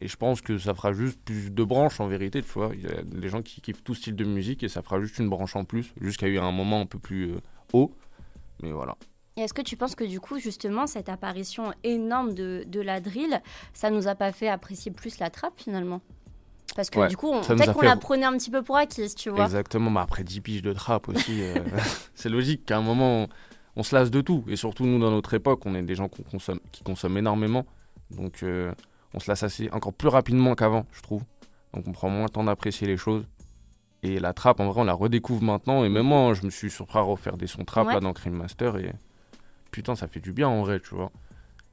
Et 0.00 0.08
je 0.08 0.16
pense 0.16 0.40
que 0.40 0.56
ça 0.58 0.74
fera 0.74 0.92
juste 0.92 1.20
plus 1.22 1.50
de 1.50 1.64
branches 1.64 2.00
en 2.00 2.06
vérité, 2.06 2.42
tu 2.42 2.50
vois. 2.52 2.70
Il 2.74 2.82
y 2.82 2.86
a 2.86 3.02
des 3.02 3.28
gens 3.28 3.42
qui 3.42 3.60
kiffent 3.60 3.84
tout 3.84 3.94
style 3.94 4.16
de 4.16 4.24
musique 4.24 4.62
et 4.62 4.68
ça 4.68 4.82
fera 4.82 5.00
juste 5.00 5.18
une 5.18 5.28
branche 5.28 5.56
en 5.56 5.64
plus, 5.64 5.92
jusqu'à 6.00 6.26
un 6.26 6.52
moment 6.52 6.80
un 6.80 6.86
peu 6.86 6.98
plus 6.98 7.32
euh, 7.32 7.40
haut. 7.72 7.92
Mais 8.62 8.72
voilà. 8.72 8.96
Et 9.36 9.42
est-ce 9.42 9.54
que 9.54 9.62
tu 9.62 9.76
penses 9.76 9.94
que 9.94 10.04
du 10.04 10.20
coup, 10.20 10.38
justement, 10.38 10.86
cette 10.86 11.08
apparition 11.08 11.72
énorme 11.84 12.34
de, 12.34 12.64
de 12.66 12.80
la 12.80 13.00
drill, 13.00 13.40
ça 13.74 13.90
nous 13.90 14.08
a 14.08 14.14
pas 14.14 14.32
fait 14.32 14.48
apprécier 14.48 14.90
plus 14.90 15.18
la 15.18 15.30
trappe 15.30 15.58
finalement? 15.58 16.00
Parce 16.76 16.90
que 16.90 17.00
Ouais, 17.00 17.08
du 17.08 17.16
coup, 17.16 17.32
peut-être 17.40 17.72
qu'on 17.72 17.82
la 17.82 17.96
prenait 17.96 18.26
un 18.26 18.36
petit 18.36 18.50
peu 18.50 18.62
pour 18.62 18.76
acquise, 18.76 19.14
tu 19.14 19.30
vois. 19.30 19.44
Exactement, 19.44 19.90
mais 19.90 20.00
après 20.00 20.22
10 20.24 20.40
piges 20.40 20.62
de 20.62 20.72
trap 20.72 21.08
aussi, 21.08 21.42
euh, 21.42 21.54
c'est 22.14 22.28
logique 22.28 22.64
qu'à 22.66 22.78
un 22.78 22.82
moment, 22.82 23.22
on, 23.24 23.28
on 23.76 23.82
se 23.82 23.94
lasse 23.94 24.10
de 24.10 24.20
tout. 24.20 24.44
Et 24.48 24.56
surtout, 24.56 24.84
nous, 24.86 24.98
dans 24.98 25.10
notre 25.10 25.34
époque, 25.34 25.66
on 25.66 25.74
est 25.74 25.82
des 25.82 25.94
gens 25.94 26.08
consomme, 26.08 26.60
qui 26.72 26.82
consomment 26.84 27.18
énormément. 27.18 27.66
Donc, 28.10 28.42
euh, 28.42 28.72
on 29.14 29.18
se 29.20 29.30
lasse 29.30 29.42
assez, 29.42 29.68
encore 29.72 29.92
plus 29.92 30.08
rapidement 30.08 30.54
qu'avant, 30.54 30.86
je 30.92 31.02
trouve. 31.02 31.22
Donc, 31.74 31.86
on 31.88 31.92
prend 31.92 32.08
moins 32.08 32.24
le 32.24 32.30
temps 32.30 32.44
d'apprécier 32.44 32.86
les 32.86 32.96
choses. 32.96 33.26
Et 34.02 34.18
la 34.18 34.32
trappe, 34.32 34.60
en 34.60 34.68
vrai, 34.70 34.80
on 34.80 34.84
la 34.84 34.94
redécouvre 34.94 35.42
maintenant. 35.42 35.84
Et 35.84 35.88
même 35.88 36.06
moi, 36.06 36.32
je 36.34 36.44
me 36.44 36.50
suis 36.50 36.70
surpris 36.70 36.98
à 36.98 37.02
refaire 37.02 37.36
des 37.36 37.46
sons 37.46 37.64
trap 37.64 37.88
Ouais. 37.88 37.94
là, 37.94 38.00
dans 38.00 38.12
Crime 38.12 38.34
Master. 38.34 38.76
Et 38.78 38.92
putain, 39.70 39.94
ça 39.96 40.06
fait 40.08 40.20
du 40.20 40.32
bien 40.32 40.48
en 40.48 40.62
vrai, 40.62 40.80
tu 40.80 40.94
vois. 40.94 41.10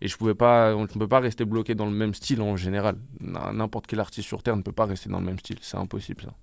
Et 0.01 0.07
je 0.07 0.15
pouvais 0.17 0.35
pas, 0.35 0.75
on 0.75 0.81
ne 0.83 0.87
peut 0.87 1.07
pas 1.07 1.19
rester 1.19 1.43
bloqué 1.45 1.73
dans 1.75 1.85
le 1.85 1.91
même 1.91 2.13
style 2.13 2.41
en 2.41 2.55
général. 2.55 2.97
N'importe 3.19 3.87
quel 3.87 3.99
artiste 3.99 4.27
sur 4.27 4.43
Terre 4.43 4.55
ne 4.55 4.61
peut 4.61 4.71
pas 4.71 4.85
rester 4.85 5.09
dans 5.09 5.19
le 5.19 5.25
même 5.25 5.39
style. 5.39 5.57
C'est 5.61 5.77
impossible, 5.77 6.21
ça. 6.23 6.33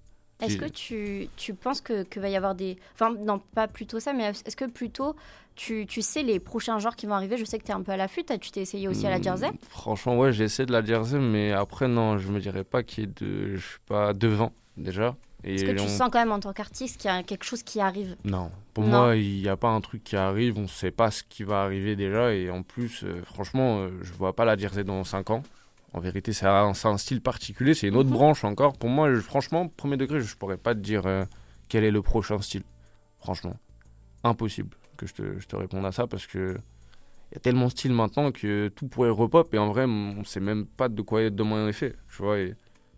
Est-ce 0.41 0.57
que 0.57 0.67
tu, 0.67 1.29
tu 1.37 1.55
penses 1.55 1.81
que, 1.81 2.03
que 2.03 2.19
va 2.21 2.29
y 2.29 2.37
avoir 2.37 2.55
des... 2.55 2.77
Enfin, 2.93 3.15
non, 3.15 3.39
pas 3.39 3.69
plutôt 3.69 4.01
ça, 4.01 4.13
mais 4.13 4.25
est-ce 4.25 4.57
que 4.57 4.65
plutôt 4.67 5.15
tu, 5.55 5.87
tu 5.87 6.03
sais 6.03 6.23
les 6.23 6.41
prochains 6.41 6.79
genres 6.81 6.97
qui 6.97 7.07
vont 7.07 7.15
arriver? 7.15 7.37
Je 7.39 7.45
sais 7.45 7.59
que 7.59 7.65
tu 7.65 7.71
es 7.71 7.75
un 7.75 7.83
peu 7.83 7.93
à 7.93 7.97
l'affût, 7.97 8.25
tu 8.25 8.51
t'es 8.51 8.61
essayé 8.61 8.89
aussi 8.89 9.07
à 9.07 9.11
la 9.11 9.21
Hmm, 9.21 9.23
Jersey? 9.23 9.51
Franchement, 9.69 10.19
ouais, 10.19 10.33
j'ai 10.33 10.45
essayé 10.45 10.67
de 10.67 10.73
la 10.73 10.85
Jersey, 10.85 11.19
mais 11.21 11.53
après, 11.53 11.87
non, 11.89 12.19
je 12.19 12.31
me 12.31 12.41
dirais 12.41 12.65
pas 12.65 12.83
qu'il 12.83 13.05
y 13.05 13.07
ait 13.07 13.13
de. 13.21 13.55
Je 13.55 13.65
suis 13.65 13.79
pas 13.87 14.13
devant, 14.13 14.53
déjà. 14.77 15.17
Est-ce 15.45 15.65
que 15.65 15.73
tu 15.73 15.81
on- 15.83 15.89
sens 15.89 16.09
quand 16.13 16.19
même 16.19 16.33
en 16.33 16.41
tant 16.41 16.53
qu'artiste 16.53 17.01
qu'il 17.01 17.11
y 17.11 17.15
a 17.15 17.23
quelque 17.23 17.45
chose 17.45 17.63
qui 17.63 17.81
arrive? 17.81 18.17
Non, 18.25 18.51
pour 18.73 18.85
Non. 18.85 18.91
moi, 18.91 19.17
il 19.17 19.41
n'y 19.43 19.49
a 19.49 19.57
pas 19.57 19.69
un 19.69 19.81
truc 19.81 20.03
qui 20.03 20.17
arrive, 20.17 20.59
on 20.59 20.67
sait 20.67 20.91
pas 20.91 21.11
ce 21.11 21.23
qui 21.23 21.45
va 21.45 21.63
arriver 21.63 21.97
déjà, 21.97 22.33
et 22.35 22.51
en 22.51 22.63
plus, 22.63 23.05
euh, 23.05 23.23
franchement, 23.25 23.81
euh, 23.81 23.91
je 24.03 24.13
vois 24.15 24.35
pas 24.35 24.45
la 24.45 24.57
Jersey 24.57 24.85
dans 24.85 25.05
5 25.05 25.31
ans. 25.31 25.43
En 25.93 26.01
vérité, 26.01 26.33
c'est 26.33 26.47
un, 26.47 26.73
style 26.97 27.21
particulier, 27.21 27.75
c'est 27.75 27.87
une 27.89 27.97
autre 27.97 28.09
Mhm. 28.09 28.15
branche 28.15 28.45
encore. 28.45 28.77
Pour 28.77 28.89
moi, 28.91 29.13
je- 29.15 29.21
franchement, 29.21 29.69
premier 29.69 29.97
degré, 29.97 30.21
je 30.21 30.37
pourrais 30.37 30.57
pas 30.57 30.75
te 30.75 30.81
dire 30.81 31.07
euh, 31.07 31.25
quel 31.69 31.85
est 31.85 31.91
le 31.93 32.03
prochain 32.03 32.41
style. 32.41 32.65
Franchement, 33.21 33.57
impossible 34.25 34.77
que 34.97 35.07
je 35.07 35.15
te, 35.15 35.39
je 35.39 35.47
te 35.47 35.57
réponde 35.57 35.85
à 35.87 35.93
ça 35.93 36.07
parce 36.07 36.27
que 36.27 36.57
y 37.33 37.37
a 37.37 37.41
tellement 37.41 37.67
de 37.67 37.71
styles 37.71 37.93
maintenant 37.93 38.33
que 38.33 38.69
tout 38.69 38.87
pourrait 38.89 39.11
repop 39.11 39.53
et 39.55 39.59
en 39.59 39.69
vrai, 39.69 39.85
on 39.85 40.25
sait 40.25 40.41
même 40.41 40.67
pas 40.67 40.89
de 40.89 41.03
quoi 41.03 41.29
demain 41.31 41.69
est 41.69 41.73
fait. 41.73 41.97
Tu 42.15 42.23
vois, 42.23 42.39
et 42.39 42.55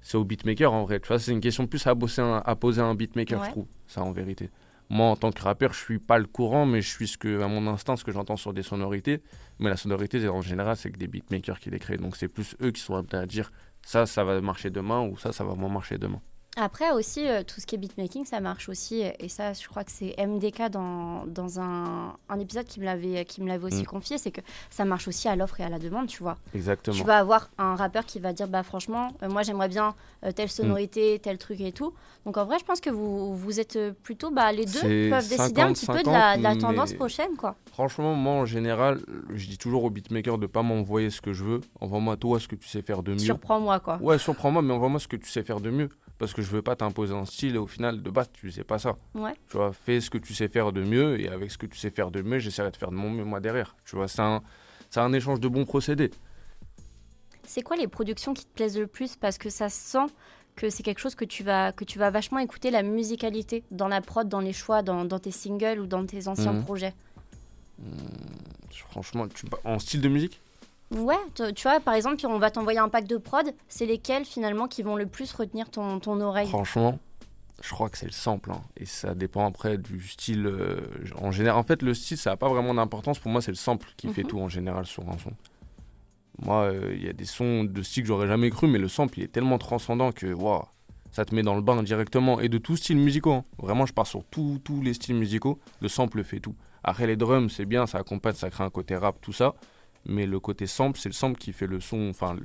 c'est 0.06 0.16
au 0.16 0.24
beatmaker 0.24 0.72
en 0.72 0.84
vrai. 0.84 1.00
Tu 1.00 1.08
vois, 1.08 1.18
c'est 1.18 1.32
une 1.32 1.40
question 1.40 1.66
plus 1.66 1.84
à, 1.84 1.94
bosser 1.96 2.22
à 2.22 2.54
poser 2.54 2.80
à 2.80 2.84
un 2.84 2.94
beatmaker, 2.94 3.44
je 3.44 3.50
trouve, 3.50 3.66
ça 3.88 4.02
en 4.02 4.12
vérité. 4.12 4.50
Moi, 4.88 5.08
en 5.08 5.16
tant 5.16 5.32
que 5.32 5.42
rappeur, 5.42 5.72
je 5.72 5.80
suis 5.80 5.98
pas 5.98 6.18
le 6.18 6.26
courant, 6.26 6.64
mais 6.64 6.80
je 6.80 6.88
suis 6.88 7.08
ce 7.08 7.18
que, 7.18 7.42
à 7.42 7.48
mon 7.48 7.66
instinct, 7.66 7.96
ce 7.96 8.04
que 8.04 8.12
j'entends 8.12 8.36
sur 8.36 8.54
des 8.54 8.62
sonorités. 8.62 9.20
Mais 9.58 9.68
la 9.68 9.76
sonorité, 9.76 10.28
en 10.28 10.42
général, 10.42 10.76
c'est 10.76 10.92
que 10.92 10.96
des 10.96 11.08
beatmakers 11.08 11.58
qui 11.58 11.70
les 11.70 11.80
créent. 11.80 11.96
Donc 11.96 12.14
c'est 12.14 12.28
plus 12.28 12.54
eux 12.62 12.70
qui 12.70 12.80
sont 12.80 12.94
aptes 12.94 13.14
à 13.14 13.26
dire 13.26 13.50
ça, 13.82 14.06
ça 14.06 14.22
va 14.22 14.40
marcher 14.40 14.70
demain 14.70 15.02
ou 15.02 15.18
ça, 15.18 15.32
ça 15.32 15.42
va 15.42 15.56
moins 15.56 15.70
marcher 15.70 15.98
demain. 15.98 16.20
Après 16.58 16.90
aussi, 16.90 17.28
euh, 17.28 17.42
tout 17.42 17.60
ce 17.60 17.66
qui 17.66 17.74
est 17.74 17.78
beatmaking, 17.78 18.24
ça 18.24 18.40
marche 18.40 18.70
aussi. 18.70 19.02
Et 19.20 19.28
ça, 19.28 19.52
je 19.52 19.68
crois 19.68 19.84
que 19.84 19.90
c'est 19.90 20.16
MDK 20.18 20.70
dans, 20.70 21.26
dans 21.26 21.60
un, 21.60 22.16
un 22.30 22.38
épisode 22.38 22.64
qui 22.64 22.80
me 22.80 22.86
l'avait, 22.86 23.26
qui 23.26 23.42
me 23.42 23.48
l'avait 23.48 23.66
aussi 23.66 23.82
mm. 23.82 23.86
confié, 23.86 24.16
c'est 24.16 24.30
que 24.30 24.40
ça 24.70 24.86
marche 24.86 25.06
aussi 25.06 25.28
à 25.28 25.36
l'offre 25.36 25.60
et 25.60 25.64
à 25.64 25.68
la 25.68 25.78
demande, 25.78 26.06
tu 26.06 26.22
vois. 26.22 26.38
Exactement. 26.54 26.96
Tu 26.96 27.04
vas 27.04 27.18
avoir 27.18 27.50
un 27.58 27.76
rappeur 27.76 28.06
qui 28.06 28.20
va 28.20 28.32
dire, 28.32 28.48
bah 28.48 28.62
franchement, 28.62 29.12
euh, 29.22 29.28
moi 29.28 29.42
j'aimerais 29.42 29.68
bien 29.68 29.94
euh, 30.24 30.32
telle 30.32 30.48
sonorité, 30.48 31.18
tel 31.22 31.36
truc 31.36 31.60
et 31.60 31.72
tout. 31.72 31.92
Donc 32.24 32.38
en 32.38 32.46
vrai, 32.46 32.58
je 32.58 32.64
pense 32.64 32.80
que 32.80 32.88
vous, 32.88 33.36
vous 33.36 33.60
êtes 33.60 33.78
plutôt, 34.02 34.30
bah 34.30 34.50
les 34.50 34.64
deux 34.64 35.10
peuvent 35.10 35.28
décider 35.28 35.60
un 35.60 35.74
petit 35.74 35.86
peu 35.86 36.02
de 36.02 36.10
la, 36.10 36.38
de 36.38 36.42
la 36.42 36.56
tendance 36.56 36.94
prochaine, 36.94 37.36
quoi. 37.36 37.56
Franchement, 37.70 38.14
moi 38.14 38.32
en 38.32 38.46
général, 38.46 39.02
je 39.34 39.46
dis 39.46 39.58
toujours 39.58 39.84
au 39.84 39.90
beatmaker 39.90 40.38
de 40.38 40.46
pas 40.46 40.62
m'envoyer 40.62 41.10
ce 41.10 41.20
que 41.20 41.34
je 41.34 41.44
veux. 41.44 41.60
Envoie-moi 41.82 42.16
toi 42.16 42.40
ce 42.40 42.48
que 42.48 42.56
tu 42.56 42.66
sais 42.66 42.80
faire 42.80 43.02
de 43.02 43.12
mieux. 43.12 43.18
Surprends-moi, 43.18 43.78
quoi. 43.80 43.98
Ouais, 44.00 44.18
surprends-moi, 44.18 44.62
mais 44.62 44.72
envoie-moi 44.72 45.00
ce 45.00 45.08
que 45.08 45.16
tu 45.16 45.28
sais 45.28 45.42
faire 45.42 45.60
de 45.60 45.68
mieux 45.68 45.90
parce 46.18 46.32
que 46.32 46.42
je 46.42 46.50
veux 46.50 46.62
pas 46.62 46.76
t'imposer 46.76 47.14
un 47.14 47.24
style 47.24 47.56
et 47.56 47.58
au 47.58 47.66
final 47.66 48.02
de 48.02 48.10
base 48.10 48.30
tu 48.32 48.50
sais 48.50 48.64
pas 48.64 48.78
ça. 48.78 48.96
Ouais. 49.14 49.34
Tu 49.48 49.56
vois, 49.56 49.72
fais 49.72 50.00
ce 50.00 50.10
que 50.10 50.18
tu 50.18 50.34
sais 50.34 50.48
faire 50.48 50.72
de 50.72 50.82
mieux 50.82 51.20
et 51.20 51.28
avec 51.28 51.50
ce 51.50 51.58
que 51.58 51.66
tu 51.66 51.78
sais 51.78 51.90
faire 51.90 52.10
de 52.10 52.22
mieux, 52.22 52.38
j'essaierai 52.38 52.70
de 52.70 52.76
faire 52.76 52.90
de 52.90 52.96
mon 52.96 53.10
mieux 53.10 53.24
moi 53.24 53.40
derrière. 53.40 53.76
Tu 53.84 53.96
vois, 53.96 54.08
c'est 54.08 54.22
un, 54.22 54.42
un 54.96 55.12
échange 55.12 55.40
de 55.40 55.48
bons 55.48 55.64
procédés. 55.64 56.10
C'est 57.44 57.62
quoi 57.62 57.76
les 57.76 57.86
productions 57.86 58.34
qui 58.34 58.44
te 58.44 58.52
plaisent 58.52 58.78
le 58.78 58.86
plus? 58.86 59.16
Parce 59.16 59.38
que 59.38 59.50
ça 59.50 59.68
sent 59.68 60.06
que 60.56 60.70
c'est 60.70 60.82
quelque 60.82 60.98
chose 60.98 61.14
que 61.14 61.24
tu 61.24 61.44
vas 61.44 61.72
que 61.72 61.84
tu 61.84 61.98
vas 61.98 62.10
vachement 62.10 62.38
écouter 62.38 62.70
la 62.70 62.82
musicalité 62.82 63.62
dans 63.70 63.88
la 63.88 64.00
prod, 64.00 64.28
dans 64.28 64.40
les 64.40 64.54
choix, 64.54 64.82
dans, 64.82 65.04
dans 65.04 65.18
tes 65.18 65.30
singles 65.30 65.78
ou 65.78 65.86
dans 65.86 66.04
tes 66.06 66.28
anciens 66.28 66.54
mhm. 66.54 66.64
projets. 66.64 66.94
Mmh, 67.78 67.84
franchement, 68.88 69.28
tu, 69.28 69.46
en 69.64 69.78
style 69.78 70.00
de 70.00 70.08
musique? 70.08 70.40
Ouais, 70.92 71.16
tu, 71.34 71.62
vois, 71.62 71.80
par 71.80 71.94
exemple, 71.94 72.24
on 72.26 72.38
va 72.38 72.50
t'envoyer 72.50 72.78
un 72.78 72.88
pack 72.88 73.06
de 73.06 73.16
prod, 73.16 73.52
c'est 73.68 73.86
lesquels 73.86 74.24
finalement 74.24 74.68
qui 74.68 74.82
vont 74.82 74.96
le 74.96 75.06
plus 75.06 75.32
retenir 75.32 75.68
ton, 75.68 75.98
ton 75.98 76.20
oreille? 76.20 76.48
Franchement, 76.48 76.98
je 77.62 77.70
crois 77.70 77.88
que 77.88 77.98
c'est 77.98 78.06
le 78.06 78.12
sample. 78.12 78.52
Hein. 78.52 78.60
Et 78.76 78.86
ça 78.86 79.14
dépend 79.14 79.46
après 79.46 79.78
du 79.78 80.00
style. 80.06 80.46
Euh, 80.46 80.80
en 81.20 81.32
général, 81.32 81.58
en 81.58 81.64
fait, 81.64 81.82
le 81.82 81.92
style, 81.92 82.16
ça 82.16 82.30
n'a 82.30 82.36
pas 82.36 82.48
vraiment 82.48 82.72
d'importance. 82.72 83.18
Pour 83.18 83.30
moi, 83.32 83.40
c'est 83.40 83.50
le 83.50 83.56
sample 83.56 83.88
qui 83.96 84.08
fait 84.08 84.22
mhm. 84.22 84.28
tout 84.28 84.38
en 84.38 84.48
général 84.48 84.86
sur 84.86 85.08
un 85.08 85.18
son. 85.18 85.32
Moi, 86.38 86.64
euh, 86.64 86.94
il 86.94 87.04
y 87.04 87.08
a 87.08 87.12
des 87.12 87.24
sons 87.24 87.64
de 87.64 87.82
style 87.82 88.02
que 88.02 88.08
j'aurais 88.08 88.28
jamais 88.28 88.50
cru, 88.50 88.68
mais 88.68 88.78
le 88.78 88.88
sample, 88.88 89.18
il 89.18 89.24
est 89.24 89.32
tellement 89.32 89.58
transcendant 89.58 90.12
que 90.12 90.32
waouh, 90.32 90.62
ça 91.10 91.24
te 91.24 91.34
met 91.34 91.42
dans 91.42 91.54
le 91.54 91.62
bain 91.62 91.82
directement. 91.82 92.40
Et 92.40 92.48
de 92.48 92.58
tous 92.58 92.76
styles 92.76 92.98
musicaux. 92.98 93.32
Hein. 93.32 93.44
Vraiment, 93.58 93.86
je 93.86 93.92
pars 93.92 94.06
sur 94.06 94.22
tous 94.24 94.60
les 94.82 94.94
styles 94.94 95.16
musicaux. 95.16 95.58
Le 95.80 95.88
sample 95.88 96.22
fait 96.22 96.38
tout. 96.38 96.54
Après, 96.84 97.08
les 97.08 97.16
drums, 97.16 97.52
c'est 97.52 97.64
bien, 97.64 97.86
ça 97.86 97.98
accompagne, 97.98 98.34
ça 98.34 98.50
crée 98.50 98.62
un 98.62 98.70
côté 98.70 98.94
rap, 98.94 99.20
tout 99.20 99.32
ça 99.32 99.56
mais 100.08 100.26
le 100.26 100.40
côté 100.40 100.66
sample, 100.66 100.98
c'est 100.98 101.08
le 101.08 101.14
sample 101.14 101.38
qui 101.38 101.52
fait 101.52 101.66
le 101.66 101.80
son, 101.80 102.08
enfin 102.10 102.36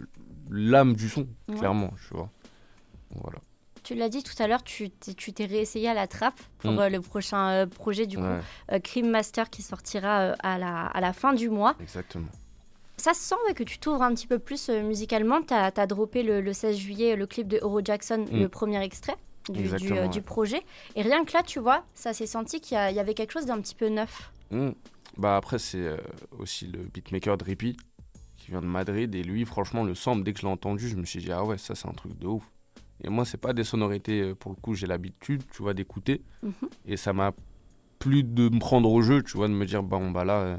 l'âme 0.50 0.96
du 0.96 1.10
son, 1.10 1.28
clairement, 1.58 1.94
tu 2.08 2.14
vois. 2.14 2.30
Voilà. 3.16 3.40
Tu 3.84 3.96
l'as 3.96 4.10
dit 4.10 4.22
tout 4.22 4.36
à 4.42 4.48
l'heure, 4.48 4.64
tu 4.64 4.92
t'es 4.92 5.46
réessayé 5.46 5.90
à 5.90 5.94
la 5.94 6.08
trappe 6.08 6.40
pour 6.60 6.72
mm. 6.72 6.80
euh, 6.80 6.90
le 6.90 7.02
prochain 7.02 7.50
euh, 7.50 7.66
projet 7.66 8.06
du 8.06 8.18
coup, 8.18 8.24
euh, 8.24 8.80
Crime 8.80 9.10
Master 9.10 9.50
qui 9.50 9.64
sortira 9.64 10.34
à, 10.44 10.58
la, 10.60 10.86
à 10.86 11.02
la 11.02 11.14
fin 11.14 11.34
du 11.34 11.50
mois. 11.50 11.76
Exactement. 11.82 12.28
Ça 12.98 13.16
se 13.16 13.22
sent 13.22 13.54
que 13.56 13.64
tu 13.64 13.80
t'ouvres 13.80 14.04
un 14.04 14.14
petit 14.14 14.28
peu 14.28 14.38
plus 14.38 14.70
musicalement. 14.70 15.42
Tu 15.42 15.56
as, 15.56 15.88
droppé 15.88 16.22
le, 16.22 16.54
16 16.54 16.78
juillet 16.78 17.16
le 17.16 17.26
clip 17.26 17.48
de 17.48 17.58
Euro 17.64 17.82
Jackson, 17.84 18.26
mm. 18.32 18.40
le 18.40 18.50
premier 18.50 18.84
extrait 18.84 19.16
du, 19.50 19.64
du, 20.10 20.22
projet. 20.22 20.62
Et 20.96 21.02
rien 21.02 21.26
que 21.26 21.34
là, 21.34 21.42
tu 21.42 21.60
vois, 21.60 21.84
ça 21.96 22.14
s'est 22.14 22.28
senti 22.28 22.62
qu'il 22.62 22.78
y, 22.78 23.00
avait 23.00 23.16
quelque 23.16 23.32
chose 23.32 23.48
d'un 23.48 23.60
petit 23.60 23.74
peu 23.74 23.90
neuf. 23.90 24.32
Mm. 24.52 24.70
Bah 25.18 25.38
après, 25.38 25.60
c'est 25.60 25.86
euh, 25.86 25.98
aussi 26.40 26.68
le 26.68 26.80
beatmaker 26.80 27.38
Drippy 27.38 27.76
qui 28.38 28.52
vient 28.52 28.62
de 28.62 28.66
Madrid. 28.66 29.14
Et 29.16 29.24
lui, 29.24 29.46
franchement, 29.46 29.84
le 29.84 29.96
sample, 29.96 30.24
dès 30.24 30.34
que 30.34 30.40
je 30.40 30.46
l'ai 30.46 30.52
entendu, 30.52 30.90
je 30.90 30.96
me 30.96 31.06
suis 31.06 31.20
dit, 31.20 31.32
ah 31.32 31.44
ouais, 31.44 31.58
ça, 31.58 31.76
c'est 31.76 31.88
un 31.88 31.94
truc 31.94 32.18
de 32.18 32.28
ouf. 32.28 32.50
Et 33.04 33.10
moi, 33.10 33.26
c'est 33.26 33.38
pas 33.38 33.54
des 33.54 33.64
sonorités, 33.64 34.22
euh, 34.22 34.36
pour 34.36 34.52
le 34.52 34.58
coup, 34.58 34.74
j'ai 34.74 34.88
l'habitude, 34.88 35.44
tu 35.52 35.64
vois, 35.64 35.74
d'écouter. 35.74 36.22
Mhm. 36.44 36.54
Et 36.86 36.98
ça 36.98 37.14
m'a 37.14 37.34
plu 38.00 38.24
de 38.24 38.50
me 38.50 38.60
prendre 38.60 38.92
au 38.92 39.02
jeu, 39.02 39.22
tu 39.24 39.38
vois, 39.38 39.48
de 39.48 39.54
me 39.54 39.66
dire, 39.66 39.84
bon, 39.84 40.12
bah 40.12 40.26
là, 40.26 40.40
euh, 40.40 40.58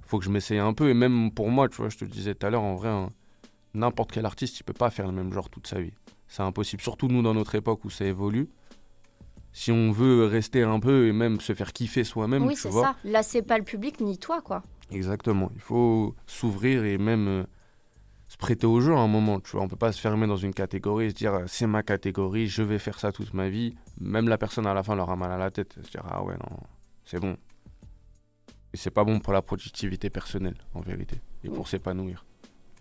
faut 0.00 0.18
que 0.18 0.24
je 0.24 0.30
m'essaye 0.30 0.58
un 0.58 0.74
peu. 0.74 0.90
Et 0.90 0.94
même 0.94 1.30
pour 1.30 1.50
moi, 1.50 1.68
tu 1.68 1.76
vois, 1.76 1.88
je 1.88 1.98
te 1.98 2.04
le 2.04 2.10
disais 2.10 2.34
tout 2.34 2.46
à 2.46 2.50
l'heure, 2.50 2.62
en 2.62 2.74
vrai, 2.74 2.90
n'importe 3.74 4.12
quel 4.12 4.26
artiste, 4.26 4.58
il 4.60 4.64
peut 4.64 4.72
pas 4.72 4.90
faire 4.90 5.06
le 5.06 5.12
même 5.12 5.32
genre 5.32 5.48
toute 5.48 5.66
sa 5.66 5.80
vie. 5.80 5.92
C'est 6.28 6.42
impossible. 6.42 6.82
Surtout 6.82 7.08
nous, 7.08 7.22
dans 7.22 7.34
notre 7.34 7.54
époque 7.54 7.84
où 7.84 7.90
ça 7.90 8.04
évolue 8.04 8.48
si 9.52 9.70
on 9.70 9.92
veut 9.92 10.24
rester 10.26 10.62
un 10.62 10.80
peu 10.80 11.06
et 11.06 11.12
même 11.12 11.40
se 11.40 11.54
faire 11.54 11.72
kiffer 11.72 12.04
soi-même. 12.04 12.46
Oui, 12.46 12.56
c'est 12.56 12.70
ça. 12.70 12.96
Là, 13.04 13.22
c'est 13.22 13.42
pas 13.42 13.58
le 13.58 13.64
public 13.64 14.00
ni 14.00 14.18
toi, 14.18 14.40
quoi. 14.40 14.62
Exactement. 14.90 15.50
Il 15.54 15.60
faut 15.60 16.14
s'ouvrir 16.26 16.84
et 16.84 16.98
même 16.98 17.28
euh, 17.28 17.44
se 18.28 18.36
prêter 18.36 18.66
au 18.66 18.80
jeu 18.80 18.94
à 18.94 18.98
un 18.98 19.08
moment. 19.08 19.40
Tu 19.40 19.52
vois, 19.52 19.62
on 19.62 19.68
peut 19.68 19.76
pas 19.76 19.92
se 19.92 20.00
fermer 20.00 20.26
dans 20.26 20.36
une 20.36 20.54
catégorie 20.54 21.06
et 21.06 21.10
se 21.10 21.14
dire 21.14 21.42
c'est 21.46 21.66
ma 21.66 21.82
catégorie, 21.82 22.46
je 22.46 22.62
vais 22.62 22.78
faire 22.78 22.98
ça 22.98 23.12
toute 23.12 23.34
ma 23.34 23.48
vie. 23.48 23.74
Même 24.00 24.28
la 24.28 24.38
personne 24.38 24.66
à 24.66 24.74
la 24.74 24.82
fin 24.82 24.94
leur 24.94 25.10
a 25.10 25.16
mal 25.16 25.30
à 25.30 25.38
la 25.38 25.50
tête. 25.50 25.74
Se 25.82 25.90
dire 25.90 26.02
ah 26.08 26.22
ouais 26.22 26.34
non, 26.34 26.56
c'est 27.04 27.20
bon. 27.20 27.36
Et 28.72 28.78
c'est 28.78 28.90
pas 28.90 29.04
bon 29.04 29.20
pour 29.20 29.34
la 29.34 29.42
productivité 29.42 30.08
personnelle, 30.08 30.56
en 30.72 30.80
vérité, 30.80 31.20
et 31.44 31.50
pour 31.50 31.68
s'épanouir. 31.68 32.24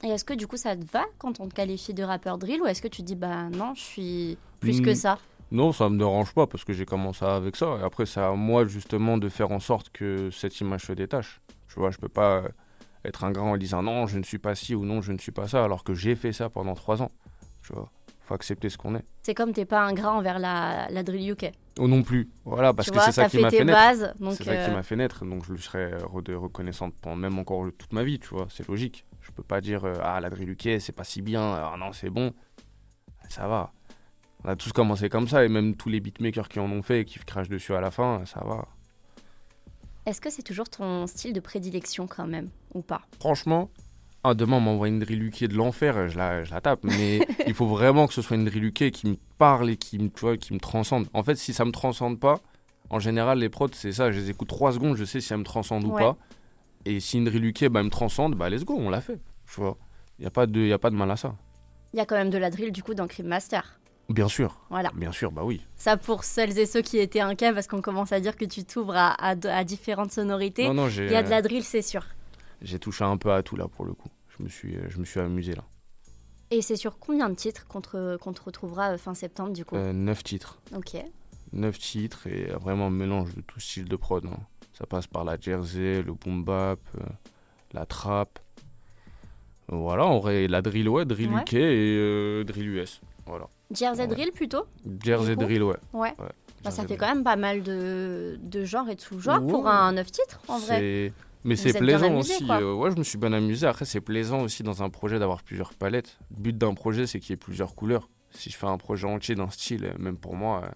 Et 0.03 0.07
est-ce 0.07 0.23
que 0.23 0.33
du 0.33 0.47
coup 0.47 0.57
ça 0.57 0.75
te 0.75 0.85
va 0.85 1.03
quand 1.17 1.41
on 1.41 1.47
te 1.47 1.53
qualifie 1.53 1.93
de 1.93 2.03
rappeur 2.03 2.37
drill 2.37 2.61
ou 2.61 2.65
est-ce 2.65 2.81
que 2.81 2.87
tu 2.87 3.03
dis 3.03 3.15
bah 3.15 3.49
non, 3.49 3.73
je 3.75 3.81
suis 3.81 4.37
plus 4.59 4.81
que 4.81 4.91
hmm. 4.91 4.95
ça? 4.95 5.19
Non, 5.51 5.73
ça 5.73 5.89
me 5.89 5.97
dérange 5.97 6.33
pas 6.33 6.47
parce 6.47 6.63
que 6.63 6.71
j'ai 6.71 6.85
commencé 6.85 7.25
avec 7.25 7.57
ça. 7.57 7.77
Et 7.81 7.83
après, 7.83 8.05
c'est 8.05 8.21
à 8.21 8.31
moi 8.31 8.65
justement 8.65 9.17
de 9.17 9.27
faire 9.27 9.51
en 9.51 9.59
sorte 9.59 9.89
que 9.89 10.31
cette 10.31 10.59
image 10.61 10.85
se 10.85 10.93
détache. 10.93 11.41
Tu 11.67 11.79
vois, 11.79 11.91
je 11.91 11.97
peux 11.97 12.09
pas 12.09 12.43
être 13.03 13.23
un 13.23 13.31
grand 13.31 13.51
en 13.51 13.57
disant 13.57 13.83
non, 13.83 14.07
je 14.07 14.17
ne 14.17 14.23
suis 14.23 14.39
pas 14.39 14.55
ci 14.55 14.75
ou 14.75 14.85
non, 14.85 15.01
je 15.01 15.11
ne 15.11 15.17
suis 15.17 15.31
pas 15.31 15.47
ça, 15.47 15.63
alors 15.63 15.83
que 15.83 15.93
j'ai 15.93 16.15
fait 16.15 16.31
ça 16.31 16.49
pendant 16.49 16.73
trois 16.73 17.01
ans. 17.01 17.11
Tu 17.63 17.73
vois, 17.73 17.89
faut 18.21 18.33
accepter 18.33 18.69
ce 18.69 18.77
qu'on 18.77 18.95
est. 18.95 19.03
C'est 19.23 19.33
comme 19.33 19.51
t'es 19.51 19.65
pas 19.65 19.83
un 19.83 19.93
grand 19.93 20.17
envers 20.17 20.39
la, 20.39 20.87
la 20.89 21.03
drill 21.03 21.31
UK. 21.31 21.51
Oh 21.79 21.87
non 21.87 22.01
plus. 22.01 22.29
Voilà, 22.45 22.73
parce 22.73 22.89
que 22.89 22.99
c'est 22.99 23.11
ça 23.11 23.27
qui 23.27 23.39
m'a 23.39 23.49
fait, 23.49 23.65
naître. 23.65 24.13
C'est 24.31 24.43
ça 24.43 24.65
qui 24.65 24.71
m'a 24.71 24.83
fait 24.83 24.95
naître. 24.95 25.25
Donc 25.25 25.45
je 25.45 25.53
lui 25.53 25.61
serais 25.61 25.97
reconnaissante 25.97 26.93
pendant 27.01 27.17
même 27.17 27.39
encore 27.39 27.65
toute 27.77 27.91
ma 27.91 28.03
vie, 28.03 28.19
tu 28.19 28.29
vois. 28.29 28.47
C'est 28.49 28.67
logique. 28.67 29.05
Je 29.21 29.31
peux 29.31 29.43
pas 29.43 29.59
dire 29.61 29.85
euh, 29.85 29.93
ah 30.01 30.19
la 30.19 30.29
drill 30.29 30.49
UK 30.49 30.79
c'est 30.79 30.93
pas 30.93 31.03
si 31.03 31.21
bien, 31.21 31.41
ah 31.41 31.75
non 31.77 31.91
c'est 31.91 32.09
bon. 32.09 32.33
Ça 33.29 33.47
va. 33.47 33.71
On 34.43 34.49
a 34.49 34.55
tous 34.55 34.71
commencé 34.71 35.09
comme 35.09 35.27
ça, 35.27 35.45
et 35.45 35.49
même 35.49 35.75
tous 35.75 35.89
les 35.89 35.99
beatmakers 35.99 36.49
qui 36.49 36.59
en 36.59 36.71
ont 36.71 36.81
fait 36.81 37.01
et 37.01 37.05
qui 37.05 37.19
crachent 37.19 37.49
dessus 37.49 37.73
à 37.73 37.81
la 37.81 37.91
fin, 37.91 38.23
ça 38.25 38.41
va. 38.43 38.67
Est-ce 40.05 40.19
que 40.19 40.31
c'est 40.31 40.41
toujours 40.41 40.69
ton 40.69 41.05
style 41.05 41.33
de 41.33 41.39
prédilection 41.39 42.07
quand 42.07 42.25
même, 42.25 42.49
ou 42.73 42.81
pas? 42.81 43.01
Franchement, 43.19 43.69
ah, 44.23 44.33
demain 44.33 44.57
on 44.57 44.61
m'envoie 44.61 44.87
une 44.87 44.99
drilluquée 44.99 45.47
de 45.47 45.55
l'enfer, 45.55 46.09
je 46.09 46.17
la, 46.17 46.43
je 46.43 46.51
la 46.51 46.61
tape, 46.61 46.83
mais 46.83 47.19
il 47.47 47.53
faut 47.53 47.67
vraiment 47.67 48.07
que 48.07 48.13
ce 48.13 48.21
soit 48.21 48.35
une 48.35 48.45
drilluquée 48.45 48.91
qui 48.91 49.07
me 49.07 49.15
parle 49.37 49.69
et 49.69 49.77
qui 49.77 49.99
me, 49.99 50.09
tu 50.09 50.21
vois, 50.21 50.37
qui 50.37 50.53
me 50.53 50.59
transcende. 50.59 51.07
En 51.13 51.23
fait, 51.23 51.35
si 51.35 51.53
ça 51.53 51.65
me 51.65 51.71
transcende 51.71 52.19
pas, 52.19 52.39
en 52.89 52.99
général, 52.99 53.39
les 53.39 53.49
prods, 53.49 53.69
c'est 53.73 53.93
ça, 53.93 54.11
je 54.11 54.19
les 54.19 54.29
écoute 54.29 54.47
3 54.47 54.73
secondes, 54.73 54.95
je 54.95 55.05
sais 55.05 55.21
si 55.21 55.33
elle 55.33 55.39
me 55.39 55.43
transcende 55.43 55.85
ou 55.85 55.91
pas. 55.91 56.17
Et 56.85 56.99
si 56.99 57.17
une 57.17 57.25
drilluquée 57.25 57.69
bah, 57.69 57.83
me 57.83 57.89
transcende, 57.89 58.35
bah 58.35 58.49
let's 58.49 58.65
go, 58.65 58.75
on 58.77 58.89
l'a 58.89 59.01
fait. 59.01 59.19
Tu 59.51 59.61
vois, 59.61 59.77
il 60.17 60.23
n'y 60.23 60.27
a, 60.27 60.31
pas 60.31 60.47
de, 60.47 60.71
a 60.71 60.77
pas 60.77 60.89
de 60.89 60.95
mal 60.95 61.09
à 61.09 61.15
ça. 61.15 61.35
Il 61.93 61.97
y 61.97 61.99
a 61.99 62.05
quand 62.05 62.15
même 62.15 62.29
de 62.29 62.37
la 62.37 62.49
drill 62.49 62.71
du 62.71 62.83
coup 62.83 62.93
dans 62.93 63.07
Crime 63.07 63.27
Master. 63.27 63.79
Bien 64.09 64.27
sûr. 64.27 64.59
Voilà. 64.69 64.91
Bien 64.93 65.11
sûr, 65.11 65.31
bah 65.31 65.43
oui. 65.43 65.61
Ça 65.77 65.95
pour 65.95 66.23
celles 66.23 66.57
et 66.59 66.65
ceux 66.65 66.81
qui 66.81 66.97
étaient 66.97 67.21
inquiets 67.21 67.53
parce 67.53 67.67
qu'on 67.67 67.81
commence 67.81 68.11
à 68.11 68.19
dire 68.19 68.35
que 68.35 68.45
tu 68.45 68.63
t'ouvres 68.63 68.95
à, 68.95 69.15
à, 69.19 69.63
différentes 69.63 70.11
sonorités. 70.11 70.67
Non, 70.67 70.73
non, 70.73 70.89
Il 70.89 71.11
y 71.11 71.15
a 71.15 71.23
de 71.23 71.29
la 71.29 71.41
drill, 71.41 71.63
c'est 71.63 71.81
sûr. 71.81 72.05
J'ai 72.61 72.77
touché 72.77 73.03
un 73.03 73.17
peu 73.17 73.31
à 73.31 73.41
tout 73.41 73.55
là 73.55 73.67
pour 73.67 73.85
le 73.85 73.93
coup. 73.93 74.09
Je 74.37 74.43
me 74.43 74.49
suis, 74.49 74.77
je 74.89 74.99
me 74.99 75.05
suis 75.05 75.19
amusé 75.19 75.55
là. 75.55 75.63
Et 76.51 76.61
c'est 76.61 76.75
sur 76.75 76.99
combien 76.99 77.29
de 77.29 77.35
titres 77.35 77.65
qu'on 77.67 77.79
te, 77.79 78.43
retrouvera 78.43 78.91
euh, 78.91 78.97
fin 78.97 79.13
septembre 79.13 79.53
du 79.53 79.63
coup 79.63 79.77
euh, 79.77 79.93
Neuf 79.93 80.21
titres. 80.21 80.59
Ok. 80.75 80.97
Neuf 81.53 81.79
titres 81.79 82.27
et 82.27 82.51
vraiment 82.59 82.87
un 82.87 82.91
mélange 82.91 83.33
de 83.35 83.41
tout 83.41 83.61
style 83.61 83.85
de 83.85 83.95
prod. 83.95 84.25
Hein. 84.25 84.37
Ça 84.73 84.85
passe 84.85 85.07
par 85.07 85.23
la 85.23 85.39
jersey, 85.39 86.03
le 86.03 86.13
boom 86.13 86.43
bap, 86.43 86.79
euh, 86.95 87.05
la 87.71 87.85
trap. 87.85 88.39
Voilà, 89.69 90.05
on 90.05 90.17
aurait 90.17 90.47
la 90.49 90.61
drill, 90.61 90.89
ouais, 90.89 91.05
drill 91.05 91.31
UK 91.31 91.53
et 91.53 92.43
drill 92.43 92.67
US. 92.67 92.99
Voilà. 93.25 93.47
Jersey 93.73 94.07
Drill 94.07 94.31
plutôt 94.31 94.65
Jersey 95.03 95.35
Drill, 95.35 95.63
ouais. 95.63 95.77
Ouais. 95.93 96.13
Bah, 96.63 96.71
ça 96.71 96.85
fait 96.85 96.97
quand 96.97 97.07
même 97.07 97.23
pas 97.23 97.35
mal 97.35 97.63
de, 97.63 98.39
de 98.41 98.65
genres 98.65 98.89
et 98.89 98.95
de 98.95 99.01
sous-genres 99.01 99.45
pour 99.45 99.67
un 99.67 99.93
neuf 99.93 100.11
titres, 100.11 100.41
en 100.47 100.59
vrai. 100.59 101.11
Mais 101.43 101.55
c'est 101.55 101.73
plaisant 101.73 102.15
aussi. 102.15 102.45
Euh, 102.49 102.73
ouais, 102.75 102.91
je 102.91 102.97
me 102.97 103.03
suis 103.03 103.17
bien 103.17 103.33
amusé. 103.33 103.65
Après, 103.65 103.85
c'est 103.85 104.01
plaisant 104.01 104.41
aussi 104.41 104.61
dans 104.63 104.83
un 104.83 104.89
projet 104.89 105.17
d'avoir 105.17 105.41
plusieurs 105.41 105.73
palettes. 105.73 106.19
Le 106.35 106.41
but 106.43 106.57
d'un 106.57 106.73
projet, 106.75 107.07
c'est 107.07 107.19
qu'il 107.19 107.31
y 107.31 107.33
ait 107.33 107.37
plusieurs 107.37 107.73
couleurs. 107.73 108.09
Si 108.29 108.49
je 108.49 108.57
fais 108.57 108.67
un 108.67 108.77
projet 108.77 109.07
entier 109.07 109.35
d'un 109.35 109.49
style, 109.49 109.91
même 109.97 110.17
pour 110.17 110.35
moi, 110.35 110.69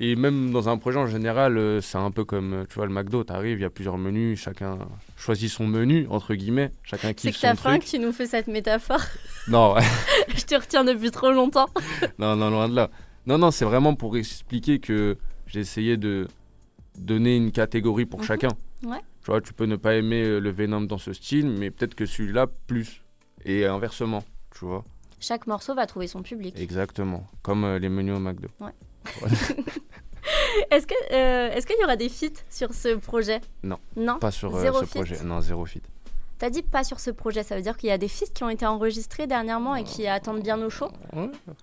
Et 0.00 0.14
même 0.14 0.52
dans 0.52 0.68
un 0.68 0.78
projet 0.78 0.98
en 0.98 1.06
général, 1.08 1.58
euh, 1.58 1.80
c'est 1.80 1.98
un 1.98 2.10
peu 2.12 2.24
comme 2.24 2.52
euh, 2.52 2.64
tu 2.68 2.76
vois 2.76 2.86
le 2.86 2.92
McDo, 2.92 3.24
t'arrives, 3.24 3.58
il 3.58 3.62
y 3.62 3.64
a 3.64 3.70
plusieurs 3.70 3.98
menus, 3.98 4.38
chacun 4.40 4.78
choisit 5.16 5.50
son 5.50 5.66
menu 5.66 6.06
entre 6.08 6.34
guillemets, 6.36 6.72
chacun 6.84 7.08
C'est 7.08 7.14
kiffe 7.14 7.32
que 7.32 7.38
son 7.40 7.46
t'as 7.48 7.54
faim 7.56 7.70
truc. 7.78 7.84
que 7.84 7.88
tu 7.90 7.98
nous 7.98 8.12
fais 8.12 8.26
cette 8.26 8.46
métaphore. 8.46 9.00
Non, 9.48 9.74
Je 10.36 10.44
te 10.44 10.54
retiens 10.54 10.84
depuis 10.84 11.10
trop 11.10 11.32
longtemps. 11.32 11.68
non, 12.18 12.36
non, 12.36 12.50
loin 12.50 12.68
de 12.68 12.76
là. 12.76 12.90
Non, 13.26 13.38
non, 13.38 13.50
c'est 13.50 13.64
vraiment 13.64 13.94
pour 13.94 14.16
expliquer 14.16 14.78
que 14.78 15.16
j'ai 15.46 15.60
essayé 15.60 15.96
de 15.96 16.28
donner 16.96 17.36
une 17.36 17.50
catégorie 17.50 18.06
pour 18.06 18.20
Mhm. 18.20 18.26
chacun. 18.26 18.48
Ouais. 18.84 18.98
Tu 19.24 19.30
vois, 19.32 19.40
tu 19.40 19.52
peux 19.52 19.66
ne 19.66 19.76
pas 19.76 19.94
aimer 19.96 20.22
euh, 20.22 20.38
le 20.38 20.50
Venom 20.50 20.82
dans 20.82 20.98
ce 20.98 21.12
style, 21.12 21.48
mais 21.50 21.70
peut-être 21.70 21.94
que 21.96 22.06
celui-là 22.06 22.46
plus. 22.68 23.02
Et 23.44 23.64
inversement, 23.66 24.22
tu 24.56 24.64
vois. 24.64 24.84
Chaque 25.18 25.46
morceau 25.48 25.74
va 25.74 25.86
trouver 25.86 26.06
son 26.06 26.22
public. 26.22 26.54
Exactement. 26.58 27.26
Comme 27.42 27.66
les 27.76 27.88
menus 27.88 28.14
au 28.16 28.20
McDo. 28.20 28.48
Est-ce 30.70 30.86
que 30.86 30.94
euh, 31.12 31.50
est-ce 31.52 31.66
qu'il 31.66 31.76
y 31.80 31.84
aura 31.84 31.96
des 31.96 32.08
feats 32.08 32.42
sur 32.50 32.72
ce 32.74 32.96
projet? 32.96 33.40
Non. 33.62 33.78
Non? 33.96 34.18
Pas 34.18 34.30
sur 34.30 34.54
euh, 34.54 34.72
ce 34.72 34.84
feat? 34.84 34.94
Projet. 34.94 35.22
Non, 35.24 35.40
zéro 35.40 35.64
fit. 35.66 35.82
T'as 36.38 36.50
dit 36.50 36.62
pas 36.62 36.84
sur 36.84 37.00
ce 37.00 37.10
projet, 37.10 37.42
ça 37.42 37.56
veut 37.56 37.62
dire 37.62 37.76
qu'il 37.76 37.88
y 37.88 37.92
a 37.92 37.98
des 37.98 38.08
feats 38.08 38.32
qui 38.32 38.44
ont 38.44 38.48
été 38.48 38.64
enregistrés 38.64 39.26
dernièrement 39.26 39.74
et 39.74 39.82
qui 39.84 40.06
attendent 40.06 40.42
bien 40.42 40.60
au 40.62 40.70
show. 40.70 40.88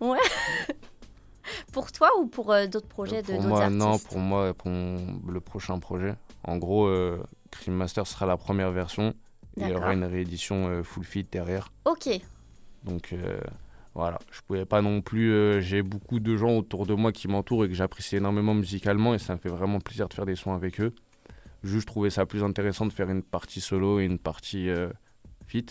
Ouais. 0.02 0.20
Pour 1.72 1.92
toi 1.92 2.10
ou 2.20 2.26
pour 2.26 2.52
euh, 2.52 2.66
d'autres 2.66 2.88
projets 2.88 3.22
de 3.22 3.34
d'autres 3.34 3.52
artistes? 3.62 3.78
non, 3.80 4.00
pour 4.00 4.18
moi, 4.18 4.54
pour 4.56 4.72
mon- 4.72 5.22
le 5.28 5.40
prochain 5.40 5.78
projet. 5.80 6.16
En 6.44 6.58
gros, 6.58 6.90
Cream 7.52 7.76
Master 7.76 8.08
sera 8.08 8.26
la 8.26 8.36
première 8.36 8.72
version. 8.72 9.14
Il 9.58 9.68
y 9.68 9.74
aura 9.74 9.94
une 9.94 10.04
réédition 10.04 10.84
full 10.84 11.04
fit 11.06 11.24
derrière. 11.24 11.72
Ok. 11.86 12.10
Donc 12.84 13.14
voilà, 13.96 14.20
je 14.32 14.42
pouvais 14.42 14.66
pas 14.66 14.82
non 14.82 15.02
plus. 15.02 15.32
euh, 15.32 15.60
J'ai 15.62 15.82
beaucoup 15.82 16.20
de 16.20 16.36
gens 16.38 16.58
autour 16.58 16.86
de 16.86 16.94
moi 16.94 17.12
qui 17.12 17.28
m'entourent 17.28 17.66
et 17.66 17.70
que 17.70 17.74
j'apprécie 17.74 18.18
énormément 18.18 18.54
musicalement 18.54 19.14
et 19.16 19.18
ça 19.20 19.34
me 19.34 19.40
fait 19.40 19.50
vraiment 19.50 19.80
plaisir 19.80 20.08
de 20.08 20.14
faire 20.14 20.26
des 20.26 20.36
sons 20.36 20.54
avec 20.54 20.80
eux. 20.82 20.94
Juste, 21.64 21.82
je 21.82 21.88
trouvais 21.88 22.10
ça 22.12 22.26
plus 22.28 22.44
intéressant 22.44 22.86
de 22.86 22.94
faire 22.94 23.10
une 23.10 23.24
partie 23.24 23.62
solo 23.62 24.00
et 24.00 24.04
une 24.06 24.20
partie 24.20 24.70
euh, 24.70 24.90
fit, 25.48 25.66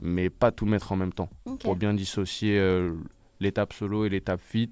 mais 0.00 0.28
pas 0.30 0.50
tout 0.52 0.66
mettre 0.66 0.92
en 0.92 0.96
même 0.96 1.12
temps. 1.12 1.30
Pour 1.60 1.76
bien 1.76 1.94
dissocier 1.94 2.58
euh, 2.58 2.92
l'étape 3.40 3.72
solo 3.72 4.04
et 4.04 4.08
l'étape 4.08 4.40
fit 4.42 4.70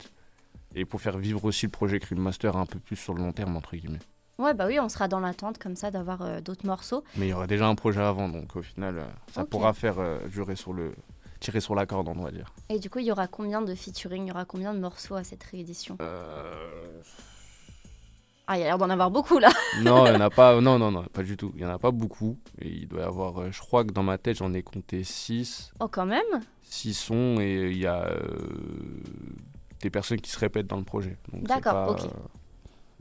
et 0.75 0.85
pour 0.85 1.01
faire 1.01 1.17
vivre 1.19 1.45
aussi 1.45 1.67
le 1.67 1.71
projet 1.71 1.99
Cream 2.01 2.21
Master 2.21 2.57
un 2.57 2.67
peu 2.67 2.79
plus 2.79 2.97
sur 2.97 3.15
le 3.15 3.23
long 3.23 3.33
terme, 3.33 3.57
entre 3.57 3.77
guillemets. 3.77 4.01
Ouais, 4.39 4.53
bah 4.53 4.67
oui, 4.67 4.79
on 4.79 4.91
sera 4.91 5.09
dans 5.09 5.21
l'attente 5.21 5.57
comme 5.57 5.77
ça 5.77 5.91
d'avoir 5.91 6.21
euh, 6.21 6.41
d'autres 6.43 6.67
morceaux. 6.67 7.03
Mais 7.17 7.29
il 7.29 7.31
y 7.31 7.33
aura 7.33 7.47
déjà 7.47 7.67
un 7.67 7.75
projet 7.75 8.03
avant, 8.03 8.29
donc 8.29 8.55
au 8.57 8.61
final, 8.63 8.99
euh, 8.99 9.05
ça 9.33 9.47
pourra 9.47 9.73
faire 9.73 9.99
euh, 9.99 10.19
durer 10.29 10.57
sur 10.57 10.75
le. 10.75 10.93
Tirer 11.41 11.61
sur 11.61 11.75
la 11.75 11.87
corde, 11.87 12.09
on 12.09 12.21
va 12.23 12.31
dire. 12.31 12.53
Et 12.69 12.79
du 12.79 12.91
coup, 12.91 12.99
il 12.99 13.07
y 13.07 13.13
aura 13.13 13.27
combien 13.27 13.63
de 13.63 13.75
featuring 13.75 14.25
Il 14.25 14.29
y 14.29 14.31
aura 14.33 14.45
combien 14.45 14.75
de 14.75 14.79
morceaux 14.81 15.15
à 15.17 15.25
cette 15.25 15.43
réédition? 15.45 15.97
Euh, 16.01 17.03
Ah, 18.49 18.57
il 18.57 18.61
y 18.61 18.63
a 18.63 18.67
l'air 18.67 18.79
d'en 18.79 18.89
avoir 18.91 19.11
beaucoup 19.11 19.39
là. 19.39 19.49
Non, 19.83 20.07
il 20.07 20.13
y 20.13 20.17
en 20.17 20.21
a 20.21 20.31
pas. 20.31 20.61
Non, 20.61 20.79
non, 20.79 20.91
non, 20.93 21.05
pas 21.13 21.23
du 21.25 21.37
tout. 21.37 21.53
Il 21.57 21.63
y 21.63 21.65
en 21.65 21.69
a 21.71 21.79
pas 21.79 21.91
beaucoup. 21.91 22.39
Et 22.61 22.69
il 22.69 22.89
doit 22.89 23.01
y 23.01 23.05
avoir. 23.05 23.39
euh, 23.43 23.51
je 23.51 23.61
crois 23.61 23.85
que 23.85 23.93
dans 23.93 24.05
ma 24.05 24.19
tête, 24.19 24.37
j'en 24.39 24.53
ai 24.55 24.63
compté 24.63 25.03
6. 25.05 25.73
Oh, 25.81 25.89
quand 25.89 26.07
même? 26.07 26.23
6 26.63 26.95
sons 26.95 27.37
et 27.41 27.71
il 27.71 27.79
y 27.79 27.87
a 27.87 28.07
euh, 28.07 28.21
des 29.81 29.91
personnes 29.91 30.21
qui 30.21 30.31
se 30.31 30.39
répètent 30.39 30.67
dans 30.67 30.77
le 30.79 30.85
projet. 30.85 31.17
D'accord, 31.33 31.91
ok. 31.91 32.09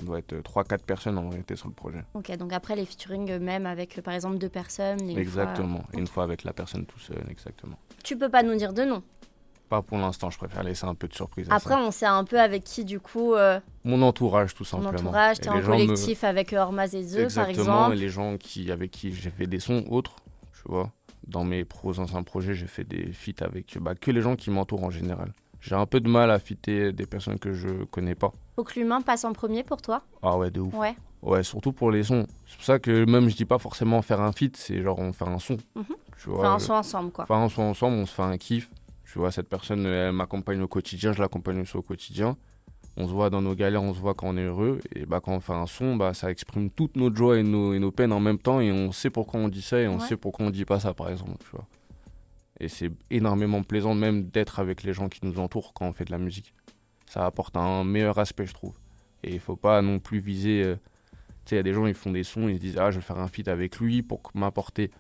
On 0.01 0.05
doit 0.05 0.19
être 0.19 0.35
3-4 0.35 0.79
personnes 0.83 1.17
en 1.17 1.29
réalité 1.29 1.55
sur 1.55 1.67
le 1.69 1.73
projet. 1.73 2.03
Ok, 2.13 2.35
donc 2.37 2.51
après 2.51 2.75
les 2.75 2.85
featuring 2.85 3.31
euh, 3.31 3.39
même 3.39 3.65
avec 3.65 3.97
euh, 3.97 4.01
par 4.01 4.13
exemple 4.13 4.37
deux 4.37 4.49
personnes. 4.49 5.01
et 5.09 5.17
exactement. 5.17 5.79
fois- 5.79 5.89
Et 5.93 5.99
une 5.99 6.07
fois 6.07 6.23
avec 6.23 6.43
la 6.43 6.51
personne 6.53 6.85
tout 6.85 6.99
seul, 6.99 7.23
exactement. 7.29 7.77
Tu 8.03 8.17
peux 8.17 8.29
pas 8.29 8.43
nous 8.43 8.55
dire 8.55 8.73
de 8.73 8.83
nom. 8.83 9.01
Pas 9.69 9.81
pour 9.81 9.97
l'instant, 9.97 10.29
je 10.29 10.37
préfère 10.37 10.63
laisser 10.63 10.85
un 10.85 10.93
peu 10.95 11.07
de 11.07 11.13
surprise. 11.15 11.47
à 11.49 11.55
Après, 11.55 11.73
ça. 11.73 11.79
on 11.79 11.89
sait 11.91 12.05
un 12.05 12.23
peu 12.23 12.39
avec 12.39 12.63
qui 12.65 12.83
du 12.85 12.99
coup. 12.99 13.33
euh, 13.33 13.59
Mon 13.83 14.01
entourage, 14.03 14.53
tout 14.53 14.65
simplement. 14.65 14.89
entourage, 14.91 15.37
Et 15.39 15.41
t'es 15.43 15.49
en 15.49 15.55
me- 15.57 15.61
collectif 15.63 16.23
avec 16.23 16.53
euh, 16.53 16.59
Ormaz 16.59 16.93
et 16.93 17.01
Zeux 17.03 17.27
par 17.33 17.47
Exactement, 17.49 17.77
exemple. 17.85 17.93
et 17.95 17.99
les 17.99 18.09
gens 18.09 18.37
qui, 18.37 18.71
avec 18.71 18.91
qui 18.91 19.11
j'ai 19.13 19.31
fait 19.31 19.47
des 19.47 19.59
sons 19.59 19.83
autres, 19.89 20.17
tu 20.53 20.69
vois. 20.69 20.91
Dans 21.27 21.43
mes 21.43 21.65
pros 21.65 21.97
anciens 21.99 22.21
projets, 22.21 22.53
j'ai 22.53 22.67
fait 22.67 22.83
des 22.83 23.11
feats 23.11 23.43
avec 23.43 23.77
bah, 23.79 23.95
que 23.95 24.11
les 24.11 24.21
gens 24.21 24.35
qui 24.35 24.51
m'entourent 24.51 24.83
en 24.83 24.91
général. 24.91 25.33
J'ai 25.65 25.75
un 25.75 25.85
peu 25.87 25.99
de 25.99 26.07
mal 26.09 26.29
à 26.29 26.37
fitter 26.39 26.91
des 26.91 27.05
personnes 27.07 27.39
que 27.39 27.53
je 27.53 27.85
connais 27.85 28.13
pas. 28.15 28.31
Faut 28.55 28.63
que 28.63 28.79
l'humain 28.79 29.01
passe 29.01 29.25
en 29.25 29.33
premier 29.33 29.63
pour 29.63 29.81
toi 29.81 30.03
Ah 30.21 30.37
ouais, 30.37 30.51
de 30.51 30.61
ouf. 30.61 30.73
Ouais. 30.75 30.95
Ouais, 31.23 31.41
surtout 31.43 31.71
pour 31.73 31.89
les 31.89 32.03
sons. 32.03 32.27
C'est 32.45 32.55
pour 32.57 32.65
ça 32.65 32.77
que 32.77 33.03
même 33.09 33.29
je 33.29 33.35
dis 33.35 33.45
pas 33.45 33.57
forcément 33.57 34.01
faire 34.03 34.21
un 34.21 34.31
feat, 34.31 34.55
c'est 34.57 34.81
genre 34.83 34.99
on 34.99 35.11
fait 35.11 35.27
un 35.27 35.39
son. 35.39 35.57
Tu 36.17 36.29
vois, 36.29 36.39
Enfin, 36.41 36.51
un 36.51 36.55
euh, 36.55 36.59
son 36.59 36.73
ensemble 36.73 37.11
quoi. 37.11 37.25
faire 37.25 37.37
un 37.37 37.49
son 37.49 37.63
ensemble, 37.63 37.97
on 37.97 38.05
se 38.05 38.13
fait 38.13 38.21
un 38.21 38.37
kiff. 38.37 38.69
Tu 39.11 39.17
vois, 39.17 39.31
cette 39.31 39.49
personne, 39.49 39.85
elle 39.87 40.11
m'accompagne 40.11 40.61
au 40.61 40.67
quotidien, 40.67 41.13
je 41.13 41.21
l'accompagne 41.21 41.61
aussi 41.61 41.75
au 41.77 41.81
quotidien. 41.81 42.37
On 42.97 43.07
se 43.07 43.11
voit 43.11 43.29
dans 43.29 43.41
nos 43.41 43.55
galères, 43.55 43.81
on 43.83 43.93
se 43.93 43.99
voit 43.99 44.13
quand 44.13 44.27
on 44.29 44.37
est 44.37 44.43
heureux. 44.45 44.79
Et 44.95 45.05
bah, 45.05 45.19
quand 45.19 45.33
on 45.33 45.39
fait 45.39 45.53
un 45.53 45.65
son, 45.65 45.95
bah, 45.95 46.13
ça 46.13 46.29
exprime 46.31 46.69
toute 46.69 46.95
notre 46.95 47.15
joie 47.15 47.37
et 47.39 47.43
nos, 47.43 47.73
et 47.73 47.79
nos 47.79 47.91
peines 47.91 48.13
en 48.13 48.19
même 48.21 48.37
temps. 48.37 48.59
Et 48.61 48.71
on 48.71 48.91
sait 48.91 49.09
pourquoi 49.09 49.39
on 49.39 49.47
dit 49.49 49.61
ça 49.61 49.79
et 49.79 49.87
on 49.87 49.95
Ouais. 49.95 49.99
sait 50.01 50.15
pourquoi 50.17 50.45
on 50.45 50.49
dit 50.49 50.63
pas 50.63 50.79
ça, 50.79 50.93
par 50.93 51.09
exemple. 51.09 51.37
Tu 51.39 51.49
vois. 51.51 51.65
Et 52.59 52.67
c'est 52.69 52.91
énormément 53.09 53.63
plaisant 53.63 53.95
même 53.95 54.29
d'être 54.29 54.59
avec 54.59 54.83
les 54.83 54.93
gens 54.93 55.09
qui 55.09 55.19
nous 55.25 55.39
entourent 55.39 55.73
quand 55.73 55.87
on 55.87 55.93
fait 55.93 56.05
de 56.05 56.11
la 56.11 56.17
musique. 56.17 56.53
Ça 57.05 57.25
apporte 57.25 57.57
un 57.57 57.83
meilleur 57.83 58.17
aspect, 58.17 58.45
je 58.45 58.53
trouve. 58.53 58.73
Et 59.23 59.33
il 59.33 59.39
faut 59.39 59.55
pas 59.57 59.81
non 59.81 59.99
plus 59.99 60.19
viser. 60.19 60.63
euh, 60.63 60.75
Tu 61.45 61.49
sais, 61.49 61.55
il 61.55 61.57
y 61.57 61.59
a 61.59 61.63
des 61.63 61.73
gens, 61.73 61.85
ils 61.85 61.93
font 61.93 62.11
des 62.11 62.23
sons, 62.23 62.47
ils 62.47 62.55
se 62.55 62.59
disent 62.61 62.77
Ah, 62.77 62.91
je 62.91 62.97
vais 62.97 63.01
faire 63.05 63.19
un 63.19 63.27
feat 63.27 63.47
avec 63.47 63.77
lui 63.79 64.01
pour 64.01 64.21
m'apporter. 64.33 64.91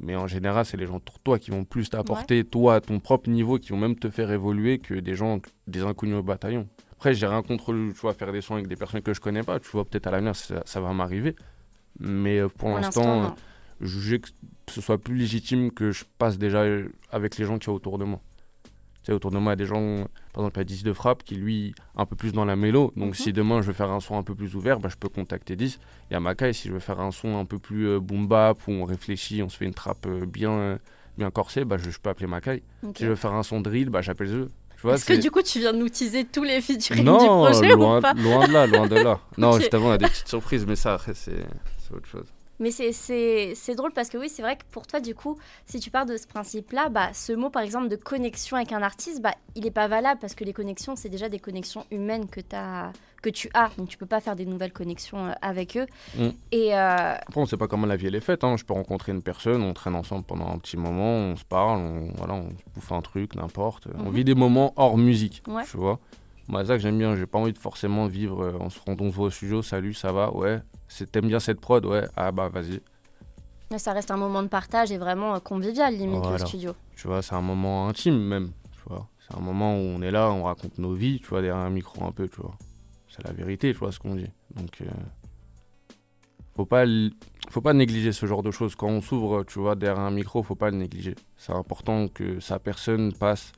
Mais 0.00 0.16
en 0.16 0.26
général, 0.26 0.64
c'est 0.66 0.76
les 0.76 0.86
gens 0.86 0.96
autour 0.96 1.16
de 1.18 1.22
toi 1.22 1.38
qui 1.38 1.50
vont 1.52 1.64
plus 1.64 1.88
t'apporter, 1.88 2.44
toi, 2.44 2.74
à 2.76 2.80
ton 2.80 2.98
propre 3.00 3.30
niveau, 3.30 3.58
qui 3.58 3.70
vont 3.70 3.78
même 3.78 3.94
te 3.96 4.10
faire 4.10 4.30
évoluer 4.32 4.78
que 4.78 4.94
des 4.94 5.14
gens, 5.14 5.40
des 5.68 5.82
inconnus 5.82 6.16
au 6.16 6.22
bataillon. 6.22 6.68
Après, 6.92 7.14
j'ai 7.14 7.26
rien 7.26 7.42
contre 7.42 7.72
le, 7.72 7.92
tu 7.92 8.00
vois, 8.00 8.12
faire 8.12 8.32
des 8.32 8.40
sons 8.40 8.54
avec 8.54 8.66
des 8.66 8.76
personnes 8.76 9.02
que 9.02 9.14
je 9.14 9.20
connais 9.20 9.42
pas. 9.44 9.60
Tu 9.60 9.68
vois, 9.70 9.84
peut-être 9.84 10.08
à 10.08 10.10
l'avenir, 10.10 10.34
ça, 10.36 10.62
ça 10.66 10.80
va 10.80 10.92
m'arriver. 10.92 11.36
Mais 12.00 12.38
euh, 12.40 12.48
pour, 12.48 12.70
Pour 12.70 12.78
l'instant, 12.80 13.36
juger 13.80 14.20
que 14.20 14.28
ce 14.68 14.80
soit 14.80 14.98
plus 14.98 15.14
légitime 15.16 15.70
que 15.70 15.90
je 15.92 16.04
passe 16.18 16.38
déjà 16.38 16.64
avec 17.10 17.36
les 17.38 17.44
gens 17.44 17.58
qui 17.58 17.66
sont 17.66 17.72
autour 17.72 17.98
de 17.98 18.04
moi. 18.04 18.20
Tu 18.64 19.08
sais, 19.08 19.12
autour 19.12 19.30
de 19.30 19.38
moi, 19.38 19.52
il 19.52 19.52
y 19.52 19.60
a 19.60 19.64
des 19.64 19.66
gens, 19.66 20.06
par 20.32 20.42
exemple, 20.44 20.56
il 20.56 20.60
y 20.60 20.62
a 20.62 20.64
10 20.64 20.82
de 20.84 20.92
frappe 20.94 21.22
qui, 21.24 21.34
lui, 21.34 21.74
un 21.94 22.06
peu 22.06 22.16
plus 22.16 22.32
dans 22.32 22.46
la 22.46 22.56
mélo. 22.56 22.90
Donc, 22.96 23.08
Mhm. 23.08 23.14
si 23.14 23.32
demain 23.34 23.60
je 23.60 23.66
veux 23.66 23.72
faire 23.74 23.90
un 23.90 24.00
son 24.00 24.16
un 24.16 24.22
peu 24.22 24.34
plus 24.34 24.54
ouvert, 24.56 24.80
bah, 24.80 24.88
je 24.90 24.96
peux 24.96 25.10
contacter 25.10 25.56
10. 25.56 25.78
Il 26.10 26.14
y 26.14 26.16
a 26.16 26.20
Makai, 26.20 26.54
si 26.54 26.68
je 26.68 26.72
veux 26.72 26.80
faire 26.80 27.00
un 27.00 27.10
son 27.10 27.36
un 27.38 27.44
peu 27.44 27.58
plus 27.58 27.86
euh, 27.86 28.00
boom 28.00 28.26
bap, 28.26 28.66
où 28.66 28.70
on 28.72 28.84
réfléchit, 28.86 29.42
on 29.42 29.50
se 29.50 29.58
fait 29.58 29.66
une 29.66 29.74
trappe 29.74 30.06
euh, 30.06 30.24
bien, 30.24 30.52
euh, 30.52 30.78
bien 31.18 31.30
corsée, 31.30 31.66
bah, 31.66 31.76
je, 31.76 31.90
je 31.90 31.98
peux 32.00 32.08
appeler 32.08 32.26
Makai. 32.26 32.62
Si 32.96 33.04
je 33.04 33.08
veux 33.10 33.14
faire 33.16 33.34
un 33.34 33.42
son 33.42 33.60
drill, 33.60 33.90
bah, 33.90 34.00
j'appelle 34.00 34.28
eux. 34.34 34.48
Est-ce 34.90 35.04
que 35.06 35.14
du 35.20 35.30
coup 35.30 35.40
tu 35.42 35.60
viens 35.60 35.72
de 35.72 35.78
nous 35.78 35.88
teaser 35.88 36.24
tous 36.26 36.42
les 36.44 36.60
featuring 36.60 37.04
non, 37.04 37.16
du 37.18 37.24
projet 37.26 37.70
loin, 37.72 37.98
ou 37.98 38.00
pas 38.02 38.12
loin 38.14 38.46
de 38.46 38.52
là, 38.52 38.66
loin 38.66 38.86
de 38.86 38.96
là. 38.96 39.18
Non, 39.38 39.52
Ok. 39.52 39.60
justement, 39.60 39.86
on 39.86 39.90
a 39.92 39.98
des 39.98 40.06
petites 40.06 40.28
surprises, 40.28 40.66
mais 40.66 40.76
ça, 40.76 40.94
après, 40.94 41.14
c'est 41.14 41.44
autre 41.94 42.06
chose. 42.06 42.26
Mais 42.60 42.70
c'est- 42.70 43.74
drôle 43.74 43.92
parce 43.92 44.08
que 44.08 44.18
oui, 44.18 44.28
c'est 44.28 44.42
vrai 44.42 44.56
que 44.56 44.62
pour 44.70 44.86
toi, 44.86 45.00
du 45.00 45.14
coup, 45.14 45.36
si 45.66 45.80
tu 45.80 45.90
pars 45.90 46.06
de 46.06 46.16
ce 46.16 46.26
principe-là, 46.26 46.88
bah, 46.88 47.10
ce 47.12 47.32
mot, 47.32 47.50
par 47.50 47.62
exemple, 47.62 47.88
de 47.88 47.96
connexion 47.96 48.56
avec 48.56 48.72
un 48.72 48.82
artiste, 48.82 49.20
bah, 49.20 49.32
il 49.56 49.64
n'est 49.64 49.70
pas 49.70 49.88
valable 49.88 50.20
parce 50.20 50.34
que 50.34 50.44
les 50.44 50.52
connexions, 50.52 50.94
c'est 50.96 51.08
déjà 51.08 51.28
des 51.28 51.38
connexions 51.40 51.84
humaines 51.90 52.28
que, 52.28 52.40
as, 52.52 52.92
que 53.22 53.30
tu 53.30 53.50
as. 53.54 53.70
Donc, 53.76 53.88
tu 53.88 53.98
peux 53.98 54.06
pas 54.06 54.20
faire 54.20 54.36
des 54.36 54.46
nouvelles 54.46 54.72
connexions 54.72 55.26
euh, 55.26 55.32
avec 55.42 55.76
eux. 55.76 55.86
Mm. 56.16 56.28
Et 56.52 56.74
euh, 56.76 57.14
Après, 57.14 57.40
on 57.40 57.46
sait 57.46 57.56
pas 57.56 57.66
comment 57.66 57.86
la 57.86 57.96
vie 57.96 58.06
elle 58.06 58.14
est 58.14 58.20
faite. 58.20 58.44
hein. 58.44 58.56
Je 58.56 58.64
peux 58.64 58.74
rencontrer 58.74 59.10
une 59.12 59.22
personne, 59.22 59.62
on 59.62 59.72
traîne 59.74 59.96
ensemble 59.96 60.24
pendant 60.24 60.46
un 60.48 60.58
petit 60.58 60.76
moment, 60.76 61.10
on 61.16 61.36
se 61.36 61.44
parle, 61.44 61.78
on, 61.80 62.12
voilà, 62.16 62.34
on 62.34 62.50
se 62.50 62.64
bouffe 62.74 62.92
un 62.92 63.00
truc, 63.02 63.34
n'importe. 63.34 63.88
On 63.98 64.04
Mhm. 64.04 64.12
vit 64.14 64.24
des 64.24 64.34
moments 64.34 64.72
hors 64.76 64.96
musique, 64.96 65.42
Ouais. 65.48 65.64
tu 65.68 65.76
vois. 65.76 65.98
Moi, 66.48 66.60
c'est 66.62 66.68
ça 66.68 66.74
que 66.74 66.80
j'aime 66.82 66.98
bien. 66.98 67.16
J'ai 67.16 67.26
pas 67.26 67.38
envie 67.38 67.52
de 67.52 67.58
forcément 67.58 68.06
vivre. 68.06 68.42
euh, 68.42 68.56
on 68.60 68.70
se 68.70 68.78
rend, 68.80 68.96
on 69.00 69.10
se 69.10 69.16
voit 69.16 69.26
au 69.26 69.30
studio, 69.30 69.62
salut, 69.62 69.94
ça 69.94 70.12
va, 70.12 70.32
ouais. 70.34 70.60
T'aimes 71.10 71.28
bien 71.28 71.40
cette 71.40 71.60
prod, 71.60 71.84
ouais. 71.86 72.06
Ah 72.16 72.30
bah 72.32 72.48
vas-y. 72.48 72.80
ça 73.78 73.92
reste 73.92 74.10
un 74.10 74.16
moment 74.16 74.42
de 74.42 74.48
partage 74.48 74.92
et 74.92 74.98
vraiment 74.98 75.34
euh, 75.34 75.38
convivial, 75.40 75.94
limite, 75.96 76.20
Voilà. 76.20 76.38
le 76.38 76.46
studio. 76.46 76.74
Tu 76.96 77.06
vois, 77.08 77.22
c'est 77.22 77.34
un 77.34 77.40
moment 77.40 77.88
intime 77.88 78.18
même. 78.18 78.50
Tu 78.72 78.80
vois, 78.88 79.08
c'est 79.26 79.36
un 79.36 79.40
moment 79.40 79.74
où 79.74 79.80
on 79.80 80.02
est 80.02 80.10
là, 80.10 80.30
on 80.30 80.44
raconte 80.44 80.78
nos 80.78 80.92
vies, 80.94 81.18
tu 81.20 81.28
vois, 81.28 81.40
derrière 81.40 81.56
un 81.56 81.70
micro 81.70 82.04
un 82.04 82.12
peu, 82.12 82.28
tu 82.28 82.40
vois. 82.40 82.54
C'est 83.08 83.24
la 83.26 83.32
vérité, 83.32 83.72
tu 83.72 83.78
vois 83.78 83.90
ce 83.92 83.98
qu'on 83.98 84.14
dit. 84.14 84.30
Donc, 84.54 84.80
euh, 84.82 84.86
faut 86.56 86.66
pas, 86.66 86.84
faut 87.50 87.60
pas 87.60 87.72
négliger 87.72 88.12
ce 88.12 88.26
genre 88.26 88.42
de 88.42 88.50
choses. 88.50 88.74
Quand 88.76 88.88
on 88.88 89.00
s'ouvre, 89.00 89.42
tu 89.44 89.58
vois, 89.58 89.74
derrière 89.74 90.00
un 90.00 90.10
micro, 90.10 90.42
faut 90.42 90.54
pas 90.54 90.70
le 90.70 90.76
négliger. 90.76 91.14
C'est 91.36 91.52
important 91.52 92.06
que 92.08 92.38
sa 92.40 92.58
personne 92.58 93.12
passe, 93.12 93.52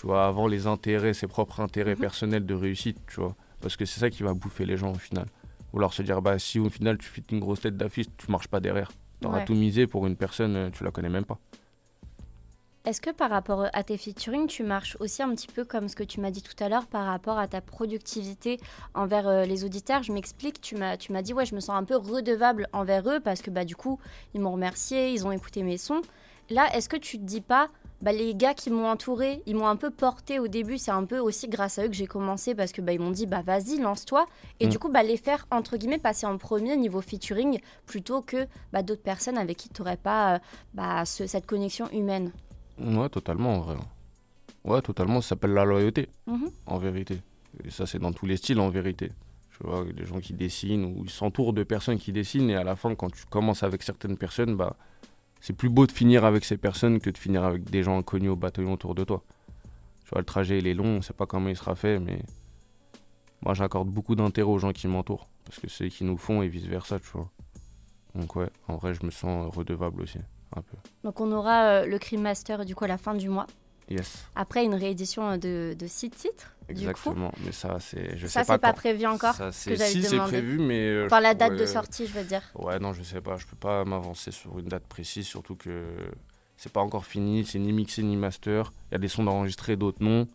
tu 0.00 0.06
vois, 0.06 0.26
avant 0.26 0.46
les 0.46 0.66
intérêts, 0.66 1.12
ses 1.12 1.26
propres 1.26 1.60
intérêts 1.60 1.94
Mhm. 1.94 2.00
personnels 2.00 2.46
de 2.46 2.54
réussite, 2.54 2.96
tu 3.06 3.20
vois. 3.20 3.34
Parce 3.60 3.76
que 3.76 3.84
c'est 3.84 4.00
ça 4.00 4.08
qui 4.08 4.22
va 4.22 4.32
bouffer 4.32 4.64
les 4.64 4.78
gens 4.78 4.92
au 4.92 4.98
final. 4.98 5.26
Ou 5.74 5.78
alors 5.78 5.92
se 5.92 6.00
dire, 6.00 6.22
bah 6.22 6.38
si 6.38 6.58
au 6.58 6.70
final 6.70 6.96
tu 6.96 7.06
fais 7.06 7.22
une 7.30 7.38
grosse 7.40 7.60
tête 7.60 7.76
d'affiche, 7.76 8.06
tu 8.16 8.30
marches 8.30 8.48
pas 8.48 8.60
derrière. 8.60 8.90
T'auras 9.20 9.40
Ouais. 9.40 9.44
tout 9.44 9.54
misé 9.54 9.86
pour 9.86 10.06
une 10.06 10.16
personne, 10.16 10.56
euh, 10.56 10.70
tu 10.70 10.84
la 10.84 10.90
connais 10.90 11.10
même 11.10 11.26
pas. 11.26 11.38
Est-ce 12.86 13.02
que 13.02 13.10
par 13.10 13.28
rapport 13.28 13.66
à 13.74 13.82
tes 13.84 13.98
featuring, 13.98 14.46
tu 14.46 14.62
marches 14.62 14.96
aussi 15.00 15.22
un 15.22 15.28
petit 15.34 15.48
peu 15.48 15.66
comme 15.66 15.86
ce 15.88 15.94
que 15.94 16.02
tu 16.02 16.18
m'as 16.18 16.30
dit 16.30 16.42
tout 16.42 16.54
à 16.64 16.70
l'heure 16.70 16.86
par 16.86 17.04
rapport 17.04 17.38
à 17.38 17.46
ta 17.46 17.60
productivité 17.60 18.58
envers 18.94 19.28
euh, 19.28 19.44
les 19.44 19.64
auditeurs? 19.64 20.02
Je 20.02 20.12
m'explique, 20.12 20.62
tu 20.62 20.76
m'as, 20.76 20.96
tu 20.96 21.12
m'as 21.12 21.20
dit, 21.20 21.34
ouais, 21.34 21.44
je 21.44 21.54
me 21.54 21.60
sens 21.60 21.76
un 21.76 21.84
peu 21.84 21.96
redevable 21.96 22.68
envers 22.72 23.06
eux 23.10 23.20
parce 23.20 23.42
que 23.42 23.50
bah, 23.50 23.66
du 23.66 23.76
coup, 23.76 24.00
ils 24.32 24.40
m'ont 24.40 24.52
remercié, 24.52 25.12
ils 25.12 25.26
ont 25.26 25.32
écouté 25.32 25.62
mes 25.62 25.76
sons. 25.76 26.00
Là, 26.48 26.74
est-ce 26.74 26.88
que 26.88 26.96
tu 26.96 27.18
te 27.18 27.22
dis 27.24 27.42
pas, 27.42 27.68
bah, 28.00 28.12
les 28.12 28.34
gars 28.34 28.54
qui 28.54 28.70
m'ont 28.70 28.86
entouré, 28.88 29.42
ils 29.46 29.54
m'ont 29.54 29.66
un 29.66 29.76
peu 29.76 29.90
porté 29.90 30.38
au 30.38 30.48
début. 30.48 30.78
C'est 30.78 30.90
un 30.90 31.04
peu 31.04 31.18
aussi 31.18 31.48
grâce 31.48 31.78
à 31.78 31.84
eux 31.84 31.88
que 31.88 31.94
j'ai 31.94 32.06
commencé 32.06 32.54
parce 32.54 32.72
que 32.72 32.80
bah, 32.80 32.92
ils 32.92 33.00
m'ont 33.00 33.10
dit 33.10 33.26
bah 33.26 33.42
vas-y 33.42 33.78
lance-toi 33.78 34.26
et 34.60 34.66
Mm. 34.66 34.70
du 34.70 34.78
coup 34.78 34.88
bah 34.90 35.02
les 35.02 35.16
faire 35.16 35.46
entre 35.50 35.76
guillemets 35.76 35.98
passer 35.98 36.26
en 36.26 36.38
premier 36.38 36.76
niveau 36.76 37.00
featuring 37.00 37.60
plutôt 37.86 38.22
que 38.22 38.46
bah, 38.72 38.82
d'autres 38.82 39.02
personnes 39.02 39.36
avec 39.38 39.56
qui 39.58 39.68
tu 39.68 39.82
n'aurais 39.82 39.96
pas 39.98 40.36
euh, 40.36 40.38
bah, 40.74 41.04
ce- 41.04 41.26
cette 41.26 41.46
connexion 41.46 41.88
humaine. 41.90 42.32
Ouais, 42.78 43.08
totalement, 43.10 43.54
en 43.56 43.60
vrai. 43.60 43.76
Ouais, 44.64 44.82
totalement, 44.82 45.20
ça 45.20 45.30
s'appelle 45.30 45.52
la 45.52 45.64
loyauté, 45.64 46.08
Mhm. 46.26 46.50
en 46.66 46.78
vérité. 46.78 47.20
Et 47.64 47.70
ça, 47.70 47.86
c'est 47.86 47.98
dans 47.98 48.12
tous 48.12 48.26
les 48.26 48.36
styles, 48.36 48.60
en 48.60 48.68
vérité. 48.70 49.10
Tu 49.58 49.66
vois, 49.66 49.84
les 49.94 50.06
gens 50.06 50.20
qui 50.20 50.32
dessinent 50.32 50.84
ou 50.84 51.02
ils 51.04 51.10
s'entourent 51.10 51.52
de 51.52 51.62
personnes 51.64 51.98
qui 51.98 52.12
dessinent 52.12 52.48
et 52.50 52.56
à 52.56 52.64
la 52.64 52.76
fin, 52.76 52.94
quand 52.94 53.10
tu 53.10 53.24
commences 53.26 53.62
avec 53.62 53.82
certaines 53.82 54.16
personnes, 54.16 54.56
bah, 54.56 54.76
c'est 55.40 55.54
plus 55.54 55.68
beau 55.68 55.86
de 55.86 55.92
finir 55.92 56.24
avec 56.24 56.44
ces 56.44 56.56
personnes 56.56 57.00
que 57.00 57.10
de 57.10 57.18
finir 57.18 57.44
avec 57.44 57.64
des 57.64 57.82
gens 57.82 57.98
inconnus 57.98 58.30
au 58.30 58.36
bataillon 58.36 58.72
autour 58.72 58.94
de 58.94 59.04
toi. 59.04 59.22
Tu 60.04 60.10
vois, 60.10 60.20
le 60.20 60.26
trajet, 60.26 60.58
il 60.58 60.66
est 60.66 60.74
long, 60.74 60.98
on 60.98 61.02
sait 61.02 61.12
pas 61.12 61.26
comment 61.26 61.48
il 61.48 61.56
sera 61.56 61.74
fait, 61.74 61.98
mais 61.98 62.22
moi, 63.42 63.54
j'accorde 63.54 63.88
beaucoup 63.88 64.14
d'intérêt 64.14 64.50
aux 64.50 64.58
gens 64.58 64.72
qui 64.72 64.86
m'entourent 64.86 65.28
parce 65.44 65.58
que 65.58 65.68
c'est 65.68 65.84
eux 65.84 65.88
qui 65.88 66.04
nous 66.04 66.16
font 66.16 66.42
et 66.42 66.48
vice-versa, 66.48 66.98
tu 67.00 67.08
vois. 67.12 67.30
Donc, 68.14 68.36
ouais, 68.36 68.50
en 68.68 68.76
vrai, 68.76 68.94
je 68.94 69.04
me 69.04 69.10
sens 69.10 69.54
redevable 69.54 70.02
aussi, 70.02 70.18
un 70.56 70.62
peu. 70.62 70.76
Donc 71.04 71.20
on 71.20 71.30
aura 71.32 71.64
euh, 71.64 71.86
le 71.86 71.98
Crime 71.98 72.22
Master 72.22 72.64
du 72.64 72.74
coup 72.74 72.84
à 72.84 72.88
la 72.88 72.98
fin 72.98 73.14
du 73.14 73.28
mois. 73.28 73.46
Yes. 73.90 74.24
Après 74.36 74.64
une 74.64 74.74
réédition 74.74 75.28
euh, 75.30 75.36
de, 75.36 75.74
de 75.78 75.86
six 75.86 76.10
titres. 76.10 76.54
Du 76.68 76.74
coup, 76.76 76.80
Exactement, 76.82 77.32
mais 77.44 77.50
ça, 77.50 77.78
c'est. 77.80 78.16
Je 78.16 78.28
ça 78.28 78.40
sais 78.44 78.46
pas. 78.46 78.54
c'est 78.54 78.58
pas 78.60 78.72
prévu 78.72 79.04
encore. 79.04 79.34
Ça, 79.34 79.50
c'est- 79.50 79.70
que 79.74 79.76
si, 79.84 80.04
c'est 80.04 80.18
prévu, 80.18 80.58
mais. 80.60 80.88
euh, 80.88 81.06
Enfin 81.06 81.18
la 81.20 81.34
date 81.34 81.56
de 81.56 81.66
sortie, 81.66 82.06
je 82.06 82.12
veux 82.12 82.22
dire. 82.24 82.42
Ouais, 82.54 82.78
non, 82.78 82.92
je 82.92 83.02
sais 83.02 83.20
pas. 83.20 83.36
Je 83.36 83.46
peux 83.46 83.56
pas 83.56 83.84
m'avancer 83.84 84.30
sur 84.30 84.56
une 84.60 84.66
date 84.68 84.84
précise, 84.86 85.26
surtout 85.26 85.56
que 85.56 85.82
c'est 86.56 86.72
pas 86.72 86.80
encore 86.80 87.04
fini. 87.06 87.44
C'est 87.44 87.58
ni 87.58 87.72
mixé 87.72 88.04
ni 88.04 88.16
master. 88.16 88.72
Il 88.90 88.94
y 88.94 88.96
a 88.96 88.98
des 88.98 89.08
sons 89.08 89.24
d'enregistrés, 89.24 89.74
d'autres 89.76 89.98
non. 90.00 90.28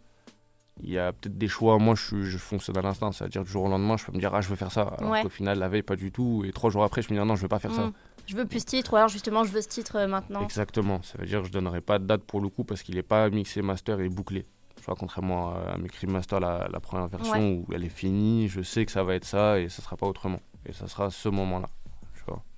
Il 0.84 0.90
y 0.92 1.00
a 1.00 1.14
peut-être 1.14 1.38
des 1.38 1.48
choix. 1.48 1.78
Moi, 1.80 1.96
je, 1.96 2.22
je 2.24 2.38
fonctionne 2.38 2.78
à 2.78 2.82
l'instant. 2.82 3.12
C'est-à-dire, 3.12 3.44
du 3.44 3.50
jour 3.52 3.64
au 3.64 3.70
lendemain, 3.70 3.96
je 3.98 4.06
peux 4.06 4.12
me 4.12 4.20
dire, 4.20 4.34
ah, 4.36 4.42
je 4.42 4.50
veux 4.50 4.56
faire 4.58 4.72
ça. 4.72 4.82
Alors 4.98 5.12
Ouais. 5.12 5.22
qu'au 5.24 5.30
final, 5.30 5.58
la 5.58 5.70
veille, 5.70 5.84
pas 5.84 5.96
du 5.96 6.12
tout. 6.12 6.44
Et 6.46 6.52
trois 6.52 6.70
jours 6.70 6.84
après, 6.84 7.02
je 7.02 7.14
me 7.14 7.20
dis, 7.20 7.26
non, 7.26 7.36
je 7.36 7.42
veux 7.42 7.48
pas 7.48 7.60
faire 7.60 7.74
ça. 7.74 7.88
Mm. 7.88 7.94
Je 8.28 8.36
veux 8.36 8.46
plus 8.46 8.60
ce 8.62 8.66
titre, 8.66 8.94
ou 8.94 8.96
alors 8.96 9.08
justement 9.08 9.44
je 9.44 9.52
veux 9.52 9.62
ce 9.62 9.68
titre 9.68 9.98
euh, 9.98 10.08
maintenant. 10.08 10.42
Exactement. 10.44 11.00
Ça 11.04 11.18
veut 11.20 11.28
dire 11.28 11.42
que 11.42 11.48
je 11.48 11.52
donnerai 11.52 11.80
pas 11.80 12.00
de 12.00 12.06
date 12.06 12.24
pour 12.24 12.42
le 12.42 12.50
coup 12.50 12.64
parce 12.64 12.82
qu'il 12.82 12.98
est 12.98 13.04
pas 13.04 13.30
mixé 13.30 13.62
master 13.62 14.00
et 14.00 14.10
bouclé. 14.10 14.48
Tu 14.76 14.84
vois, 14.84 14.96
contrairement 14.96 15.54
à, 15.54 15.78
mes 15.78 15.88
Crime 15.90 16.12
Master, 16.12 16.40
la, 16.40 16.68
la 16.72 16.80
première 16.80 17.08
version 17.08 17.52
où 17.54 17.68
elle 17.72 17.84
est 17.86 17.90
finie, 17.90 18.48
je 18.48 18.62
sais 18.64 18.84
que 18.84 18.92
ça 18.92 19.04
va 19.04 19.14
être 19.14 19.26
ça 19.26 19.60
et 19.60 19.70
ça 19.70 19.84
sera 19.84 19.96
pas 19.96 20.08
autrement. 20.08 20.40
Et 20.66 20.74
ça 20.74 20.88
sera 20.88 21.12
ce 21.12 21.30
moment-là. 21.30 21.68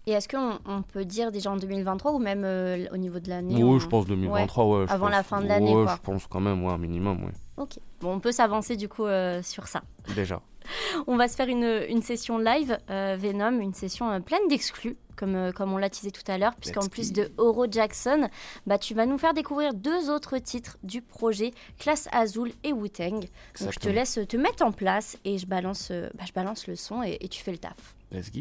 Et 0.06 0.12
est-ce 0.12 0.30
qu'on 0.30 0.58
on 0.66 0.84
peut 0.84 1.04
dire 1.04 1.34
déjà 1.34 1.52
en 1.52 1.58
2023 1.58 2.14
ou 2.14 2.20
même 2.20 2.44
euh, 2.46 2.86
au 2.94 2.98
niveau 2.98 3.20
de 3.20 3.28
l'année 3.28 3.56
Oui, 3.56 3.64
on- 3.64 3.78
je 3.80 3.88
pense 3.88 4.06
2023, 4.06 4.66
ouais. 4.66 4.88
je 4.88 4.94
Avant 4.94 5.08
pense. 5.08 5.16
la 5.16 5.24
fin 5.24 5.42
de 5.42 5.48
l'année, 5.48 5.76
Ouais, 5.76 5.84
quoi. 5.84 5.96
je 5.98 6.02
pense 6.02 6.28
quand 6.28 6.40
même, 6.40 6.64
ouais, 6.64 6.72
un 6.72 6.78
minimum, 6.78 7.26
ouais. 7.26 7.34
Ok. 7.58 7.80
Bon, 8.00 8.14
on 8.14 8.20
peut 8.20 8.32
s'avancer 8.32 8.76
du 8.76 8.88
coup 8.88 9.06
euh, 9.06 9.42
sur 9.42 9.68
ça. 9.68 9.82
Déjà. 10.16 10.42
On 11.08 11.16
va 11.16 11.28
se 11.28 11.36
faire 11.36 11.48
une, 11.48 11.86
une 11.90 12.02
session 12.02 12.38
live 12.38 12.78
euh, 12.90 13.18
Venom, 13.18 13.60
une 13.60 13.74
session 13.74 14.12
euh, 14.12 14.20
pleine 14.20 14.48
d'exclus, 14.50 14.98
comme, 15.16 15.52
comme 15.54 15.72
on 15.72 15.78
l'a 15.78 15.90
teasé 15.90 16.12
tout 16.12 16.30
à 16.30 16.38
l'heure, 16.38 16.56
puisqu'en 16.56 16.88
plus 16.88 17.14
de 17.14 17.32
Oro 17.38 17.66
Jackson, 17.72 18.30
bah, 18.66 18.78
tu 18.78 18.94
vas 18.94 19.06
nous 19.06 19.18
faire 19.18 19.34
découvrir 19.34 19.74
deux 19.74 20.10
autres 20.10 20.38
titres 20.38 20.78
du 20.84 21.02
projet, 21.02 21.54
Classe 21.80 22.10
Azul 22.12 22.52
et 22.64 22.74
Wu-Tang. 22.74 23.22
Donc 23.62 23.72
je 23.72 23.80
te 23.80 23.90
laisse 23.90 24.20
te 24.28 24.38
mettre 24.38 24.64
en 24.64 24.72
place 24.72 25.18
et 25.24 25.38
je 25.38 25.48
balance, 25.48 25.92
bah, 26.16 26.26
je 26.28 26.34
balance 26.34 26.68
le 26.68 26.76
son 26.76 27.02
et, 27.02 27.18
et 27.22 27.30
tu 27.30 27.42
fais 27.42 27.52
le 27.52 27.58
taf. 27.58 27.96
Let's 28.12 28.32
go. 28.32 28.40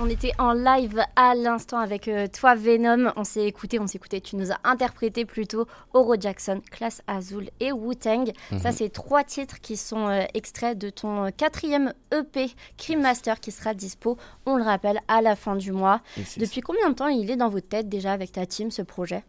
On 0.00 0.08
était 0.08 0.32
en 0.38 0.52
live 0.52 1.00
à 1.16 1.34
l'instant 1.34 1.78
avec 1.78 2.08
euh, 2.08 2.26
toi 2.26 2.54
Venom, 2.54 3.12
on 3.16 3.24
s'est 3.24 3.46
écouté, 3.46 3.78
on 3.78 3.86
s'est 3.86 3.96
écouté, 3.98 4.20
tu 4.20 4.36
nous 4.36 4.50
as 4.50 4.58
interprété 4.64 5.24
plutôt 5.24 5.66
Oro 5.92 6.14
Jackson, 6.18 6.60
Classe 6.70 7.02
Azul 7.06 7.50
et 7.60 7.72
Wu-Tang. 7.72 8.32
Ça 8.58 8.70
Mhm. 8.70 8.72
c'est 8.76 8.88
trois 8.88 9.22
titres 9.22 9.60
qui 9.60 9.76
sont 9.76 10.08
euh, 10.08 10.22
extraits 10.34 10.78
de 10.78 10.90
ton 10.90 11.26
euh, 11.26 11.30
quatrième 11.36 11.92
EP 12.12 12.50
Crime 12.78 13.02
Master 13.02 13.38
qui 13.38 13.52
sera 13.52 13.74
dispo, 13.74 14.16
on 14.46 14.56
le 14.56 14.64
rappelle, 14.64 15.00
à 15.08 15.22
la 15.22 15.36
fin 15.36 15.56
du 15.56 15.72
mois. 15.72 16.00
Depuis 16.36 16.62
combien 16.62 16.88
de 16.90 16.94
temps 16.94 17.08
il 17.08 17.30
est 17.30 17.36
dans 17.36 17.48
votre 17.50 17.68
tête 17.68 17.88
déjà 17.88 18.12
avec 18.12 18.32
ta 18.32 18.46
team 18.46 18.70
ce 18.70 18.82
projet? 18.82 19.24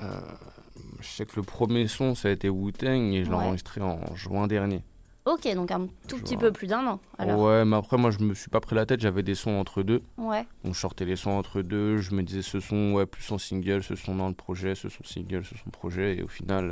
Euh, 0.00 0.06
je 1.00 1.06
sais 1.08 1.26
que 1.26 1.36
le 1.36 1.42
premier 1.42 1.86
son, 1.86 2.14
ça 2.14 2.28
a 2.28 2.30
été 2.32 2.48
Wu-Tang 2.48 3.12
et 3.12 3.24
je 3.24 3.28
l'ai 3.30 3.36
enregistré 3.36 3.80
en 3.82 4.00
juin 4.16 4.46
dernier. 4.46 4.82
Ok, 5.30 5.46
donc 5.54 5.70
un 5.70 5.86
tout 6.08 6.16
Je 6.16 6.22
petit 6.22 6.34
vois. 6.36 6.44
peu 6.46 6.52
plus 6.52 6.66
d'un 6.68 6.86
an 6.86 7.00
alors. 7.18 7.40
Ouais, 7.42 7.64
mais 7.66 7.76
après, 7.76 7.98
moi, 7.98 8.10
je 8.10 8.18
me 8.20 8.32
suis 8.34 8.48
pas 8.48 8.60
pris 8.60 8.74
la 8.74 8.86
tête, 8.86 9.00
j'avais 9.00 9.22
des 9.22 9.34
sons 9.34 9.50
entre 9.52 9.82
deux. 9.82 10.00
Ouais. 10.16 10.46
Donc 10.64 10.74
je 10.74 10.80
sortais 10.80 11.04
les 11.04 11.16
sons 11.16 11.32
entre 11.32 11.60
deux, 11.60 11.98
je 11.98 12.14
me 12.14 12.22
disais 12.22 12.40
ce 12.42 12.60
son 12.60 12.92
ouais 12.94 13.04
plus 13.04 13.30
en 13.30 13.36
single, 13.38 13.82
ce 13.82 13.94
son 13.94 14.14
dans 14.16 14.28
le 14.28 14.34
projet, 14.34 14.74
ce 14.74 14.88
son 14.88 15.04
single, 15.04 15.44
ce 15.44 15.54
son 15.56 15.68
projet 15.70 16.16
et 16.16 16.22
au 16.22 16.28
final 16.28 16.70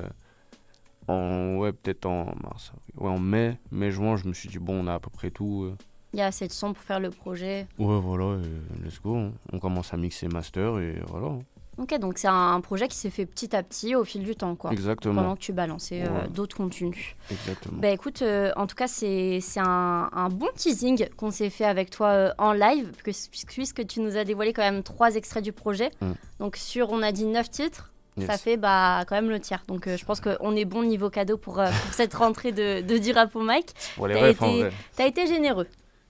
euh, 1.09 1.13
en 1.13 1.57
ouais 1.59 1.73
peut-être 1.73 2.07
en 2.07 2.33
mars, 2.43 2.73
ouais 2.97 3.11
en 3.11 3.19
mai, 3.19 3.59
mai 3.71 3.91
juin, 3.91 4.17
je 4.17 4.27
me 4.27 4.33
suis 4.33 4.49
dit 4.49 4.59
bon 4.59 4.85
on 4.85 4.87
a 4.87 4.95
à 4.95 5.01
peu 5.01 5.11
près 5.11 5.31
tout. 5.31 5.65
euh. 5.65 5.77
Il 6.13 6.19
y 6.19 6.23
a 6.23 6.27
assez 6.27 6.47
de 6.47 6.53
son 6.53 6.73
pour 6.73 6.83
faire 6.83 7.01
le 7.01 7.11
projet. 7.11 7.67
Ouais 7.79 8.01
voilà, 8.01 8.39
et 8.41 8.85
let's 8.87 9.01
go, 9.03 9.17
hein. 9.17 9.33
on 9.53 9.59
commence 9.59 9.93
à 9.93 9.97
mixer 9.99 10.29
master 10.29 10.79
et 10.79 10.99
voilà. 11.09 11.37
Ok, 11.79 11.99
donc 11.99 12.17
c'est 12.17 12.29
un, 12.29 12.59
projet 12.63 12.89
qui 12.89 12.97
s'est 12.97 13.11
fait 13.11 13.27
petit 13.27 13.55
à 13.55 13.63
petit 13.63 13.95
au 13.95 14.03
fil 14.05 14.23
du 14.23 14.35
temps 14.35 14.57
quoi. 14.57 14.73
Exactement, 14.73 15.15
Pendant 15.23 15.35
que 15.37 15.41
tu 15.41 15.53
balançais 15.53 16.03
euh, 16.03 16.07
Ouais. 16.09 16.29
d'autres 16.29 16.57
contenus. 16.57 17.15
exactement. 17.31 17.79
Bah 17.79 17.91
écoute, 17.91 18.23
euh, 18.23 18.51
en 18.57 18.67
tout 18.67 18.75
cas, 18.75 18.89
c'est 18.89 19.41
c'est 19.43 19.61
un, 19.61 20.09
un 20.13 20.29
bon 20.31 20.49
teasing 20.55 21.07
qu'on 21.17 21.31
s'est 21.31 21.51
fait 21.51 21.67
avec 21.67 21.91
toi 21.91 22.09
euh, 22.09 22.31
en 22.39 22.53
live, 22.55 22.93
puisque, 23.05 23.47
puisque 23.49 23.87
tu 23.87 24.01
nous 24.01 24.17
as 24.17 24.25
dévoilé 24.25 24.55
quand 24.55 24.63
même 24.63 24.83
trois 24.83 25.15
extraits 25.17 25.45
du 25.45 25.53
projet. 25.53 25.91
Mm. 26.01 26.13
Donc 26.41 26.57
sur, 26.57 26.91
on 26.93 27.03
a 27.03 27.13
dit 27.13 27.27
neuf 27.27 27.51
titres, 27.51 27.93
ça 28.27 28.39
fait 28.39 28.57
bah, 28.57 29.05
quand 29.07 29.15
même 29.17 29.29
le 29.29 29.39
tiers. 29.39 29.63
Donc 29.69 29.87
euh, 29.87 29.99
je 29.99 30.05
pense 30.07 30.23
qu'on 30.23 30.57
est 30.57 30.65
bon 30.65 30.83
niveau 30.83 31.11
cadeau 31.11 31.37
pour, 31.37 31.57
pour 31.57 31.93
cette 31.93 32.15
rentrée 32.15 32.53
de, 32.53 32.81
de 32.81 32.97
du 32.97 33.13
rap 33.13 33.37
au 33.37 33.43
mic. 33.43 33.75
Pour 33.97 34.07
les 34.09 34.15
t'as 34.15 34.29
refs 34.29 34.43
en 34.43 34.49
été- 34.49 34.61
vrai. 34.63 34.73
T'as 34.97 35.07
été 35.07 35.27
généreux. 35.27 35.67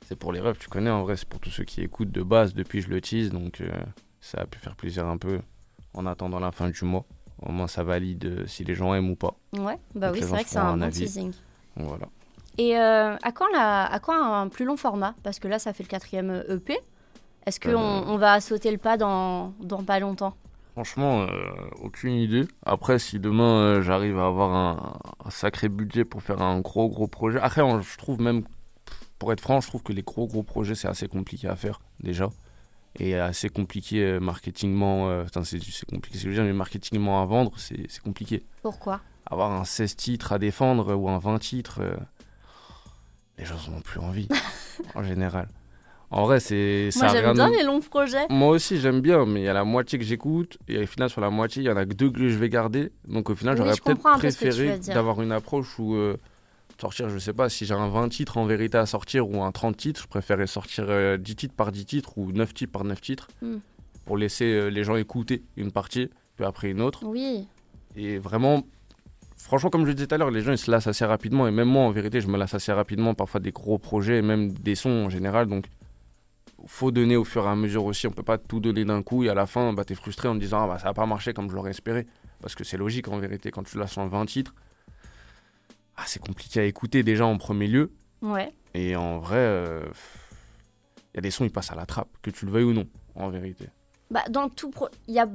C'est 0.07 0.17
pour 0.17 0.33
les 0.33 0.39
refs, 0.39 0.61
tu 0.61 0.69
connais 0.69 0.91
en 0.91 1.03
vrai, 1.03 1.17
c'est 1.17 1.29
pour 1.29 1.41
tous 1.41 1.51
ceux 1.51 1.65
qui 1.65 1.83
écoutent 1.83 2.13
de 2.13 2.23
base 2.23 2.55
depuis 2.55 2.81
je 2.83 2.89
le 2.89 3.01
tease 3.01 3.31
donc 3.33 3.61
ça 4.21 4.43
a 4.43 4.47
pu 4.47 4.61
faire 4.61 4.77
plaisir 4.77 5.05
un 5.07 5.19
peu 5.19 5.41
en 5.97 6.07
attendant 6.07 6.39
la 6.39 6.53
fin 6.53 6.71
du 6.71 6.85
mois. 6.85 7.05
Au 7.43 7.53
moins 7.53 7.67
ça 7.69 7.83
valide 7.83 8.25
euh, 8.25 8.47
si 8.47 8.65
les 8.65 8.75
gens 8.75 8.95
aiment 8.95 9.11
ou 9.11 9.17
pas. 9.17 9.35
Ouais, 9.59 9.79
bah 9.95 10.07
Donc 10.09 10.17
oui, 10.17 10.21
c'est 10.23 10.29
vrai 10.29 10.45
que 10.45 10.51
c'est 10.51 10.59
un 10.59 10.69
un 10.69 10.77
bon 10.77 10.83
avis. 10.85 11.01
teasing. 11.01 11.33
Voilà. 11.77 12.07
Et 12.59 12.79
euh, 12.79 13.17
à, 13.23 13.33
quand 13.33 13.49
la, 13.53 13.85
à 13.85 13.99
quand 13.99 14.15
un 14.15 14.49
plus 14.49 14.65
long 14.65 14.79
format? 14.79 15.15
Parce 15.23 15.39
que 15.39 15.47
là, 15.49 15.59
ça 15.59 15.75
fait 15.75 15.83
le 15.83 15.89
quatrième 15.89 16.43
EP. 16.49 16.79
Est-ce 17.45 17.61
qu'on 17.61 17.69
Euh. 17.77 18.05
on 18.07 18.17
va 18.17 18.41
sauter 18.41 18.71
le 18.71 18.79
pas 18.79 18.97
dans, 18.97 19.53
dans 19.61 19.83
pas 19.85 20.01
longtemps? 20.01 20.35
Franchement, 20.73 21.23
euh, 21.23 21.29
aucune 21.83 22.15
idée. 22.15 22.47
Après, 22.65 22.99
si 22.99 23.19
demain 23.21 23.61
euh, 23.61 23.83
j'arrive 23.83 24.19
à 24.19 24.27
avoir 24.27 24.55
un, 24.55 24.99
un 25.25 25.31
sacré 25.31 25.69
budget 25.69 26.05
pour 26.05 26.23
faire 26.23 26.41
un 26.43 26.61
gros 26.61 26.89
gros 26.89 27.07
projet. 27.09 27.39
Après, 27.41 27.61
on- 27.63 27.81
je 27.83 27.99
trouve 27.99 28.21
même, 28.21 28.45
pour 29.19 29.33
être 29.33 29.41
franc, 29.43 29.61
je 29.61 29.69
trouve 29.69 29.83
que 29.83 29.93
les 29.93 30.03
gros 30.03 30.27
gros 30.27 30.43
projets 30.43 30.75
c'est 30.75 30.89
assez 30.89 31.09
compliqué 31.09 31.49
à 31.49 31.57
faire 31.57 31.81
déjà. 32.01 32.31
Et 32.99 33.15
assez 33.17 33.49
compliqué 33.49 34.03
euh, 34.03 34.21
marketingement. 34.21 35.09
euh, 35.11 35.25
Enfin, 35.25 35.43
c'est 35.45 35.59
compliqué, 35.91 36.19
ce 36.19 36.25
que 36.25 36.31
je 36.31 36.37
veux 36.37 36.43
dire, 36.43 36.45
mais 36.45 36.53
marketingement 36.53 37.23
à 37.23 37.27
vendre, 37.27 37.53
c'est 37.59 38.01
compliqué. 38.03 38.45
Pourquoi? 38.63 39.01
Avoir 39.27 39.53
un 39.53 39.65
16 39.65 39.97
titres 39.97 40.33
à 40.33 40.39
défendre 40.39 40.95
ou 40.95 41.09
un 41.09 41.19
20 41.19 41.39
titres, 41.39 41.81
euh, 41.83 41.97
les 43.39 43.45
gens 43.45 43.57
n'en 43.69 43.79
ont 43.79 43.81
plus 43.81 44.01
envie, 44.01 44.29
en 44.95 45.03
général. 45.03 45.49
En 46.11 46.23
vrai, 46.25 46.39
c'est. 46.39 46.91
ça 46.93 47.07
Moi, 47.07 47.15
j'aime 47.15 47.33
bien 47.35 47.51
les 47.51 47.65
longs 47.65 47.81
projets. 47.81 48.27
moi 48.31 48.49
aussi, 48.51 48.79
j'aime 48.79 49.01
bien, 49.01 49.27
mais 49.27 49.41
il 49.41 49.45
y 49.45 49.49
a 49.49 49.53
la 49.53 49.65
moitié 49.65 49.99
que 49.99 50.05
j'écoute, 50.05 50.57
et 50.69 50.79
au 50.83 50.87
final, 50.87 51.11
sur 51.11 51.21
la 51.21 51.31
moitié, 51.31 51.63
il 51.65 51.67
y 51.67 51.71
en 51.71 51.77
a 51.77 51.85
que 51.85 51.95
deux 51.95 52.11
que 52.11 52.29
je 52.29 52.39
vais 52.39 52.49
garder. 52.49 52.93
Donc, 53.09 53.29
au 53.29 53.35
final, 53.35 53.55
Oui, 53.55 53.59
j'aurais 53.65 53.77
peut-être 53.97 54.19
préféré 54.19 54.79
d'avoir 54.79 55.21
une 55.21 55.33
approche 55.33 55.79
où 55.81 55.97
euh, 55.97 56.17
sortir, 56.81 57.09
je 57.09 57.19
sais 57.19 57.33
pas, 57.33 57.49
si 57.49 57.65
j'ai 57.67 57.75
un 57.75 57.89
20 57.89 58.09
titres 58.09 58.37
en 58.37 58.47
vérité 58.47 58.79
à 58.79 58.87
sortir 58.87 59.29
ou 59.29 59.43
un 59.43 59.53
30 59.53 59.77
titres, 59.77 60.03
je 60.03 60.07
préférais 60.09 60.47
sortir 60.47 60.87
euh, 60.89 61.17
10 61.17 61.37
titres 61.37 61.55
par 61.55 61.73
10 61.73 61.87
titres 61.87 62.19
ou 62.19 62.33
9 62.33 62.53
titres 62.55 62.73
par 62.73 62.85
9 62.85 63.01
titres 63.01 63.29
Hmm. 63.43 63.59
pour 64.05 64.17
laisser 64.17 64.45
euh, 64.45 64.69
les 64.69 64.85
gens 64.85 64.97
écouter 64.97 65.43
une 65.57 65.73
partie, 65.73 66.11
puis 66.37 66.45
après 66.45 66.71
une 66.71 66.81
autre. 66.81 67.05
Oui. 67.05 67.47
Et 67.97 68.19
vraiment, 68.19 68.63
franchement, 69.37 69.71
comme 69.71 69.83
je 69.83 69.89
le 69.89 69.95
disais 69.95 70.07
tout 70.07 70.15
à 70.15 70.19
l'heure, 70.19 70.31
les 70.31 70.43
gens 70.43 70.53
ils 70.53 70.59
se 70.59 70.71
lassent 70.71 70.87
assez 70.87 71.05
rapidement. 71.05 71.49
Et 71.49 71.51
même 71.51 71.69
moi, 71.69 71.83
en 71.85 71.91
vérité, 71.91 72.21
je 72.21 72.29
me 72.29 72.37
lasse 72.37 72.55
assez 72.55 72.73
rapidement. 72.73 73.15
Parfois 73.15 73.41
des 73.41 73.53
gros 73.53 73.79
projets, 73.79 74.19
et 74.19 74.23
même 74.23 74.53
des 74.53 74.75
sons 74.75 74.91
en 75.07 75.09
général. 75.09 75.47
Donc, 75.47 75.67
faut 76.67 76.91
donner 76.91 77.17
au 77.17 77.25
fur 77.25 77.45
et 77.45 77.49
à 77.49 77.55
mesure 77.55 77.85
aussi. 77.85 78.07
On 78.07 78.11
peut 78.11 78.23
pas 78.23 78.39
tout 78.39 78.61
donner 78.61 78.85
d'un 78.85 79.03
coup. 79.03 79.25
Et 79.25 79.29
à 79.31 79.35
la 79.35 79.47
fin, 79.47 79.73
bah, 79.73 79.85
tu 79.85 79.95
es 79.95 79.97
frustré 79.97 80.29
en 80.29 80.35
te 80.35 80.41
disant, 80.41 80.65
ah, 80.65 80.67
bah, 80.67 80.79
ça 80.79 80.89
va 80.89 80.95
pas 80.95 81.07
marché 81.07 81.33
comme 81.33 81.49
je 81.49 81.55
l'aurais 81.55 81.71
espéré. 81.71 82.07
Parce 82.43 82.55
que 82.55 82.65
c'est 82.65 82.77
logique 82.77 83.09
en 83.09 83.19
vérité. 83.19 83.51
Quand 83.51 83.63
tu 83.63 83.79
lâches 83.79 83.97
en 83.97 84.09
20 84.09 84.27
titres, 84.27 84.55
ah, 85.97 86.03
c'est 86.07 86.21
compliqué 86.21 86.61
à 86.61 86.65
écouter 86.65 87.03
déjà 87.03 87.27
en 87.27 87.39
premier 87.39 87.67
lieu. 87.69 87.93
Ouais. 88.23 88.53
Et 88.75 88.97
en 88.97 89.19
vrai, 89.19 89.81
il 91.15 91.17
y 91.17 91.19
a 91.19 91.21
des 91.23 91.31
sons, 91.31 91.45
ils 91.45 91.51
passent 91.51 91.73
à 91.73 91.77
la 91.77 91.87
trappe, 91.87 92.09
que 92.23 92.31
tu 92.31 92.45
le 92.47 92.53
veuilles 92.53 92.65
ou 92.65 92.73
non, 92.73 92.87
en 93.15 93.31
vérité. 93.31 93.69
Bah, 94.11 94.25
dans 94.31 94.49
tout 94.49 94.71
pro... 94.71 94.89
il 95.09 95.15
y 95.15 95.19
a 95.19 95.27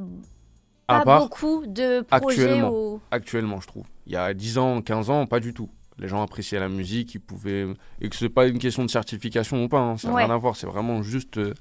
pas 0.87 1.03
part 1.03 1.19
beaucoup 1.21 1.65
de 1.65 2.01
projets 2.01 2.43
actuellement. 2.43 2.71
où... 2.71 3.01
actuellement, 3.11 3.59
je 3.61 3.67
trouve. 3.67 3.85
Il 4.05 4.13
y 4.13 4.15
a 4.15 4.33
10 4.33 4.57
ans, 4.57 4.81
15 4.81 5.09
ans, 5.09 5.25
pas 5.25 5.39
du 5.39 5.53
tout. 5.53 5.69
Les 5.97 6.07
gens 6.07 6.21
appréciaient 6.21 6.59
la 6.59 6.69
musique, 6.69 7.15
ils 7.15 7.19
pouvaient. 7.19 7.67
Et 7.99 8.09
que 8.09 8.15
c'est 8.15 8.29
pas 8.29 8.47
une 8.47 8.59
question 8.59 8.83
de 8.85 8.89
certification 8.89 9.63
ou 9.63 9.67
pas, 9.67 9.79
hein, 9.79 9.97
ça 9.97 10.07
n'a 10.07 10.13
Ouais. 10.15 10.25
rien 10.25 10.33
à 10.33 10.37
voir, 10.37 10.55
c'est 10.55 10.67
vraiment 10.67 11.01
juste 11.01 11.37
euh, 11.37 11.53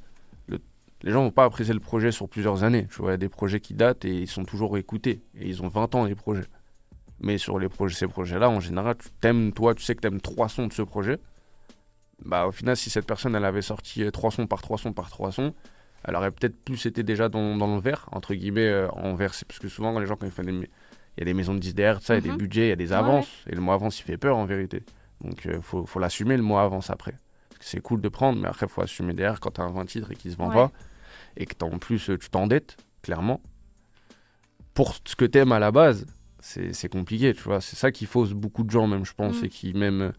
le... 0.47 0.59
les 1.03 1.11
gens 1.13 1.23
vont 1.23 1.31
pas 1.31 1.45
apprécier 1.45 1.75
le 1.75 1.81
projet 1.81 2.13
sur 2.13 2.29
plusieurs 2.29 2.63
années. 2.65 2.87
Tu 2.91 2.97
vois, 3.03 3.11
il 3.11 3.13
y 3.13 3.15
a 3.15 3.19
des 3.19 3.29
projets 3.29 3.61
qui 3.61 3.75
datent 3.75 4.05
et 4.05 4.15
ils 4.15 4.29
sont 4.29 4.45
toujours 4.45 4.77
écoutés. 4.79 5.23
Et 5.35 5.49
ils 5.49 5.63
ont 5.63 5.69
20 5.69 5.95
ans, 5.95 6.05
les 6.05 6.15
projets. 6.15 6.45
Mais 7.21 7.37
sur 7.39 7.59
les 7.59 7.68
projets, 7.68 7.95
ces 7.97 8.07
projets-là, 8.09 8.49
en 8.49 8.61
général, 8.61 8.97
tu 8.97 9.09
t'aimes, 9.21 9.53
toi, 9.53 9.75
tu 9.75 9.83
sais 9.83 9.95
que 9.95 10.01
tu 10.01 10.07
aimes 10.09 10.21
trois 10.21 10.49
sons 10.49 10.66
de 10.66 10.73
ce 10.73 10.83
projet. 10.83 11.18
Bah, 12.25 12.47
au 12.47 12.53
final, 12.53 12.77
si 12.77 12.91
cette 12.91 13.07
personne, 13.07 13.35
elle 13.35 13.45
avait 13.45 13.62
sorti 13.62 14.05
euh, 14.05 14.11
trois 14.11 14.31
sons 14.31 14.47
par 14.47 14.62
trois 14.62 14.79
sons 14.79 14.93
par 14.93 15.11
trois 15.11 15.33
sons, 15.33 15.55
elle 16.05 16.16
aurait 16.16 16.31
peut-être 16.31 16.57
plus 16.64 16.87
été 16.87 17.03
déjà 17.03 17.29
dans, 17.29 17.57
dans 17.57 17.75
le 17.75 17.81
vert, 17.81 18.09
entre 18.12 18.35
guillemets, 18.35 18.66
euh, 18.68 18.89
en 18.93 19.14
vert. 19.14 19.33
Parce 19.47 19.59
que 19.59 19.68
souvent, 19.68 19.99
les 19.99 20.07
gens, 20.07 20.16
quand 20.16 20.27
ils 20.27 20.33
font 20.33 20.43
des. 20.43 20.53
Il 20.53 21.21
y 21.21 21.23
a 21.23 21.25
des 21.25 21.35
maisons 21.35 21.55
de 21.55 21.59
10 21.59 21.75
derrière, 21.75 22.01
ça, 22.01 22.14
il 22.14 22.16
y 22.16 22.18
a 22.18 22.23
des 22.23 22.31
Mhm. 22.31 22.37
budgets, 22.39 22.66
il 22.66 22.68
y 22.68 22.73
a 22.73 22.77
des 22.77 22.89
Ouais, 22.91 22.95
avances. 22.99 23.29
Et 23.49 23.55
le 23.55 23.61
mois 23.61 23.75
avance, 23.75 23.99
il 24.01 24.05
fait 24.05 24.16
peur, 24.16 24.37
en 24.37 24.45
vérité. 24.47 24.83
Donc, 25.21 25.45
il 25.45 25.61
faut, 25.61 25.85
faut 25.85 25.99
l'assumer 25.99 26.37
le 26.37 26.43
mois 26.43 26.62
avance 26.62 26.89
après. 26.89 27.18
C'est 27.59 27.81
cool 27.81 28.01
de 28.01 28.09
prendre, 28.09 28.41
mais 28.41 28.49
après, 28.49 28.64
il 28.66 28.68
faut 28.73 28.81
assumer 28.81 29.12
derrière 29.12 29.41
quand 29.41 29.51
tu 29.51 29.61
as 29.61 29.64
un 29.64 29.71
20 29.73 29.85
titres 29.85 30.11
et 30.12 30.14
qu'il 30.16 30.31
se 30.31 30.37
vend 30.37 30.49
Ouais. 30.49 30.55
pas. 30.55 30.71
Et 31.37 31.45
que 31.47 31.62
en 31.64 31.79
plus, 31.79 32.09
euh, 32.11 32.16
tu 32.16 32.31
t'endettes, 32.31 32.79
clairement. 33.03 33.41
Pour 34.73 34.95
ce 35.05 35.16
que 35.16 35.25
t'aimes 35.25 35.53
à 35.53 35.59
la 35.59 35.73
base, 35.73 36.07
c'est 36.41 36.88
compliqué, 36.88 37.34
tu 37.34 37.43
vois. 37.43 37.61
C'est 37.61 37.76
ça 37.76 37.91
qui 37.93 38.07
fausse 38.07 38.32
beaucoup 38.32 38.62
de 38.64 38.70
gens, 38.70 38.86
même, 38.86 39.05
je 39.05 39.14
pense, 39.14 39.43
Mm. 39.43 39.45
et 39.45 39.49
qui 39.49 39.72
même 39.74 40.12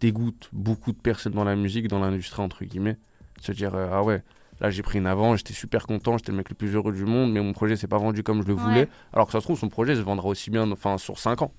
dégoûte 0.00 0.48
beaucoup 0.52 0.92
de 0.92 0.98
personnes 0.98 1.32
dans 1.32 1.44
la 1.44 1.56
musique, 1.56 1.88
dans 1.88 1.98
l'industrie, 1.98 2.42
entre 2.42 2.64
guillemets. 2.64 2.96
Se 3.40 3.52
dire, 3.52 3.74
euh, 3.74 3.88
ah 3.92 4.02
ouais, 4.02 4.22
là 4.60 4.70
j'ai 4.70 4.82
pris 4.82 4.98
une 4.98 5.06
avance, 5.06 5.38
j'étais 5.38 5.54
super 5.54 5.86
content, 5.86 6.18
j'étais 6.18 6.32
le 6.32 6.38
mec 6.38 6.48
le 6.48 6.54
plus 6.54 6.74
heureux 6.74 6.92
du 6.92 7.04
monde, 7.04 7.32
mais 7.32 7.40
mon 7.40 7.52
projet 7.52 7.76
s'est 7.76 7.86
pas 7.88 7.98
vendu 7.98 8.22
comme 8.22 8.42
je 8.42 8.46
le 8.48 8.54
voulais. 8.54 8.88
Alors 9.12 9.26
que 9.26 9.32
ça 9.32 9.40
se 9.40 9.44
trouve, 9.44 9.58
son 9.58 9.68
projet 9.68 9.94
se 9.96 10.00
vendra 10.00 10.28
aussi 10.28 10.50
bien 10.50 10.70
enfin, 10.70 10.98
sur 10.98 11.18
5 11.18 11.42
ans. 11.42 11.52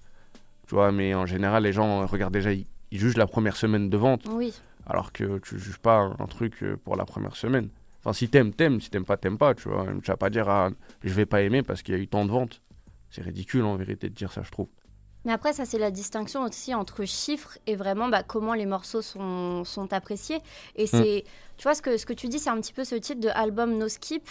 Tu 0.68 0.76
vois, 0.76 0.92
mais 0.92 1.14
en 1.16 1.26
général, 1.26 1.64
les 1.64 1.74
gens 1.74 2.02
euh, 2.02 2.06
regardent 2.06 2.34
déjà, 2.34 2.52
ils, 2.54 2.66
ils 2.92 3.00
jugent 3.00 3.18
la 3.18 3.28
première 3.28 3.56
semaine 3.56 3.90
de 3.90 3.98
vente, 3.98 4.26
Oui. 4.32 4.54
alors 4.86 5.12
que 5.12 5.40
tu 5.40 5.58
juges 5.60 5.80
pas 5.80 5.98
un, 5.98 6.16
un 6.20 6.28
truc 6.28 6.62
euh, 6.64 6.78
pour 6.84 6.96
la 6.96 7.06
première 7.06 7.36
semaine. 7.36 7.70
Enfin, 8.02 8.14
si 8.14 8.30
t'aimes, 8.30 8.54
t'aimes, 8.54 8.80
si 8.80 8.90
t'aimes 8.90 9.04
pas, 9.06 9.18
t'aimes 9.18 9.38
pas, 9.38 9.54
tu 9.56 9.68
vois. 9.68 9.86
Tu 10.02 10.10
vas 10.12 10.16
pas 10.18 10.30
dire, 10.30 10.48
ah, 10.48 10.70
je 11.04 11.14
vais 11.14 11.26
pas 11.26 11.42
aimer 11.42 11.64
parce 11.64 11.82
qu'il 11.82 11.96
y 11.96 11.98
a 11.98 12.02
eu 12.02 12.08
tant 12.08 12.24
de 12.26 12.32
ventes. 12.32 12.62
C'est 13.10 13.22
ridicule 13.22 13.64
en 13.66 13.76
vérité 13.76 14.10
de 14.10 14.14
dire 14.16 14.32
ça, 14.32 14.42
je 14.44 14.52
trouve. 14.52 14.68
Mais 15.26 15.34
après, 15.34 15.52
ça, 15.52 15.66
c'est 15.66 15.78
la 15.80 15.92
distinction 15.92 16.44
aussi 16.44 16.74
entre 16.74 17.04
chiffres 17.06 17.58
et 17.68 17.76
vraiment 17.76 18.08
bah, 18.08 18.24
comment 18.24 18.54
les 18.54 18.66
morceaux 18.66 19.02
sont, 19.02 19.66
sont 19.66 19.92
appréciés. 19.92 20.38
Mm. 20.38 20.42
Et 20.78 20.88
c'est, 20.88 21.24
tu 21.58 21.64
vois, 21.64 21.76
ce 21.76 21.82
que, 21.82 21.98
ce 21.98 22.06
que 22.06 22.14
tu 22.14 22.28
dis, 22.28 22.40
c'est 22.40 22.50
un 22.50 22.60
petit 22.62 22.72
peu 22.74 22.84
ce 22.86 22.96
titre 22.96 23.20
de 23.20 23.30
album 23.30 23.78
no 23.78 23.88
skip. 23.90 24.28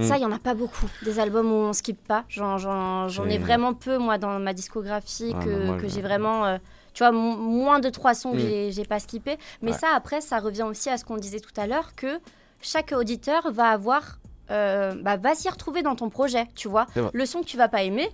Ça, 0.00 0.14
Mm. 0.14 0.18
il 0.18 0.22
y 0.22 0.26
en 0.26 0.32
a 0.32 0.38
pas 0.38 0.54
beaucoup, 0.54 0.86
des 1.04 1.18
albums 1.18 1.50
où 1.50 1.54
on 1.56 1.72
skip 1.72 1.98
pas. 2.06 2.24
J'en, 2.28 2.56
j'en, 2.56 3.08
j'en 3.08 3.28
ai 3.28 3.38
vraiment 3.38 3.74
peu, 3.74 3.98
moi, 3.98 4.16
dans 4.18 4.38
ma 4.38 4.52
discographie, 4.54 5.32
Ah, 5.36 5.44
que, 5.44 5.50
non, 5.50 5.66
moi, 5.66 5.76
que 5.76 5.88
j'ai 5.88 6.02
vraiment, 6.02 6.44
euh, 6.46 6.58
tu 6.94 7.02
vois, 7.04 7.10
mo- 7.12 7.36
moins 7.36 7.78
de 7.80 7.88
trois 7.88 8.14
sons 8.14 8.32
que 8.32 8.36
Mm. 8.36 8.40
j'ai, 8.40 8.72
j'ai 8.72 8.84
pas 8.84 9.00
skippé. 9.00 9.38
Mais 9.62 9.72
Ouais. 9.72 9.78
ça, 9.78 9.88
après, 9.94 10.20
ça 10.20 10.38
revient 10.40 10.62
aussi 10.64 10.88
à 10.88 10.98
ce 10.98 11.04
qu'on 11.04 11.16
disait 11.16 11.40
tout 11.40 11.52
à 11.60 11.66
l'heure, 11.66 11.94
que 11.96 12.20
chaque 12.60 12.92
auditeur 12.92 13.50
va 13.52 13.70
avoir, 13.70 14.18
euh, 14.50 14.94
bah, 15.02 15.16
va 15.16 15.34
s'y 15.34 15.48
retrouver 15.48 15.82
dans 15.82 15.94
ton 15.96 16.08
projet, 16.10 16.46
tu 16.54 16.68
vois. 16.68 16.86
Le 17.12 17.26
son 17.26 17.40
que 17.40 17.46
tu 17.46 17.56
vas 17.56 17.68
pas 17.68 17.82
aimer, 17.82 18.08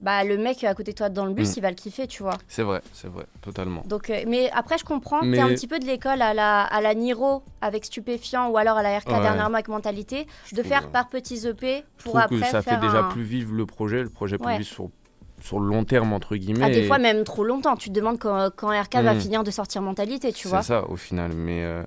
bah, 0.00 0.22
le 0.24 0.36
mec 0.36 0.62
à 0.64 0.74
côté 0.74 0.92
de 0.92 0.96
toi 0.96 1.08
dans 1.08 1.24
le 1.24 1.32
bus, 1.32 1.50
Mm. 1.50 1.54
il 1.56 1.60
va 1.62 1.68
le 1.70 1.76
kiffer, 1.76 2.06
tu 2.06 2.22
vois. 2.22 2.34
C'est 2.48 2.62
vrai, 2.62 2.82
c'est 2.92 3.08
vrai, 3.08 3.24
totalement. 3.40 3.82
Donc, 3.86 4.10
euh, 4.10 4.22
mais 4.26 4.50
après, 4.52 4.76
je 4.76 4.84
comprends. 4.84 5.22
Mais- 5.22 5.36
T'es 5.38 5.42
un 5.42 5.48
petit 5.48 5.66
peu 5.68 5.78
de 5.78 5.86
l'école 5.86 6.20
à 6.20 6.34
la, 6.34 6.62
à 6.62 6.80
la 6.82 6.94
Niro 6.94 7.42
avec 7.62 7.84
Stupéfiant 7.86 8.48
ou 8.50 8.56
alors 8.58 8.76
à 8.76 8.82
la 8.82 8.98
RK 8.98 9.08
Ouais. 9.08 9.20
dernièrement 9.20 9.54
avec 9.54 9.68
Mentalité, 9.68 10.26
Je 10.46 10.54
de 10.56 10.60
trouve, 10.60 10.72
faire 10.72 10.84
euh, 10.86 10.90
par 10.90 11.08
petits 11.08 11.46
EP 11.46 11.84
pour 12.02 12.18
après 12.18 12.38
que 12.40 12.44
ça 12.46 12.60
fait 12.60 12.76
déjà 12.78 12.98
un- 12.98 13.08
plus 13.10 13.22
vivre 13.22 13.54
le 13.54 13.64
projet, 13.66 14.02
le 14.02 14.10
projet 14.10 14.36
plus 14.36 14.46
Ouais. 14.46 14.58
vivre 14.58 14.68
sur, 14.68 14.88
sur 15.40 15.58
le 15.60 15.66
long 15.68 15.84
terme, 15.84 16.12
entre 16.12 16.36
guillemets. 16.36 16.64
Ah, 16.64 16.70
des 16.70 16.80
et 16.80 16.86
fois 16.86 16.98
même 16.98 17.24
trop 17.24 17.44
longtemps. 17.44 17.76
Tu 17.76 17.88
te 17.88 17.94
demandes 17.94 18.18
quand, 18.18 18.50
quand 18.54 18.68
RK 18.68 18.96
va 18.96 19.14
Mm. 19.14 19.20
finir 19.20 19.44
de 19.44 19.50
sortir 19.50 19.80
Mentalité, 19.80 20.32
tu 20.32 20.48
vois. 20.48 20.60
C'est 20.62 20.68
ça, 20.68 20.84
au 20.88 20.96
final. 20.96 21.32
Mais 21.34 21.62
euh, 21.64 21.82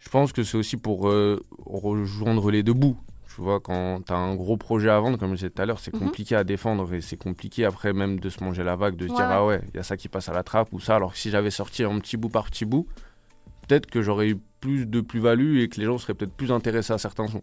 je 0.00 0.08
pense 0.08 0.32
que 0.32 0.42
c'est 0.42 0.56
aussi 0.58 0.76
pour 0.76 1.08
euh, 1.08 1.40
rejoindre 1.64 2.50
les 2.50 2.62
deux 2.64 2.72
bouts. 2.72 2.96
Tu 3.34 3.40
vois, 3.42 3.60
quand 3.60 4.00
tu 4.04 4.12
as 4.12 4.16
un 4.16 4.34
gros 4.34 4.56
projet 4.56 4.90
à 4.90 4.98
vendre, 4.98 5.16
comme 5.16 5.30
je 5.30 5.36
disais 5.36 5.50
tout 5.50 5.62
à 5.62 5.66
l'heure, 5.66 5.78
c'est 5.78 5.94
Mhm. 5.94 6.00
compliqué 6.00 6.34
à 6.34 6.42
défendre 6.42 6.92
et 6.92 7.00
c'est 7.00 7.16
compliqué 7.16 7.64
après 7.64 7.92
même 7.92 8.18
de 8.18 8.28
se 8.28 8.42
manger 8.42 8.64
la 8.64 8.74
vague, 8.74 8.96
de 8.96 9.06
se 9.06 9.12
Ouais, 9.12 9.16
dire 9.16 9.26
ah 9.30 9.46
ouais, 9.46 9.60
il 9.72 9.76
y 9.76 9.80
a 9.80 9.84
ça 9.84 9.96
qui 9.96 10.08
passe 10.08 10.28
à 10.28 10.32
la 10.32 10.42
trappe 10.42 10.72
ou 10.72 10.80
ça. 10.80 10.96
Alors 10.96 11.12
que 11.12 11.18
si 11.18 11.30
j'avais 11.30 11.50
sorti 11.52 11.84
un 11.84 11.96
petit 12.00 12.16
bout 12.16 12.28
par 12.28 12.46
petit 12.50 12.64
bout, 12.64 12.88
peut-être 13.68 13.86
que 13.86 14.02
j'aurais 14.02 14.30
eu 14.30 14.38
plus 14.60 14.84
de 14.86 15.00
plus-value 15.00 15.58
et 15.60 15.68
que 15.68 15.78
les 15.80 15.86
gens 15.86 15.96
seraient 15.96 16.14
peut-être 16.14 16.34
plus 16.34 16.50
intéressés 16.50 16.92
à 16.92 16.98
certains 16.98 17.28
sons. 17.28 17.42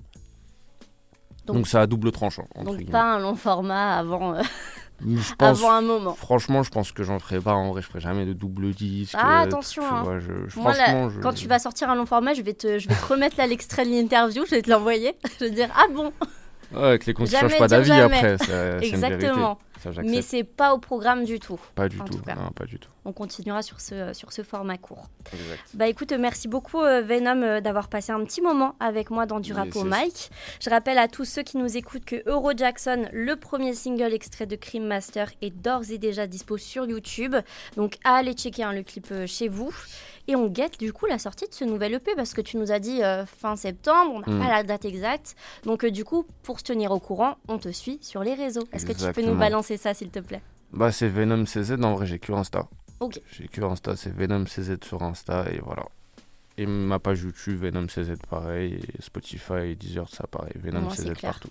Donc- 1.46 1.56
Donc, 1.58 1.68
ça 1.70 1.82
a 1.82 1.88
double 1.88 2.12
tranchant. 2.12 2.46
entre 2.56 2.66
Donc 2.66 2.76
guillemets. 2.78 2.92
pas 2.92 3.16
un 3.16 3.20
long 3.20 3.36
format 3.36 3.98
avant, 3.98 4.34
euh, 4.36 4.42
Je 5.06 5.34
pense- 5.36 5.60
avant 5.60 5.72
un 5.72 5.82
moment. 5.82 6.14
Franchement, 6.16 6.64
je 6.64 6.70
pense 6.72 6.92
que 6.92 7.04
j'en 7.04 7.20
ferai 7.20 7.40
pas. 7.40 7.54
En 7.54 7.70
vrai, 7.72 7.82
je 7.82 7.88
ferai 7.88 8.00
jamais 8.00 8.26
de 8.26 8.34
double 8.34 8.72
disque. 8.72 9.16
Ah, 9.18 9.42
euh, 9.42 9.44
attention, 9.44 9.84
tu 9.84 9.94
hein. 9.94 10.04
vois, 10.04 10.20
je- 10.20 10.48
je- 10.48 10.60
Moi, 10.60 10.74
là, 10.74 11.10
je- 11.10 11.20
Quand 11.20 11.34
tu 11.34 11.48
vas 11.48 11.60
sortir 11.60 11.90
un 11.90 11.96
long 11.96 12.06
format, 12.06 12.34
je 12.34 12.42
vais 12.42 12.54
te, 12.54 12.80
je 12.80 12.90
vais 12.90 12.96
te 12.96 13.06
remettre 13.06 13.38
là 13.38 13.46
l'extrait 13.48 13.86
de 13.86 13.92
l'interview, 13.92 14.44
je 14.46 14.56
vais 14.56 14.62
te 14.62 14.70
l'envoyer. 14.70 15.16
Je 15.40 15.46
vais 15.46 15.50
te 15.52 15.56
dire, 15.56 15.70
ah 15.76 15.86
bon, 15.94 16.12
Ouais, 16.74 16.84
avec 16.84 17.06
les 17.06 17.14
Jamais 17.26 17.48
changent 17.50 17.58
pas 17.60 17.68
d'avis 17.70 17.92
après. 17.92 18.38
exactement. 18.82 19.58
Ça, 19.82 19.90
Mais 20.04 20.22
c'est 20.22 20.44
pas 20.44 20.74
au 20.74 20.78
programme 20.80 21.24
du 21.26 21.40
tout. 21.40 21.60
Pas 21.76 21.90
du 21.90 21.98
tout. 21.98 22.06
tout. 22.06 22.22
Non, 22.28 22.52
pas 22.56 22.66
du 22.66 22.80
tout. 22.80 22.90
On 23.06 23.14
continuera 23.14 23.62
sur 23.62 23.80
ce, 23.80 24.12
sur 24.14 24.34
ce 24.34 24.42
format 24.42 24.78
court. 24.78 25.08
Exact. 25.32 25.62
Bah 25.76 25.88
écoute, 25.88 26.12
merci 26.12 26.48
beaucoup 26.50 26.82
euh, 26.82 27.02
Venom 27.02 27.42
euh, 27.42 27.62
d'avoir 27.62 27.88
passé 27.88 28.12
un 28.12 28.22
petit 28.26 28.42
moment 28.42 28.76
avec 28.82 29.10
moi 29.12 29.26
dans 29.26 29.40
du 29.40 29.54
rap 29.54 29.74
au 29.76 29.84
mic. 29.86 30.30
Je 30.62 30.70
rappelle 30.70 30.98
à 30.98 31.08
tous 31.08 31.24
ceux 31.24 31.44
qui 31.44 31.58
nous 31.58 31.78
écoutent 31.78 32.04
que 32.06 32.22
Euro 32.30 32.52
Jackson, 32.56 33.08
le 33.14 33.36
premier 33.38 33.74
single 33.74 34.14
extrait 34.14 34.46
de 34.46 34.58
Cream 34.58 34.84
Master, 34.86 35.32
est 35.42 35.52
d'ores 35.52 35.90
et 35.90 35.98
déjà 35.98 36.28
dispo 36.28 36.58
sur 36.58 36.86
YouTube. 36.86 37.36
Donc 37.78 37.96
allez 38.04 38.34
checker 38.34 38.64
hein, 38.64 38.74
le 38.74 38.84
clip 38.84 39.08
euh, 39.12 39.26
chez 39.26 39.48
vous. 39.48 39.74
Et 40.30 40.36
on 40.36 40.48
guette 40.48 40.78
du 40.78 40.92
coup 40.92 41.06
la 41.06 41.20
sortie 41.20 41.48
de 41.48 41.54
ce 41.54 41.64
nouvel 41.64 41.94
EP 41.94 42.14
parce 42.14 42.34
que 42.34 42.42
tu 42.42 42.58
nous 42.58 42.74
as 42.74 42.80
dit 42.80 43.02
euh, 43.02 43.26
fin 43.26 43.56
septembre, 43.56 44.12
on 44.14 44.20
n'a 44.20 44.28
Mm. 44.28 44.40
pas 44.42 44.50
la 44.50 44.64
date 44.64 44.84
exacte. 44.84 45.36
Donc 45.64 45.86
euh, 45.86 45.92
du 45.92 46.04
coup, 46.04 46.26
pour 46.44 46.60
se 46.60 46.66
tenir 46.66 46.92
au 46.92 47.00
courant, 47.00 47.38
on 47.48 47.58
te 47.58 47.70
suit 47.70 48.00
sur 48.02 48.24
les 48.24 48.34
réseaux. 48.34 48.68
Est-ce 48.74 48.86
que 48.86 48.92
tu 48.92 48.98
peux 48.98 49.06
nous 49.06 49.08
Exactement. 49.08 49.40
Balancer 49.68 49.78
ça 49.78 49.94
s'il 49.94 50.10
te 50.10 50.20
plaît 50.20 50.42
Bah, 50.72 50.92
c'est 50.92 51.10
Venom 51.10 51.46
CZ. 51.46 51.84
En 51.84 51.96
vrai, 51.96 52.06
j'ai 52.06 52.20
que 52.20 52.32
Insta. 52.32 52.68
Ok. 53.00 53.20
J'ai 53.32 53.48
que 53.48 53.62
Insta. 53.62 53.96
C'est 53.96 54.14
Venom 54.14 54.46
CZ 54.46 54.78
sur 54.84 55.04
Insta. 55.04 55.46
Et 55.52 55.60
voilà. 55.60 55.84
Et 56.58 56.66
ma 56.66 57.00
page 57.00 57.22
YouTube, 57.22 57.62
Venom 57.62 57.88
CZ, 57.88 58.14
pareil. 58.30 58.80
Et 58.98 59.02
Spotify, 59.02 59.76
Deezer, 59.76 60.10
ça, 60.10 60.26
pareil. 60.28 60.54
Venom 60.56 60.82
Moi, 60.82 60.94
c'est 60.96 61.14
CZ 61.14 61.22
partout. 61.22 61.50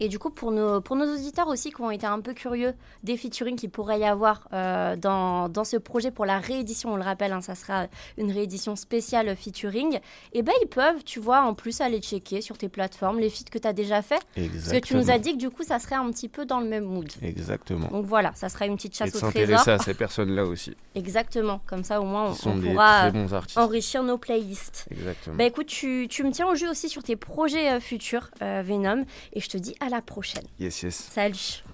Et 0.00 0.08
du 0.08 0.18
coup, 0.18 0.30
pour 0.30 0.50
nos, 0.52 0.80
pour 0.80 0.96
nos 0.96 1.12
auditeurs 1.12 1.48
aussi 1.48 1.70
qui 1.70 1.80
ont 1.80 1.90
été 1.90 2.06
un 2.06 2.20
peu 2.20 2.34
curieux 2.34 2.74
des 3.02 3.16
featuring 3.16 3.56
qu'il 3.56 3.70
pourrait 3.70 4.00
y 4.00 4.04
avoir 4.04 4.48
euh, 4.52 4.96
dans, 4.96 5.48
dans 5.48 5.64
ce 5.64 5.76
projet 5.76 6.10
pour 6.10 6.26
la 6.26 6.38
réédition, 6.38 6.92
on 6.92 6.96
le 6.96 7.02
rappelle, 7.02 7.32
hein, 7.32 7.40
ça 7.40 7.54
sera 7.54 7.86
une 8.16 8.30
réédition 8.30 8.76
spéciale 8.76 9.34
featuring, 9.36 9.98
et 10.32 10.42
ben 10.42 10.52
ils 10.62 10.68
peuvent, 10.68 11.02
tu 11.04 11.20
vois, 11.20 11.42
en 11.42 11.54
plus 11.54 11.80
aller 11.80 12.00
checker 12.00 12.40
sur 12.40 12.58
tes 12.58 12.68
plateformes 12.68 13.18
les 13.18 13.30
feats 13.30 13.50
que 13.50 13.58
tu 13.58 13.66
as 13.66 13.72
déjà 13.72 14.02
fait. 14.02 14.20
Exactement. 14.36 14.62
Parce 14.62 14.80
que 14.80 14.86
tu 14.86 14.96
nous 14.96 15.10
as 15.10 15.18
dit 15.18 15.32
que 15.32 15.38
du 15.38 15.50
coup, 15.50 15.62
ça 15.62 15.78
serait 15.78 15.96
un 15.96 16.10
petit 16.10 16.28
peu 16.28 16.46
dans 16.46 16.60
le 16.60 16.66
même 16.66 16.84
mood. 16.84 17.10
Exactement. 17.22 17.88
Donc 17.88 18.06
voilà, 18.06 18.32
ça 18.34 18.48
sera 18.48 18.66
une 18.66 18.76
petite 18.76 18.94
Et 18.94 18.98
chasse 18.98 19.12
de 19.12 19.16
au 19.16 19.30
trésor. 19.30 19.58
s'intéresser 19.58 19.70
à 19.70 19.78
ces 19.78 19.94
personnes-là 19.94 20.44
aussi. 20.44 20.76
Exactement, 20.94 21.60
comme 21.66 21.84
ça 21.84 22.00
au 22.00 22.04
moins 22.04 22.34
on, 22.44 22.60
pourra 22.60 23.10
enrichir 23.56 24.02
nos 24.02 24.18
playlists. 24.18 24.86
Exactement. 24.90 25.36
Bah 25.36 25.44
écoute, 25.44 25.66
tu, 25.66 26.06
tu 26.08 26.24
me 26.24 26.30
tiens 26.30 26.46
au 26.48 26.54
jeu 26.54 26.70
aussi 26.70 26.88
sur 26.88 27.02
tes 27.02 27.16
projets 27.16 27.72
euh, 27.72 27.80
futurs, 27.80 28.30
euh, 28.42 28.62
Venom, 28.64 29.04
et 29.32 29.40
je 29.40 29.48
te 29.48 29.56
dis 29.56 29.74
à 29.88 29.96
la 29.96 30.02
prochaine. 30.02 30.44
Yes, 30.58 30.82
yes. 30.82 31.08
Salut 31.12 31.64